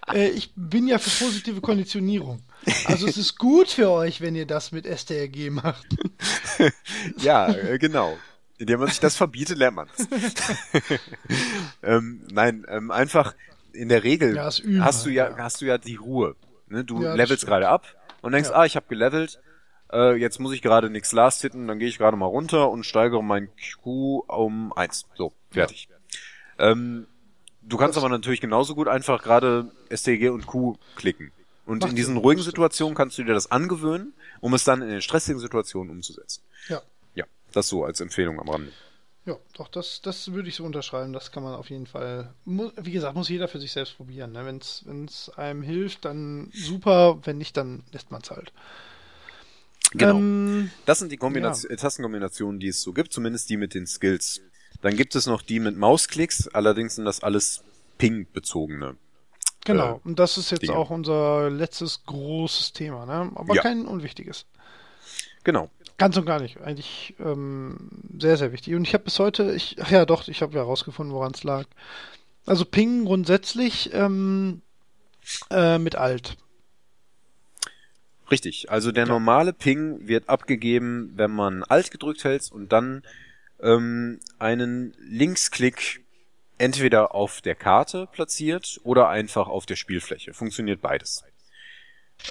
[0.14, 2.42] äh, ich bin ja für positive Konditionierung.
[2.86, 5.86] Also es ist gut für euch, wenn ihr das mit STRG macht.
[7.18, 8.18] ja, äh, genau.
[8.58, 10.08] Indem man sich das verbietet, lernt man es.
[11.82, 13.34] ähm, nein, ähm, einfach
[13.74, 15.38] in der Regel Ja, hast du halt, ja, ja.
[15.38, 16.36] hast du ja die Ruhe.
[16.68, 16.84] Ne?
[16.84, 17.88] Du Ja, levelst gerade ab
[18.22, 19.40] und denkst, ah, ich habe gelevelt,
[19.92, 22.86] äh, jetzt muss ich gerade nix last hitten, dann gehe ich gerade mal runter und
[22.86, 23.50] steigere mein
[23.82, 25.06] Q um eins.
[25.16, 25.90] So, fertig.
[26.60, 27.08] Ähm,
[27.62, 31.32] du kannst aber natürlich genauso gut einfach gerade STG und Q klicken.
[31.66, 32.42] Und Macht in diesen ruhigen.
[32.42, 36.44] Situationen kannst du dir das angewöhnen, um es dann in den stressigen Situationen umzusetzen.
[36.68, 36.82] Ja.
[37.16, 38.72] Ja, das so als Empfehlung am Rande.
[39.26, 41.14] Ja, doch, das, das würde ich so unterschreiben.
[41.14, 42.34] Das kann man auf jeden Fall.
[42.46, 44.32] Wie gesagt, muss jeder für sich selbst probieren.
[44.32, 44.46] Ne?
[44.46, 47.20] Wenn es einem hilft, dann super.
[47.24, 48.52] Wenn nicht, dann lässt man es halt.
[49.92, 50.18] Genau.
[50.18, 53.88] Ähm, das sind die Kombination, äh, Tastenkombinationen, die es so gibt, zumindest die mit den
[53.88, 54.42] Skills.
[54.82, 57.64] Dann gibt es noch die mit Mausklicks, allerdings sind das alles
[57.98, 58.96] Ping-bezogene.
[59.66, 60.76] Genau, äh, und das ist jetzt Dinge.
[60.76, 63.32] auch unser letztes großes Thema, ne?
[63.36, 63.62] aber Ja.
[63.62, 64.46] kein unwichtiges.
[65.44, 65.70] Genau.
[65.98, 66.60] Ganz und gar nicht.
[66.62, 68.74] Eigentlich ähm, sehr, sehr wichtig.
[68.74, 71.44] Und ich habe bis heute, ich, ach ja, doch, ich habe ja herausgefunden, woran es
[71.44, 71.66] lag.
[72.48, 74.64] Also Ping grundsätzlich ähm,
[75.52, 76.38] äh, mit Alt.
[78.32, 78.72] Richtig.
[78.72, 83.04] Also der normale Ping wird abgegeben, wenn man Alt gedrückt hält und dann
[83.62, 86.04] ähm, einen Linksklick
[86.58, 90.34] entweder auf der Karte platziert oder einfach auf der Spielfläche.
[90.34, 91.24] Funktioniert beides.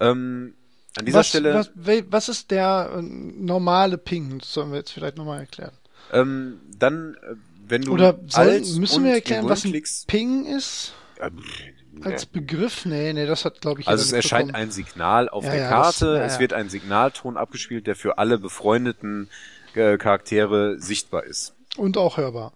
[0.01, 0.55] Ähm,
[0.99, 1.71] an dieser was, Stelle, Was,
[2.11, 4.39] was ist der äh, normale Ping?
[4.39, 5.73] Das sollen wir jetzt vielleicht nochmal erklären.
[6.13, 7.35] ähm, dann, äh,
[7.69, 10.95] wenn du Oder Alt sollen, müssen wir erklären, was ein Ping ist?
[12.03, 12.85] Als Begriff?
[12.87, 14.69] Nee, nee, das hat, glaube ich, Also es erscheint mitbekommen.
[14.69, 17.97] ein Signal auf Ja, der ja, Karte, das- ja, es wird ein Signalton abgespielt, der
[17.97, 19.29] für alle befreundeten
[19.75, 21.55] äh, Charaktere sichtbar ist.
[21.77, 22.53] Und auch hörbar.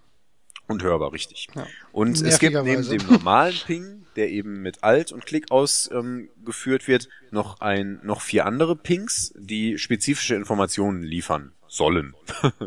[0.66, 1.48] Und hörbar, richtig.
[1.92, 6.86] Und es gibt neben dem normalen Ping, der eben mit Alt und Klick ausgeführt ähm,
[6.86, 12.14] wird, noch ein, noch vier andere Pings, die spezifische Informationen liefern sollen.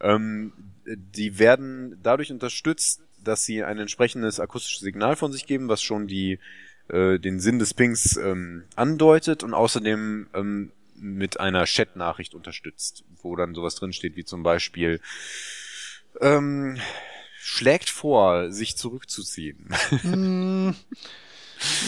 [0.00, 0.52] ähm,
[0.86, 6.06] die werden dadurch unterstützt, dass sie ein entsprechendes akustisches Signal von sich geben, was schon
[6.06, 6.38] die
[6.88, 13.36] äh, den Sinn des Pings ähm, andeutet und außerdem ähm, mit einer Chat-Nachricht unterstützt, wo
[13.36, 15.00] dann sowas drinsteht wie zum Beispiel
[16.20, 16.78] ähm,
[17.40, 19.68] schlägt vor, sich zurückzuziehen.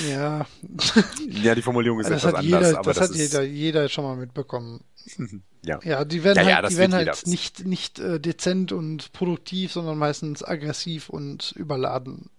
[0.09, 0.47] Ja,
[1.29, 3.89] ja, die Formulierung ist das etwas hat, anders, jeder, aber das das, hat jeder, jeder
[3.89, 4.81] schon mal mitbekommen.
[5.63, 5.79] ja.
[5.85, 9.13] Ja, die werden Ja, ja, halt, die werden jeder halt nicht, nicht äh, dezent und
[9.13, 12.31] produktiv, sondern meistens aggressiv und überladen.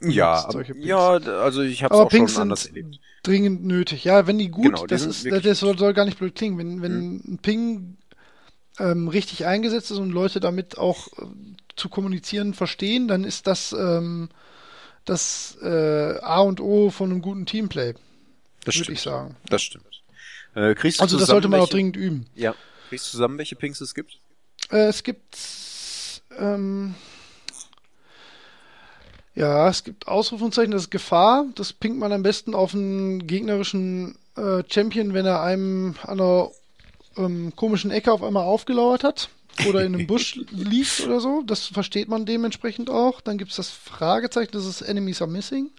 [0.00, 0.46] Ja,
[0.80, 3.00] ja, also ich habe es auch schon Pings anders erlebt.
[3.22, 4.04] dringend nötig.
[4.04, 6.58] Ja, wenn die gut, Genau, die das ist, das soll, soll gar nicht blöd klingen.
[6.58, 7.96] Wenn, wenn ein Ping
[8.78, 11.26] ähm, richtig eingesetzt ist und Leute damit auch äh,
[11.76, 14.28] zu kommunizieren verstehen, dann ist das ähm,
[15.04, 17.94] das äh, A und O von einem guten Teamplay,
[18.64, 19.36] Das würde ich sagen.
[19.48, 20.02] Das stimmt.
[20.54, 22.26] Äh, kriegst du Also das sollte man auch welche, dringend üben.
[22.34, 22.54] Ja,
[22.88, 24.18] kriegst du zusammen, welche Pings es gibt?
[24.70, 26.94] Äh, es gibt ähm,
[29.34, 31.46] ja, es gibt Ausrufungszeichen, das ist Gefahr.
[31.56, 36.50] Das pinkt man am besten auf einen gegnerischen äh, Champion, wenn er einem an einer
[37.16, 39.28] ähm, komischen Ecke auf einmal aufgelauert hat
[39.68, 41.42] oder in einem Busch liegt oder so.
[41.42, 43.20] Das versteht man dementsprechend auch.
[43.20, 45.70] Dann gibt es das Fragezeichen, das ist Enemies are missing.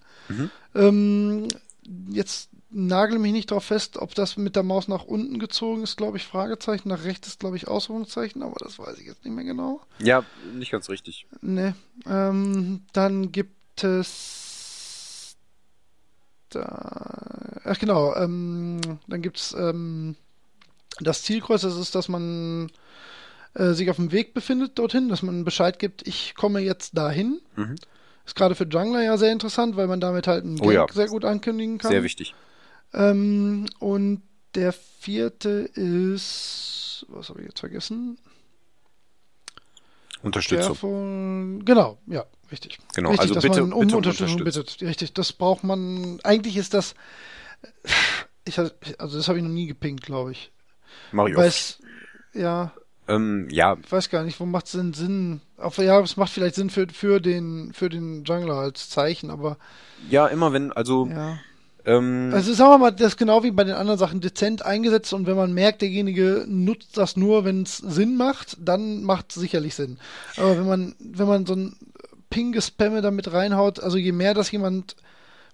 [0.74, 1.48] Ähm,
[2.10, 5.96] jetzt nagel mich nicht darauf fest, ob das mit der Maus nach unten gezogen ist,
[5.96, 6.90] glaube ich, Fragezeichen.
[6.90, 9.82] Nach rechts ist, glaube ich, Ausrufungszeichen, aber das weiß ich jetzt nicht mehr genau.
[10.00, 11.26] Ja, nicht ganz richtig.
[11.42, 11.76] Ne.
[12.06, 15.38] Ähm, dann gibt es
[16.50, 20.16] da, ach genau, ähm, dann gibt es ähm,
[21.00, 22.72] das Zielkreuz, das ist, dass man
[23.56, 27.42] äh, sich auf dem Weg befindet dorthin, dass man Bescheid gibt, ich komme jetzt dahin.
[27.56, 27.76] Mhm.
[28.26, 30.80] Ist gerade für Jungler ja sehr interessant, weil man damit halt einen Oh ja.
[30.82, 31.92] Gank sehr gut ankündigen kann.
[31.92, 32.34] Sehr wichtig.
[32.94, 34.22] Ähm, und
[34.56, 38.18] der vierte ist, was habe ich jetzt vergessen?
[40.22, 40.76] Unterstützung.
[40.76, 42.80] Von, genau, ja, richtig.
[42.96, 44.78] Genau, richtig, also dass bitte- man um bitte Unterstützung bittet.
[44.82, 46.20] Richtig, das braucht man.
[46.24, 46.96] Eigentlich ist das.
[48.46, 48.74] Ich, also
[49.18, 50.52] das habe ich noch nie gepinkt, glaube ich.
[51.12, 51.48] Mach ich Weil auch.
[51.50, 51.80] es,
[52.34, 52.74] ja,
[53.08, 55.42] Ähm, ja, ich weiß gar nicht, wo macht es denn Sinn?
[55.58, 59.58] Auf, ja, es macht vielleicht Sinn für, für den für den Jungler als Zeichen, aber
[60.10, 61.38] ja, immer wenn, also, ja.
[61.86, 65.14] ähm, Also sagen wir mal, das ist genau wie bei den anderen Sachen dezent eingesetzt
[65.14, 69.36] und wenn man merkt, derjenige nutzt das nur, wenn es Sinn macht, dann macht es
[69.36, 69.98] sicherlich Sinn.
[70.38, 71.76] Aber wenn man, wenn man so ein
[72.32, 74.96] Ping-Gespamme damit reinhaut, also je mehr das jemand,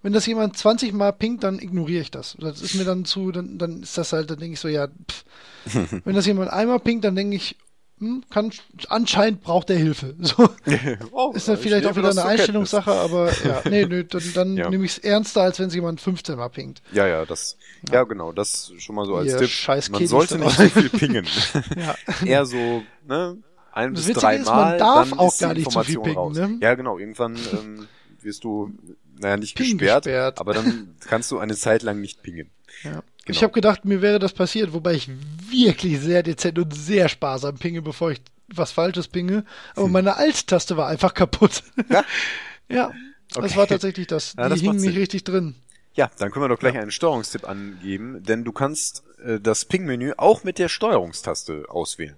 [0.03, 2.35] wenn das jemand 20 Mal pingt, dann ignoriere ich das.
[2.39, 4.87] Das ist mir dann zu, dann, dann ist das halt, dann denke ich so, ja,
[4.87, 6.01] pff.
[6.05, 7.55] wenn das jemand einmal pingt, dann denke ich,
[7.99, 8.51] hm, kann,
[8.89, 10.15] anscheinend braucht er Hilfe.
[10.19, 10.49] So.
[11.11, 12.25] oh, Ist dann ich vielleicht auch wieder eine.
[12.25, 14.69] Einstellungssache, aber ja, nee, nö, dann, dann Ja.
[14.71, 16.81] nehme ich es ernster, als wenn es jemand 15 Mal pingt.
[16.93, 17.57] Ja, ja, das,
[17.91, 19.49] ja, genau, das schon mal so als Ihr Tipp.
[19.49, 21.27] scheiß Man Kiddies sollte nicht so viel pingen.
[21.77, 21.95] Ja.
[22.25, 23.37] Eher so, ne,
[23.71, 25.99] ein Das bis Witzige drei ist, man Mal, darf dann auch gar nicht so viel
[25.99, 26.35] pingen, raus.
[26.35, 26.57] ne?
[26.59, 27.87] Ja, genau, irgendwann ähm,
[28.21, 28.71] wirst du,
[29.21, 30.39] naja, nicht Ping gesperrt, gesperrt.
[30.39, 32.49] aber dann kannst du eine Zeit lang nicht pingen.
[32.83, 32.91] Ja.
[32.91, 33.03] Genau.
[33.27, 35.09] Ich habe gedacht, mir wäre das passiert, wobei ich
[35.49, 38.21] wirklich sehr dezent und sehr sparsam pinge, bevor ich
[38.53, 39.45] was Falsches pinge.
[39.75, 41.63] Aber meine Alt-Taste war einfach kaputt.
[41.75, 41.85] Hm.
[41.89, 42.03] Ja?
[42.69, 42.91] ja,
[43.29, 43.55] das Okay.
[43.55, 44.33] war tatsächlich das.
[44.37, 45.55] Ja, Die das hing nicht richtig drin.
[45.93, 50.13] Ja, dann können wir doch gleich einen Steuerungstipp angeben, denn du kannst äh, das Ping-Menü
[50.17, 52.15] auch mit der Steuerungstaste auswählen.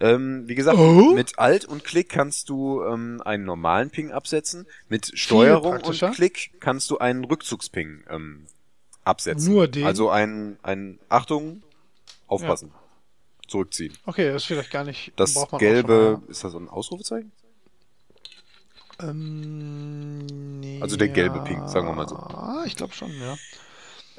[0.00, 1.14] Ähm, wie gesagt, Oh?
[1.14, 4.66] mit Alt und Klick kannst du ähm, einen normalen Ping absetzen.
[4.88, 6.00] Mit Steuerung und.
[6.14, 8.46] Klick kannst du einen Rückzugsping ähm,
[9.04, 9.52] absetzen.
[9.52, 9.86] Nur den?
[9.86, 11.62] Also ein, ein Achtung,
[12.26, 12.72] aufpassen.
[13.46, 13.96] zurückziehen.
[14.04, 15.12] Okay, das ist vielleicht gar nicht.
[15.16, 17.30] Das gelbe, ist das ein Ausrufezeichen?
[19.00, 22.16] Ähm, nee, Also der gelbe Ping, sagen wir mal so.
[22.16, 23.36] Ah, ich glaube schon, ja.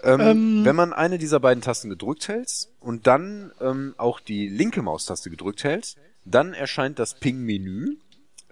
[0.04, 4.48] Ähm, Ähm, wenn man eine dieser beiden Tasten gedrückt hält und dann ähm, auch die
[4.48, 5.96] linke Maustaste gedrückt hält,
[6.26, 7.96] dann erscheint das Ping-Menü,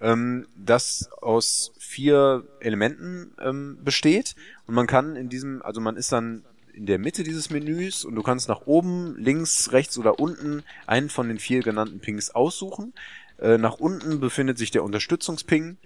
[0.01, 4.35] ähm, das aus vier Elementen ähm, besteht
[4.65, 6.43] und man kann in diesem, also man ist dann
[6.73, 11.09] in der Mitte dieses Menüs und du kannst nach oben, links, rechts oder unten einen
[11.09, 12.93] von den vier genannten Pings aussuchen.
[13.39, 15.77] Äh, nach unten befindet sich der Unterstützungsping,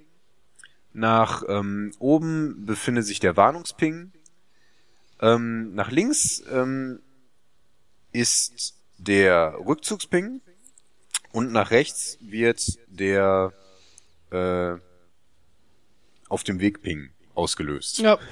[0.94, 4.11] nach ähm, oben befindet sich der Warnungsping,
[5.22, 6.99] ähm, nach links ähm,
[8.11, 10.41] ist der Rückzugsping
[11.32, 13.53] und nach rechts wird der
[14.32, 14.76] äh,
[16.28, 17.99] auf dem Weg Ping ausgelöst.
[17.99, 18.18] Ja,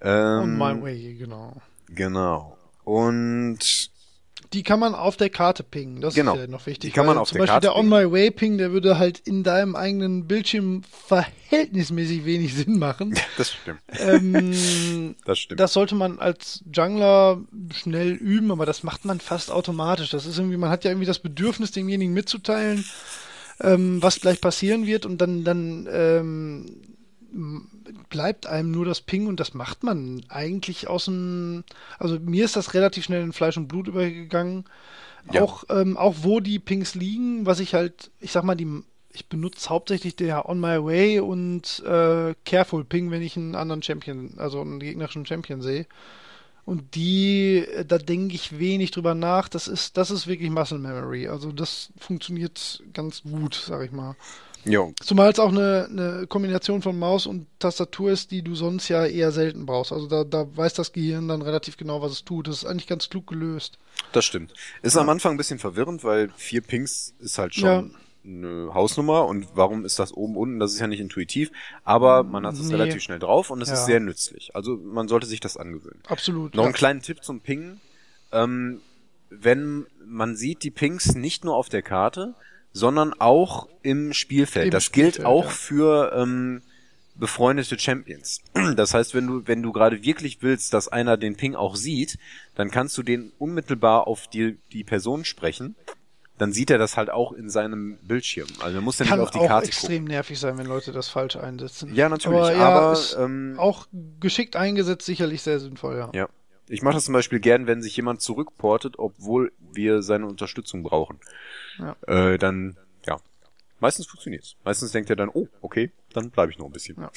[0.00, 1.60] Ähm, on my way, genau.
[1.88, 2.56] Genau.
[2.84, 3.90] Und
[4.54, 6.34] Die kann man auf der Karte pingen, das Genau.
[6.34, 6.90] ist ja noch wichtig.
[6.90, 8.98] Die kann man auf zum der Beispiel Karte der On My Way Ping, der würde
[8.98, 13.14] halt in deinem eigenen Bildschirm verhältnismäßig wenig Sinn machen.
[13.36, 13.80] das stimmt.
[13.98, 15.60] ähm, Das stimmt.
[15.60, 17.40] das sollte man als Jungler
[17.74, 20.10] schnell üben, aber das macht man fast automatisch.
[20.10, 22.84] Das ist irgendwie, man hat ja irgendwie das Bedürfnis, demjenigen mitzuteilen,
[23.60, 26.66] ähm, was gleich passieren wird und dann, dann ähm,
[28.08, 31.64] bleibt einem nur das Ping und das macht man eigentlich aus dem,
[31.98, 34.64] also mir ist das relativ schnell in Fleisch und Blut übergegangen.
[35.32, 35.42] Ja.
[35.42, 38.82] Auch, ähm, auch wo die Pings liegen, was ich halt, ich sag mal, die,
[39.12, 43.82] ich benutze hauptsächlich der On My Way und äh, Careful Ping, wenn ich einen anderen
[43.82, 45.86] Champion, also einen gegnerischen Champion sehe.
[46.64, 49.48] Und die, äh, da denke ich wenig drüber nach.
[49.48, 51.28] Das ist, das ist wirklich Muscle Memory.
[51.28, 54.16] Also das funktioniert ganz gut, sag ich mal.
[54.68, 58.88] Jo, Zumal es auch eine, eine Kombination von Maus und Tastatur ist, die du sonst
[58.88, 59.92] ja eher selten brauchst.
[59.92, 62.48] Also da, da weiß das Gehirn dann relativ genau, was es tut.
[62.48, 63.78] Das ist eigentlich ganz klug gelöst.
[64.12, 64.52] das stimmt.
[64.82, 67.94] Ist am Anfang ein bisschen verwirrend, weil vier Pings ist halt schon
[68.26, 70.58] eine Hausnummer und warum ist das oben unten?
[70.58, 71.50] Das ist ja nicht intuitiv,
[71.84, 72.74] aber man hat es Nee.
[72.74, 73.74] relativ schnell drauf und es Ja.
[73.74, 74.54] ist sehr nützlich.
[74.54, 76.02] Also man sollte sich das angewöhnen.
[76.08, 76.54] Absolut.
[76.54, 76.66] Noch ja.
[76.66, 77.80] einen kleinen Tipp zum Pingen.
[78.32, 78.82] Ähm,
[79.30, 82.34] wenn man sieht die Pings nicht nur auf der Karte,
[82.72, 84.66] sondern auch im Spielfeld.
[84.66, 85.50] Im das gilt Spielfeld, auch ja.
[85.50, 86.62] für ähm,
[87.18, 88.40] befreundete Champions.
[88.76, 92.18] Das heißt, wenn du wenn du gerade wirklich willst, dass einer den Ping auch sieht,
[92.54, 95.76] dann kannst du den unmittelbar auf die die Person sprechen.
[96.36, 98.46] Dann sieht er das halt auch in seinem Bildschirm.
[98.60, 100.92] Also er muss ja nicht Kann auf die auch Karte extrem nervig sein, wenn Leute
[100.92, 101.92] das falsch einsetzen.
[101.94, 103.88] Ja, natürlich, Aber, ja, aber, ähm, auch
[104.20, 106.10] geschickt eingesetzt sicherlich sehr sinnvoll, ja.
[106.14, 106.28] Ja.
[106.68, 111.18] Ich mache das zum Beispiel gern, wenn sich jemand zurückportet, obwohl wir seine Unterstützung brauchen.
[111.78, 111.96] Ja.
[112.06, 112.76] Äh, dann,
[113.06, 113.18] ja.
[113.80, 114.56] Meistens funktioniert's.
[114.64, 116.96] Meistens denkt er dann, oh, okay, dann bleibe ich noch ein bisschen.
[117.00, 117.10] Ja.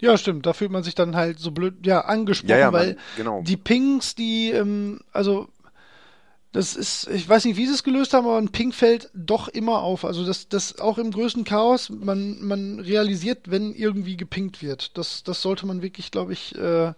[0.00, 0.46] Ja, stimmt.
[0.46, 3.42] Da fühlt man sich dann halt so blöd, ja, angesprochen, Ja, ja, man- weil genau.
[3.42, 5.48] die Pings, die, ähm, also
[6.50, 9.48] das ist, ich weiß nicht, wie sie es gelöst haben, aber ein Ping fällt doch
[9.48, 10.04] immer auf.
[10.04, 14.98] Also das, das auch im größten Chaos, man, man realisiert, wenn irgendwie gepinkt wird.
[14.98, 16.92] Das, das sollte man wirklich, glaube ich, äh,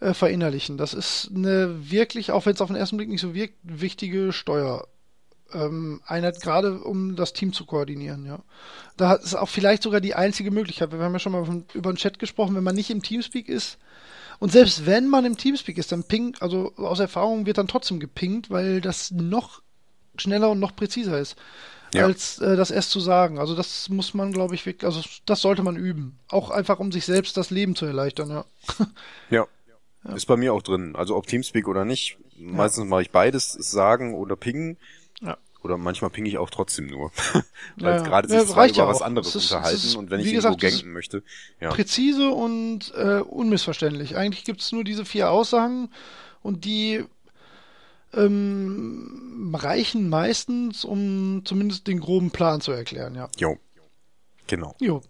[0.00, 0.76] äh, verinnerlichen.
[0.78, 4.32] Das ist eine wirklich, auch wenn es auf den ersten Blick nicht so wirkt, wichtige
[4.32, 4.86] Steuer.
[5.52, 8.38] Ähm, Einheit gerade, um das Team zu koordinieren, ja.
[8.96, 10.92] Da ist auch vielleicht sogar die einzige Möglichkeit.
[10.92, 13.48] Wir haben ja schon mal von, über den Chat gesprochen, wenn man nicht im Teamspeak
[13.48, 13.76] ist.
[14.38, 17.98] Und selbst wenn man im Teamspeak ist, dann pingt, also aus Erfahrung wird dann trotzdem
[17.98, 19.60] gepinkt, weil das noch
[20.16, 21.34] schneller und noch präziser ist,
[21.92, 22.04] Ja.
[22.04, 23.40] als äh, das erst zu sagen.
[23.40, 26.16] Also das muss man, glaube ich, wirklich, also das sollte man üben.
[26.28, 28.44] Auch einfach, um sich selbst das Leben zu erleichtern, ja.
[29.30, 29.46] Ja.
[30.14, 30.94] Ist bei mir auch drin.
[30.96, 32.16] Also ob Teamspeak oder nicht.
[32.38, 34.78] Meistens mache ich beides, sagen oder pingen.
[35.20, 35.36] Ja.
[35.62, 37.12] Oder manchmal pinge ich auch trotzdem nur.
[37.34, 37.42] Ja,
[37.76, 38.02] Weil ja.
[38.02, 39.06] gerade Ja, sich zwei über ja was auch.
[39.06, 41.22] anderes Es ist- unterhalten ist, und wenn ich gesagt, irgendwo ganken möchte.
[41.60, 41.68] Ja.
[41.70, 44.16] Präzise und äh, unmissverständlich.
[44.16, 45.90] Eigentlich gibt es nur diese vier Aussagen
[46.42, 47.04] und die
[48.14, 53.28] ähm, reichen meistens, um zumindest den groben Plan zu erklären, ja.
[53.38, 53.56] Jo.
[54.46, 54.74] Genau.
[54.80, 55.00] Jo,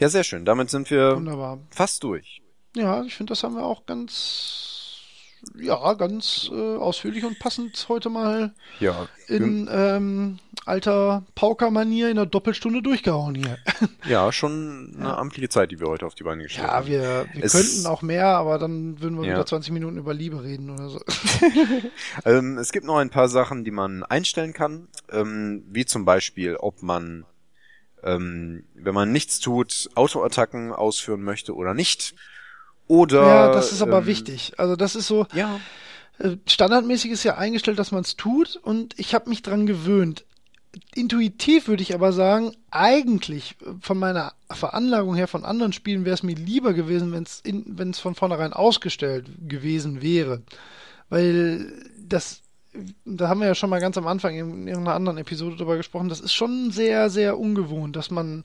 [0.00, 0.44] Ja, sehr schön.
[0.44, 1.58] Damit sind wir wunderbar.
[1.70, 2.41] fast durch.
[2.74, 4.98] Ja, ich finde, das haben wir auch ganz,
[5.58, 9.08] ja, ganz äh, ausführlich und passend heute mal Ja.
[9.28, 13.58] in ähm, alter Pauker-Manier in einer Doppelstunde durchgehauen hier.
[14.08, 16.86] Ja, schon eine amtliche Zeit, die wir heute auf die Beine gestellt Ja, haben.
[16.86, 19.34] wir, wir Es- könnten auch mehr, aber dann würden wir Ja.
[19.34, 21.00] wieder 20 Minuten über Liebe reden oder so.
[22.24, 26.56] Ähm, es gibt noch ein paar Sachen, die man einstellen kann, ähm, wie zum Beispiel,
[26.56, 27.24] ob man,
[28.02, 32.14] ähm, wenn man nichts tut, Autoattacken ausführen möchte oder nicht.
[32.88, 34.52] Oder ja, das ist aber ähm, wichtig.
[34.58, 35.60] Also das ist so, Ja,
[36.18, 40.24] äh, standardmäßig ist ja eingestellt, dass man es tut und ich habe mich dran gewöhnt.
[40.94, 46.14] Intuitiv würde ich aber sagen, eigentlich äh, von meiner Veranlagung her von anderen Spielen wäre
[46.14, 50.42] es mir lieber gewesen, wenn es wenn es von vornherein ausgestellt gewesen wäre.
[51.08, 52.42] Weil das,
[53.04, 56.08] da haben wir ja schon mal ganz am Anfang in irgendeiner anderen Episode drüber gesprochen,
[56.08, 58.44] das ist schon sehr, sehr ungewohnt, dass man,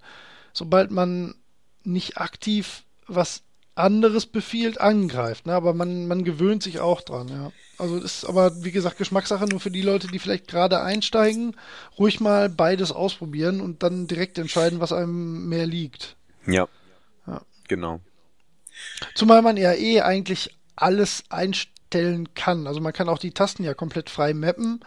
[0.51, 1.35] sobald man
[1.83, 3.43] nicht aktiv was
[3.77, 5.45] anderes befiehlt, angreift.
[5.45, 5.53] Ne?
[5.53, 7.51] Aber man, man gewöhnt sich auch dran, ja.
[7.77, 11.55] Also ist aber, wie gesagt, Geschmackssache nur für die Leute, die vielleicht gerade einsteigen,
[11.99, 16.15] ruhig mal beides ausprobieren und dann direkt entscheiden, was einem mehr liegt.
[16.47, 16.67] Ja.
[17.27, 17.41] Ja.
[17.67, 17.99] Genau.
[19.13, 22.65] Zumal man ja eh eigentlich alles einstellen kann.
[22.65, 24.79] Also man kann auch die Tasten ja komplett frei mappen.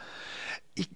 [0.75, 0.89] Ich,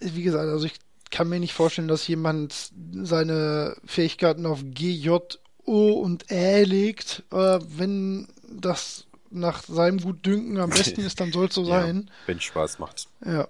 [0.00, 0.74] wie gesagt, also ich
[1.10, 7.22] kann mir nicht vorstellen, dass jemand seine Fähigkeiten auf G, J, O und Ä legt.
[7.32, 12.08] Äh, wenn das nach seinem Gutdünken am besten ist, dann soll es so sein.
[12.08, 13.08] Ja, wenn Spaß macht.
[13.24, 13.48] Ja.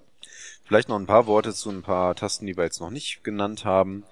[0.65, 3.65] Vielleicht noch ein paar Worte zu ein paar Tasten, die wir jetzt noch nicht genannt
[3.65, 4.03] haben.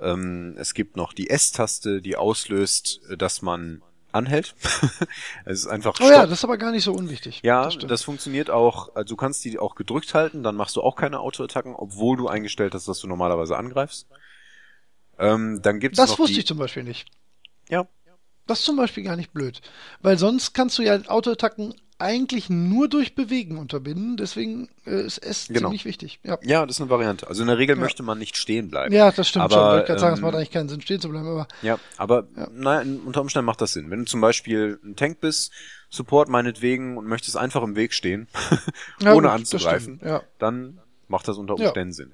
[0.00, 3.82] Ähm, es gibt noch die S-Taste, die auslöst, äh, dass man
[4.12, 4.54] anhält.
[5.46, 7.40] es ist einfach Oh ja, das ist aber gar nicht so unwichtig.
[7.42, 8.94] Ja, das, das, funktioniert auch.
[8.94, 12.28] Also du kannst die auch gedrückt halten, dann machst du auch keine Autoattacken, obwohl du
[12.28, 14.06] eingestellt hast, dass du normalerweise angreifst.
[15.18, 17.08] Ähm, dann gibt's das noch wusste die, ich zum Beispiel nicht.
[17.72, 17.88] Ja,
[18.46, 19.60] Das ist zum Beispiel gar nicht blöd.
[20.00, 24.16] Weil sonst kannst du ja Autoattacken eigentlich nur durch Bewegen unterbinden.
[24.16, 25.68] Deswegen äh, ist S Genau.
[25.68, 26.18] ziemlich wichtig.
[26.24, 26.36] Ja.
[26.42, 27.28] ja, das ist eine Variante.
[27.28, 27.80] Also in der Regel Ja.
[27.82, 28.92] möchte man nicht stehen bleiben.
[28.92, 29.62] Ja, das stimmt Aber, schon.
[29.64, 31.78] Ich wollte gerade sagen, es ähm, macht eigentlich keinen Sinn, stehen zu bleiben, aber Ja,
[31.96, 32.48] aber Ja.
[32.52, 33.88] naja, unter Umständen macht das Sinn.
[33.90, 35.52] Wenn du zum Beispiel ein Tank bist,
[35.90, 38.26] Support meinetwegen und möchtest einfach im Weg stehen,
[39.00, 40.22] Ja, ohne gut, das anzugreifen, ja.
[40.40, 41.66] dann macht das unter Ja.
[41.66, 42.12] Umständen Sinn.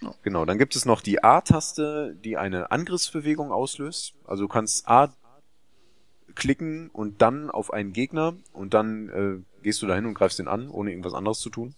[0.00, 0.14] Ja.
[0.22, 4.14] Genau, dann gibt es noch die A-Taste, die eine Angriffsbewegung auslöst.
[4.24, 5.12] Also du kannst A
[6.34, 10.48] klicken und dann auf einen Gegner und dann äh, gehst du dahin und greifst ihn
[10.48, 11.74] an, ohne irgendwas anderes zu tun.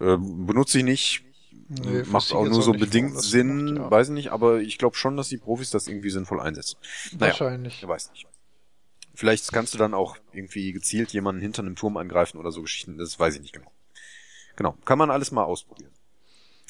[0.00, 1.24] Äh, benutze ich nicht,
[1.68, 3.90] Nee, macht auch nur auch so bedingt Sinn, macht, ja.
[3.90, 6.76] weiß ich nicht, aber ich glaube schon, dass die Profis das irgendwie sinnvoll einsetzen.
[7.12, 7.82] Naja, wahrscheinlich.
[7.82, 8.26] ich weiß nicht.
[9.14, 12.98] Vielleicht kannst du dann auch irgendwie gezielt jemanden hinter einem Turm angreifen oder so Geschichten,
[12.98, 13.70] das weiß ich nicht genau.
[14.56, 15.92] Genau, kann man alles mal ausprobieren.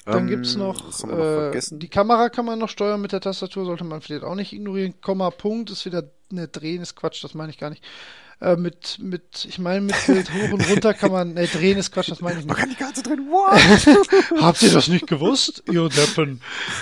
[0.05, 1.79] Dann Ähm, gibt's noch, noch äh, vergessen?
[1.79, 4.95] die Kamera kann man noch steuern mit der Tastatur, sollte man vielleicht auch nicht ignorieren.
[5.01, 7.85] Komma, Punkt ist wieder, ne, drehen ist Quatsch, das meine ich gar nicht.
[8.41, 11.93] Äh, mit, mit, ich meine, mit Bild hoch und runter kann man, ne, drehen ist
[11.93, 12.57] Quatsch, das meine ich nicht.
[12.57, 14.41] kann die ganze drin, what?
[14.43, 15.62] Habt ihr das nicht gewusst?
[15.70, 16.41] Ihr Deppen.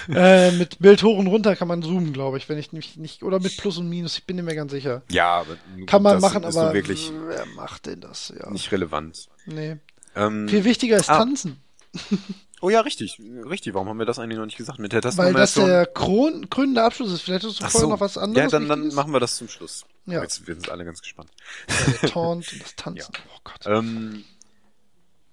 [0.09, 3.23] äh, mit Bild hoch und runter kann man zoomen, glaube ich, wenn ich nicht, nicht,
[3.23, 5.03] oder mit Plus und Minus, ich bin mir ganz sicher.
[5.11, 8.33] ja, aber Kann man machen, aber wirklich wer macht denn das?
[8.35, 8.49] Ja.
[8.51, 9.29] nicht relevant.
[9.45, 9.77] Nee.
[10.17, 11.19] Ähm, Viel wichtiger ist ah.
[11.19, 11.61] Tanzen.
[12.61, 13.75] oh ja, richtig, richtig.
[13.75, 14.79] Warum haben wir das eigentlich noch nicht gesagt?
[14.79, 17.23] Mit der Weil das der Kron krönende Abschluss ist.
[17.23, 17.89] Vielleicht hast du vorher so.
[17.89, 18.53] noch was anderes.
[18.53, 19.85] Ja, dann, dann machen wir das zum Schluss.
[20.07, 20.23] Ja.
[20.23, 21.31] Jetzt wir sind alle ganz gespannt.
[22.03, 23.13] Ja, Taunt und das Tanzen.
[23.35, 23.67] Oh Gott.
[23.67, 24.25] Ähm,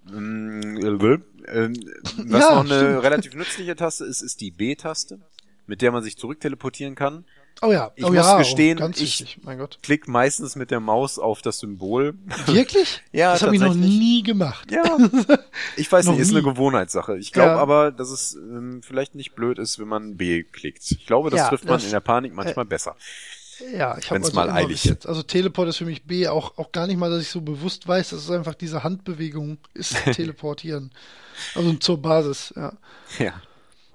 [0.10, 1.74] ähm, äh, ähm,
[2.18, 3.04] was Ja, noch eine stimmt.
[3.04, 5.20] relativ nützliche Taste ist, ist die B-Taste,
[5.66, 7.26] mit der man sich zurückteleportieren kann.
[7.62, 9.80] Oh ja, ich oh muss ja, gestehen, oh, ich- wichtig, mein Gott.
[9.82, 12.14] Klick meistens mit der Maus auf das Symbol.
[12.46, 13.02] Wirklich?
[13.12, 14.70] Ja, Das habe ich noch nie gemacht.
[14.72, 14.84] Ja,
[15.78, 16.44] ich weiß nicht, ist eine.
[16.44, 17.18] Gewohnheitssache.
[17.18, 17.58] Ich glaube Ja.
[17.58, 20.84] aber, dass es ähm, vielleicht nicht blöd ist, wenn man B klickt.
[20.92, 22.96] Ich glaube, das Ja, trifft man das- in der Panik manchmal besser.
[23.74, 25.08] Ja, ich habe also mal eilig jetzt.
[25.08, 27.88] Also Teleport ist für mich B, auch, auch gar nicht mal, dass ich so bewusst
[27.88, 30.92] weiß, das ist einfach diese Handbewegung, ist Teleportieren.
[31.56, 32.74] Also zur Basis, ja.
[33.18, 33.34] Ja,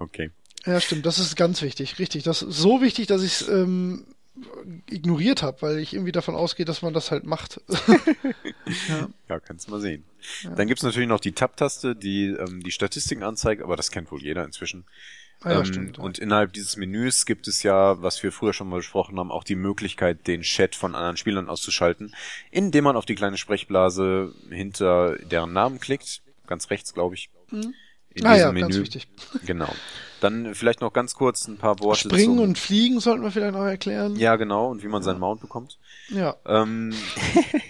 [0.01, 0.33] okay.
[0.67, 2.23] Ja, stimmt, das ist ganz wichtig, richtig.
[2.23, 4.07] Das ist so wichtig, dass ich es ähm,
[4.89, 7.61] ignoriert habe, weil ich irgendwie davon ausgehe, dass man das halt macht.
[8.89, 9.09] ja.
[9.29, 10.05] Ja, kannst mal sehen.
[10.57, 14.23] Dann gibt's natürlich noch die Tab-Taste, die ähm, die Statistiken anzeigt, aber das kennt wohl
[14.23, 14.85] jeder inzwischen.
[15.43, 15.97] Ah, ja, ähm, stimmt.
[15.99, 16.03] ja.
[16.05, 19.45] Und innerhalb dieses Menüs gibt es ja, was wir früher schon mal besprochen haben, auch
[19.45, 22.15] die Möglichkeit, den Chat von anderen Spielern auszuschalten,
[22.53, 26.23] indem man auf die kleine Sprechblase hinter deren Namen klickt.
[26.47, 27.31] Ganz rechts, glaube ich.
[27.51, 27.75] In
[28.25, 28.83] ah diesem ja, ganz Menü.
[28.83, 29.09] wichtig.
[29.45, 29.75] Genau.
[30.23, 33.55] Dann vielleicht noch ganz kurz ein paar Worte Springen zum, und Fliegen sollten wir vielleicht
[33.55, 34.15] noch erklären.
[34.17, 35.79] Ja, genau, und wie man seinen Mount bekommt.
[36.11, 36.37] Ja.
[36.47, 36.95] Ähm,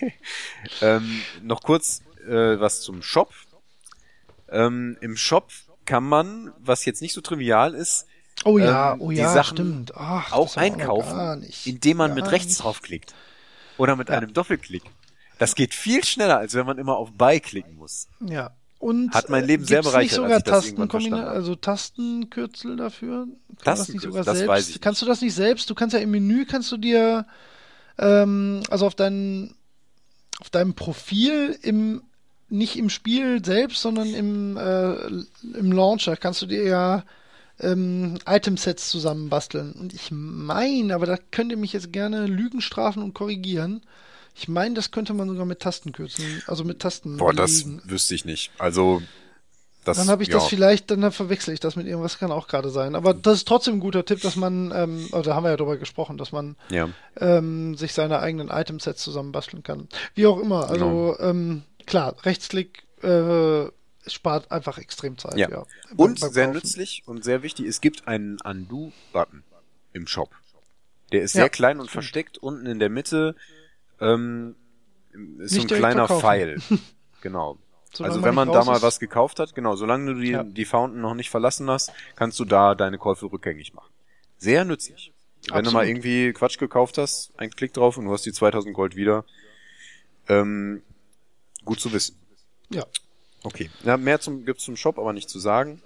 [0.82, 3.30] ähm, noch kurz äh, was zum Shop.
[4.50, 5.50] Ähm, Im Shop
[5.86, 8.06] kann man, was jetzt nicht so trivial ist,
[8.44, 9.94] Oh ja, ähm, oh die ja, Sachen stimmt.
[9.96, 11.66] Ach, auch einkaufen, nicht.
[11.66, 12.62] indem man mit rechts nicht.
[12.64, 13.14] draufklickt.
[13.78, 14.16] Oder mit Ja.
[14.16, 14.82] einem Doppelklick.
[15.38, 18.08] Das geht viel schneller, als wenn man immer auf Buy klicken muss.
[18.20, 18.50] Ja.
[18.82, 21.28] Und Hat mein äh, Leben sehr bereichert, nicht sogar das habe.
[21.28, 23.28] also Tastenkürzel dafür?
[23.28, 24.48] Kann das Tastenkürzel, sogar das selbst?
[24.48, 24.82] weiß ich nicht.
[24.82, 25.70] Kannst du das nicht selbst?
[25.70, 27.24] Du kannst ja im Menü kannst du dir
[27.96, 29.54] ähm, also auf deinen
[30.40, 32.02] auf deinem Profil im
[32.48, 34.94] nicht im Spiel selbst, sondern im äh,
[35.56, 37.04] im Launcher kannst du dir ja
[37.60, 39.74] ähm, Itemsets zusammenbasteln.
[39.74, 43.82] Und ich meine, aber da könnt ihr mich jetzt gerne Lügen strafen und korrigieren.
[44.34, 47.82] Ich meine, das könnte man sogar mit Tastenkürzeln, also mit Tasten Boah, das belegen.
[47.84, 48.50] wüsste ich nicht.
[48.59, 49.02] Also,
[49.84, 50.34] das, Dann habe ich ja.
[50.38, 52.94] das vielleicht, dann verwechsel ich das mit irgendwas, kann auch gerade sein.
[52.94, 55.56] Aber das ist trotzdem ein guter Tipp, dass man, ähm, also da haben wir ja
[55.56, 56.88] drüber gesprochen, dass man Ja.
[57.20, 59.88] ähm, sich seine eigenen Itemsets zusammenbasteln kann.
[60.14, 60.70] Wie auch immer.
[60.70, 63.64] Also ähm, klar, Rechtsklick äh,
[64.06, 65.36] spart einfach extrem Zeit.
[65.36, 65.50] Ja.
[65.50, 65.66] Ja.
[65.96, 69.42] Und Beim- beim sehr nützlich und sehr wichtig, es gibt einen Undo-Button
[69.92, 70.30] im Shop.
[71.10, 72.04] Der ist Ja, sehr klein und stimmt.
[72.04, 73.34] versteckt unten in der Mitte.
[74.02, 74.54] Ähm,
[75.38, 76.20] ist so Nicht ein direkt kleiner verkaufen.
[76.20, 76.58] Pfeil.
[77.22, 77.56] Genau.
[77.92, 78.82] Solange also wenn man nicht da mal ist.
[78.82, 80.42] was gekauft hat, genau, solange du die, Ja.
[80.42, 83.92] die Fountain noch nicht verlassen hast, kannst du da deine Käufe rückgängig machen.
[84.38, 85.12] Sehr nützlich.
[85.52, 88.74] Wenn du mal irgendwie Quatsch gekauft hast, ein Klick drauf und du hast die 2000
[88.74, 89.24] Gold wieder.
[90.28, 90.82] Ähm,
[91.64, 92.16] gut zu wissen.
[92.70, 92.84] Ja.
[93.44, 93.70] Okay.
[93.84, 95.80] Ja, mehr zum, gibt's zum Shop, aber nicht zu sagen.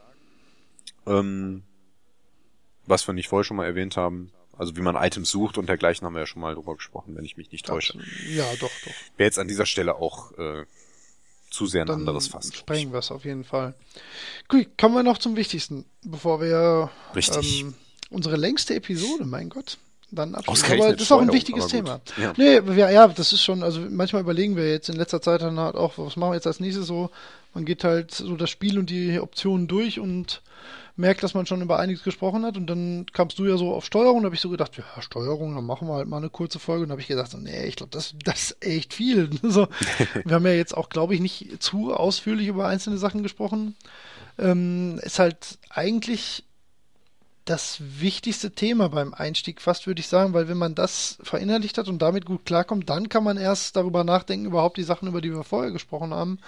[1.07, 1.65] Ähm,
[2.87, 4.31] was wir nicht vorher schon mal erwähnt haben.
[4.59, 7.25] Also wie man Items sucht und dergleichen haben wir ja schon mal drüber gesprochen, wenn
[7.25, 7.99] ich mich nicht täusche.
[8.29, 8.93] Ja, doch, doch.
[9.17, 10.65] Wäre jetzt an dieser Stelle auch äh,
[11.51, 12.55] zu sehr ein Dann anderes Fass.
[12.55, 13.75] sprengen wir es auf jeden Fall.
[14.49, 17.63] Gut, kommen wir noch zum Wichtigsten, bevor wir Richtig.
[17.63, 17.75] ähm,
[18.11, 19.79] unsere längste Episode, mein Gott,
[20.11, 20.73] dann abschließen.
[20.81, 22.01] Aber das ist auch ein wichtiges Thema.
[22.17, 22.33] Ja.
[22.37, 25.59] Nee, wir, ja, das ist schon, also manchmal überlegen wir jetzt in letzter Zeit dann
[25.59, 27.11] halt auch, was machen wir jetzt als nächstes so.
[27.55, 30.43] Man geht halt so das Spiel und die Optionen durch und
[30.97, 33.85] merkt, dass man schon über einiges gesprochen hat und dann kamst du ja so auf
[33.85, 36.59] Steuerung, da habe ich so gedacht, ja, Steuerung, dann machen wir halt mal eine kurze
[36.59, 39.31] Folge und habe ich gesagt, so, nee, ich glaube, das, das ist echt viel.
[39.43, 39.69] so,
[40.25, 43.77] wir haben ja jetzt auch, glaube ich, nicht zu ausführlich über einzelne Sachen gesprochen.
[44.39, 46.45] Ähm, ist halt eigentlich
[47.47, 51.89] das wichtigste Thema beim Einstieg fast, würde ich sagen, weil wenn man das verinnerlicht hat
[51.89, 55.33] und damit gut klarkommt, dann kann man erst darüber nachdenken, überhaupt die Sachen, über die
[55.33, 56.39] wir vorher gesprochen haben,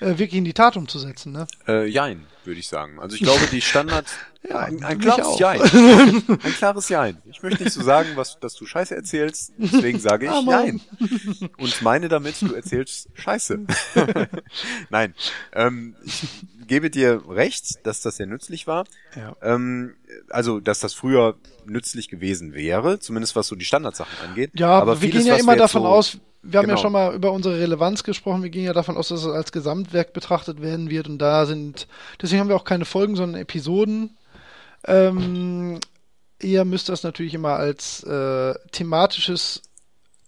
[0.00, 1.32] äh, wirklich in die Tat umzusetzen.
[1.32, 1.46] Ne?
[1.68, 2.98] Äh, Jein, würde ich sagen.
[2.98, 4.06] Also ich glaube, die Standard.
[4.48, 5.38] Ja, ein, ein klares auch.
[5.38, 5.60] Jein.
[6.26, 7.22] Ein klares Jein.
[7.26, 10.80] Ich möchte nicht so sagen, was, dass du Scheiße erzählst, deswegen sage ich Ah, Mann.
[10.98, 11.50] Jein.
[11.58, 13.60] Und meine damit, du erzählst Scheiße.
[14.90, 15.14] Nein.
[15.52, 16.24] Ähm, ich
[16.66, 18.84] gebe dir recht, dass das sehr nützlich war.
[19.14, 19.36] Ja.
[19.42, 19.94] Ähm,
[20.28, 24.50] also, dass das früher nützlich gewesen wäre, zumindest was so die Standardsachen angeht.
[24.54, 26.82] Ja, aber wir vieles, gehen ja immer davon so, aus, wir haben ja Genau.
[26.82, 30.12] schon mal über unsere Relevanz gesprochen, wir gehen ja davon aus, dass es als Gesamtwerk
[30.12, 31.86] betrachtet werden wird und da sind,
[32.20, 34.16] deswegen haben wir auch keine Folgen, sondern Episoden.
[34.84, 35.78] Ähm,
[36.40, 39.62] ihr müsst das natürlich immer als äh, thematisches,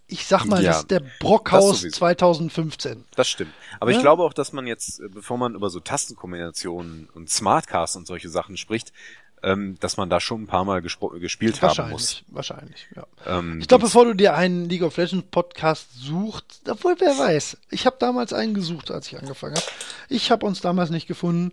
[0.06, 1.96] ich sag mal, Ja, das ist der das Brockhaus sowieso.
[1.98, 3.04] 2015.
[3.16, 3.52] Das stimmt.
[3.80, 3.96] Aber Ja.
[3.96, 8.06] ich glaube auch, dass man jetzt, äh, bevor man über so Tastenkombinationen und Smartcasts und
[8.06, 8.92] solche Sachen spricht,
[9.44, 12.24] ähm, dass man da schon ein paar Mal gespielt haben muss.
[12.28, 13.06] Wahrscheinlich, wahrscheinlich, ja.
[13.26, 17.58] Ähm, Ich glaube, bevor du dir einen League of Legends Podcast suchst, obwohl wer weiß,
[17.70, 19.66] ich habe damals einen gesucht, als ich angefangen habe.
[20.08, 21.52] Ich habe uns damals nicht gefunden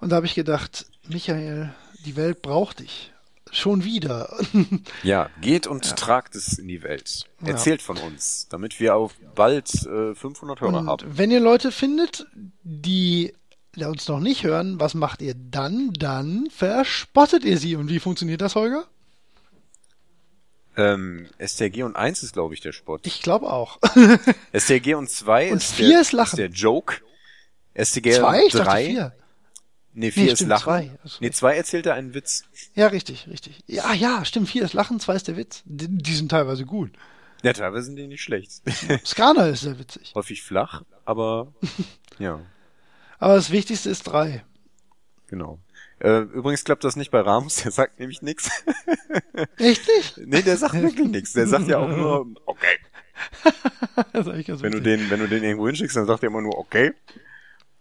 [0.00, 3.12] und da habe ich gedacht, Michael, die Welt braucht dich.
[3.52, 4.36] Schon wieder.
[5.04, 7.26] ja, geht und tragt es in die Welt.
[7.42, 7.48] Ja.
[7.48, 11.16] Erzählt von uns, damit wir auf bald äh, 500 Hörer und haben.
[11.16, 12.26] wenn ihr Leute findet,
[12.64, 13.35] die ja,
[13.84, 15.92] uns noch nicht hören, was macht ihr dann?
[15.92, 17.76] Dann verspottet ihr sie.
[17.76, 18.86] Und wie funktioniert das, Holger?
[20.76, 23.06] Ähm, STRG und 1 ist, glaube ich, der Sport.
[23.06, 23.78] Ich glaube auch.
[24.56, 26.36] STRG und 2 Und ist, vier der, ist Lachen.
[26.36, 26.96] der Joke.
[27.74, 28.42] STG Zwei?
[28.46, 28.84] Ich dachte 3.
[28.86, 29.12] vier.
[29.94, 30.62] Nee, 4 Nee, ist stimmt, Lachen.
[30.64, 30.90] zwei.
[31.02, 32.44] Hast Nee, 2 erzählt er einen Witz.
[32.74, 33.60] Ja, richtig, richtig.
[33.66, 34.48] Ja, ja, stimmt.
[34.50, 35.62] Vier ist Lachen, zwei ist der Witz.
[35.64, 36.90] Die, die sind teilweise gut.
[37.42, 38.50] Ja, teilweise sind die nicht schlecht.
[39.06, 40.12] Skana ist sehr witzig.
[40.14, 41.54] Häufig flach, aber
[42.18, 42.40] ja.
[43.18, 44.44] Aber das Wichtigste ist drei.
[45.28, 45.58] Genau.
[45.98, 48.50] Äh, übrigens klappt das nicht bei Ramos, der sagt nämlich nichts.
[49.56, 50.18] Echt nicht?
[50.18, 51.32] nee, der sagt wirklich nichts.
[51.32, 52.78] Der sagt ja auch nur, okay.
[54.12, 56.92] Wenn du den, wenn du den irgendwo hinschickst, dann sagt er immer nur, okay.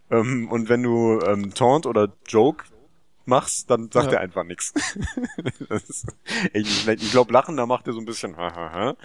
[0.10, 2.64] Ähm, und wenn du ähm, Taunt oder Joke
[3.26, 4.14] machst, dann sagt Ja.
[4.14, 4.74] er einfach nichts.
[6.54, 7.04] schlecht.
[7.04, 8.96] Ich glaube, Lachen, da macht er so ein bisschen ha, ha, ha.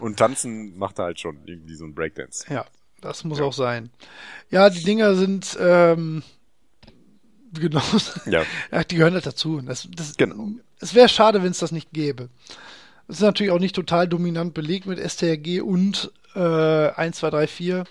[0.00, 2.44] Und Tanzen macht er halt schon irgendwie so ein Breakdance.
[2.52, 2.66] Ja,
[3.00, 3.44] das muss Ja.
[3.44, 3.90] auch sein.
[4.50, 6.22] Ja, die Dinger sind, ähm,
[7.52, 7.82] genau.
[8.26, 8.44] Ja.
[8.70, 9.60] Ja, die gehören halt dazu.
[9.60, 10.48] Das, das, Genau.
[10.80, 12.28] Es wäre schade, wenn es das nicht gäbe.
[13.06, 16.38] Es ist natürlich auch nicht total dominant belegt mit STRG und äh,
[16.90, 17.84] 1, 2, 3, 4.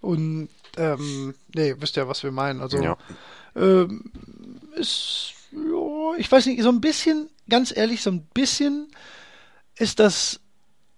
[0.00, 2.60] Und ähm, nee, wisst ja, was wir meinen.
[2.60, 2.96] Also Ja.
[3.54, 4.10] ähm,
[4.74, 8.88] ist, ja, ich weiß nicht, so ein bisschen, ganz ehrlich, so ein bisschen
[9.76, 10.40] ist das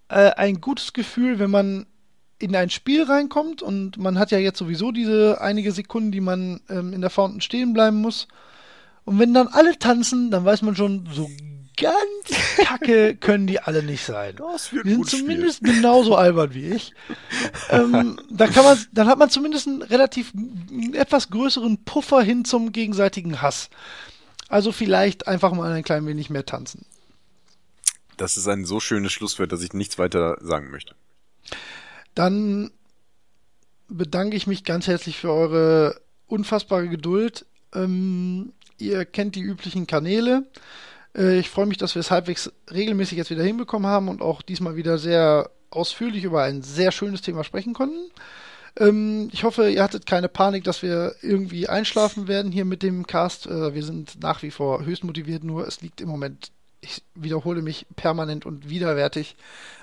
[0.09, 1.87] äh, ein gutes Gefühl, wenn man
[2.39, 6.61] in ein Spiel reinkommt und man hat ja jetzt sowieso diese einige Sekunden, die man
[6.69, 8.29] ähm, in der Fountain stehen bleiben muss.
[9.05, 11.31] Und wenn dann alle tanzen, dann weiß man schon, so
[11.77, 14.35] ganz kacke können die alle nicht sein.
[14.37, 15.21] Das wird Die sind gut Spiel.
[15.21, 16.93] zumindest genauso albern wie ich.
[17.71, 22.45] ähm, da kann man, dann hat man zumindest einen relativ einen etwas größeren Puffer hin
[22.45, 23.71] zum gegenseitigen Hass.
[24.49, 26.85] Also vielleicht einfach mal ein klein wenig mehr tanzen.
[28.17, 30.95] Das ist ein so schönes Schlusswort, dass ich nichts weiter sagen möchte.
[32.17, 32.71] Dann
[33.89, 37.45] bedanke ich mich ganz herzlich für eure unfassbare Geduld.
[37.75, 40.47] Ähm, ihr kennt die üblichen Kanäle.
[41.15, 44.41] Äh, ich freue mich, dass wir es halbwegs regelmäßig jetzt wieder hinbekommen haben und auch
[44.41, 48.11] diesmal wieder sehr ausführlich über ein sehr schönes Thema sprechen konnten.
[48.79, 53.07] Ähm, ich hoffe, ihr hattet keine Panik, dass wir irgendwie einschlafen werden hier mit dem
[53.07, 53.47] Cast.
[53.47, 57.62] Äh, wir sind nach wie vor höchst motiviert, nur es liegt im Moment, ich wiederhole
[57.62, 59.36] mich permanent und widerwärtig,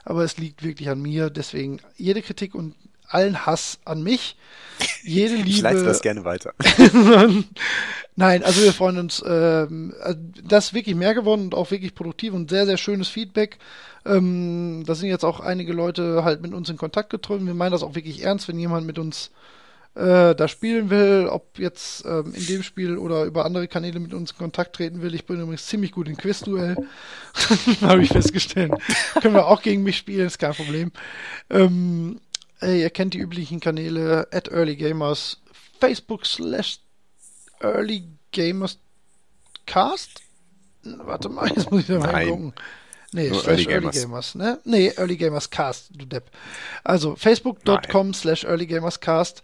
[0.04, 1.30] aber es liegt wirklich an mir.
[1.30, 2.76] Deswegen jede Kritik und
[3.08, 4.36] allen Hass an mich.
[5.04, 5.50] Jede Liebe.
[5.50, 6.54] Ich leite das gerne weiter.
[8.16, 9.24] Nein, also wir freuen uns.
[9.26, 13.08] Ähm, also das ist wirklich mehr geworden und auch wirklich produktiv und sehr, sehr schönes
[13.08, 13.58] Feedback.
[14.06, 17.46] Ähm, da sind jetzt auch einige Leute halt mit uns in Kontakt getreten.
[17.46, 19.32] Wir meinen das auch wirklich ernst, wenn jemand mit uns
[19.96, 24.14] äh, da spielen will, ob jetzt ähm, in dem Spiel oder über andere Kanäle mit
[24.14, 25.14] uns in Kontakt treten will.
[25.14, 26.76] Ich bin übrigens ziemlich gut in Quizduell.
[27.82, 28.74] Habe ich festgestellt.
[29.22, 30.92] Können wir auch gegen mich spielen, ist kein Problem.
[31.52, 32.20] Ähm,
[32.60, 35.42] ey, ihr kennt die üblichen Kanäle at Early Gamers,
[35.80, 36.80] Facebook slash
[37.62, 38.80] Early Gamers
[39.68, 40.22] Cast?
[40.84, 42.54] Warte mal, jetzt muss ich da mal gucken.
[43.12, 43.96] Nee, Nur slash Early Gamers.
[43.96, 44.60] Early Gamers, ne?
[44.66, 46.32] Nee, Early Gamers Cast, du Depp.
[46.84, 49.44] Also facebook.com slash Early Gamers Cast.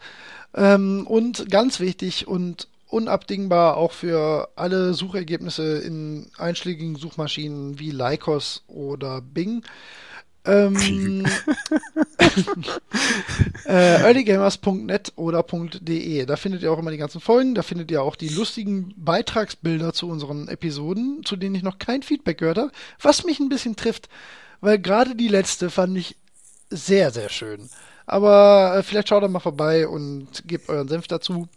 [0.53, 8.63] Ähm, und ganz wichtig und unabdingbar auch für alle Suchergebnisse in einschlägigen Suchmaschinen wie Lycos
[8.67, 9.63] oder Bing
[10.45, 11.26] ähm,
[13.65, 16.26] äh, earlygamers.net oder .de.
[16.26, 17.55] Da findet ihr auch immer die ganzen Folgen.
[17.55, 22.03] Da findet ihr auch die lustigen Beitragsbilder zu unseren Episoden, zu denen ich noch kein
[22.03, 22.71] Feedback gehört habe.
[23.01, 24.09] Was mich ein bisschen trifft,
[24.61, 26.15] weil gerade die letzte fand ich
[26.69, 27.69] sehr, sehr schön.
[28.10, 31.48] Aber äh, vielleicht schaut da mal vorbei und gebt euren Senf dazu.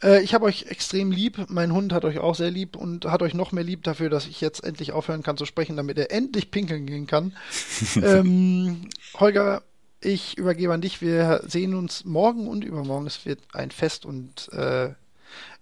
[0.00, 1.46] Äh, ich habe euch extrem lieb.
[1.48, 4.28] Mein Hund hat euch auch sehr lieb und hat euch noch mehr lieb dafür, dass
[4.28, 7.36] ich jetzt endlich aufhören kann zu sprechen, damit er endlich pinkeln gehen kann.
[7.96, 8.88] ähm,
[9.18, 9.62] Holger,
[10.00, 11.02] ich übergebe an dich.
[11.02, 13.08] Wir sehen uns morgen und übermorgen.
[13.08, 14.90] Es wird ein Fest und äh,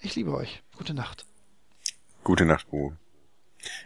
[0.03, 0.63] ich liebe euch.
[0.77, 1.25] Gute Nacht.
[2.25, 2.93] Gute Nacht, Bo.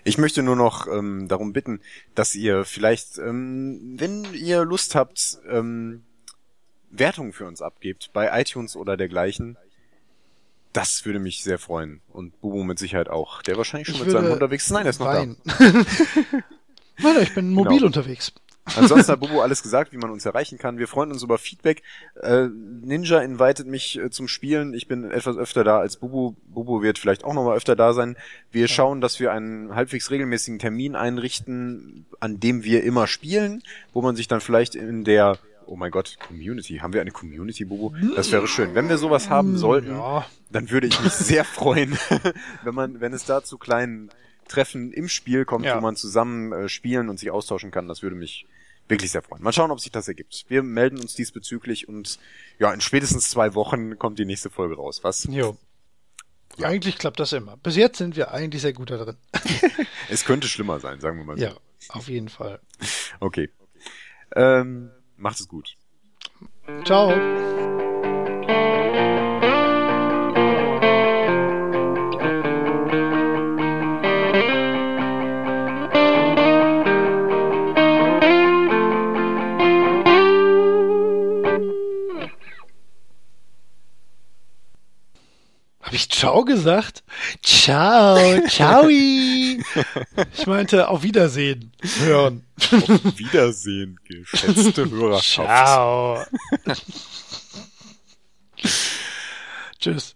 [0.04, 1.80] Ich möchte nur noch ähm, darum bitten,
[2.14, 6.02] dass ihr vielleicht, ähm, wenn ihr Lust habt, ähm,
[6.90, 9.56] Wertungen für uns abgebt bei iTunes oder dergleichen.
[10.72, 12.00] Das würde mich sehr freuen.
[12.08, 13.42] Und Bubu mit Sicherheit auch.
[13.42, 14.70] Der wahrscheinlich schon ich mit seinem unterwegs ist.
[14.70, 15.36] Nein, er ist noch weinen.
[15.44, 15.54] da.
[17.02, 17.86] Nein, ich bin mobil genau.
[17.86, 18.32] unterwegs.
[18.76, 20.78] Ansonsten hat Bubu alles gesagt, wie man uns erreichen kann.
[20.78, 21.82] Wir freuen uns über Feedback.
[22.20, 24.74] Äh, Ninja invitet mich äh, zum Spielen.
[24.74, 26.34] Ich bin etwas öfter da als Bubu.
[26.48, 28.16] Bubu wird vielleicht auch nochmal öfter da sein.
[28.50, 34.02] Wir schauen, dass wir einen halbwegs regelmäßigen Termin einrichten, an dem wir immer spielen, wo
[34.02, 36.78] man sich dann vielleicht in der oh mein Gott, Community.
[36.78, 37.92] Haben wir eine Community, Bubu?
[38.16, 38.74] Das wäre schön.
[38.74, 40.26] Wenn wir sowas haben sollten, ja.
[40.50, 41.96] dann würde ich mich sehr freuen,
[42.64, 44.10] wenn man, wenn es da zu kleinen
[44.48, 45.76] Treffen im Spiel kommt, ja.
[45.76, 47.86] wo man zusammen äh, spielen und sich austauschen kann.
[47.86, 48.46] Das würde mich
[48.90, 49.42] wirklich sehr freuen.
[49.42, 50.44] Mal schauen, ob sich das ergibt.
[50.48, 52.18] Wir melden uns diesbezüglich und
[52.58, 55.02] ja, in spätestens zwei Wochen kommt die nächste Folge raus.
[55.02, 55.24] Was?
[55.24, 55.56] Jo.
[56.58, 56.68] Ja.
[56.68, 57.56] Eigentlich klappt das immer.
[57.56, 59.16] Bis jetzt sind wir eigentlich sehr gut da drin.
[60.08, 61.44] es könnte schlimmer sein, sagen wir mal so.
[61.44, 61.54] Ja,
[61.88, 62.60] auf jeden Fall.
[63.20, 63.50] Okay.
[64.34, 65.76] Ähm, Macht es gut.
[66.84, 67.10] Ciao.
[86.00, 87.02] Ich Ciao gesagt?
[87.42, 88.88] Ciao, ciao.
[90.34, 92.44] Ich meinte auf Wiedersehen hören.
[92.72, 95.48] Auf Wiedersehen, geschätzte Hörerschaft.
[95.48, 96.24] Ciao.
[99.78, 100.14] Tschüss.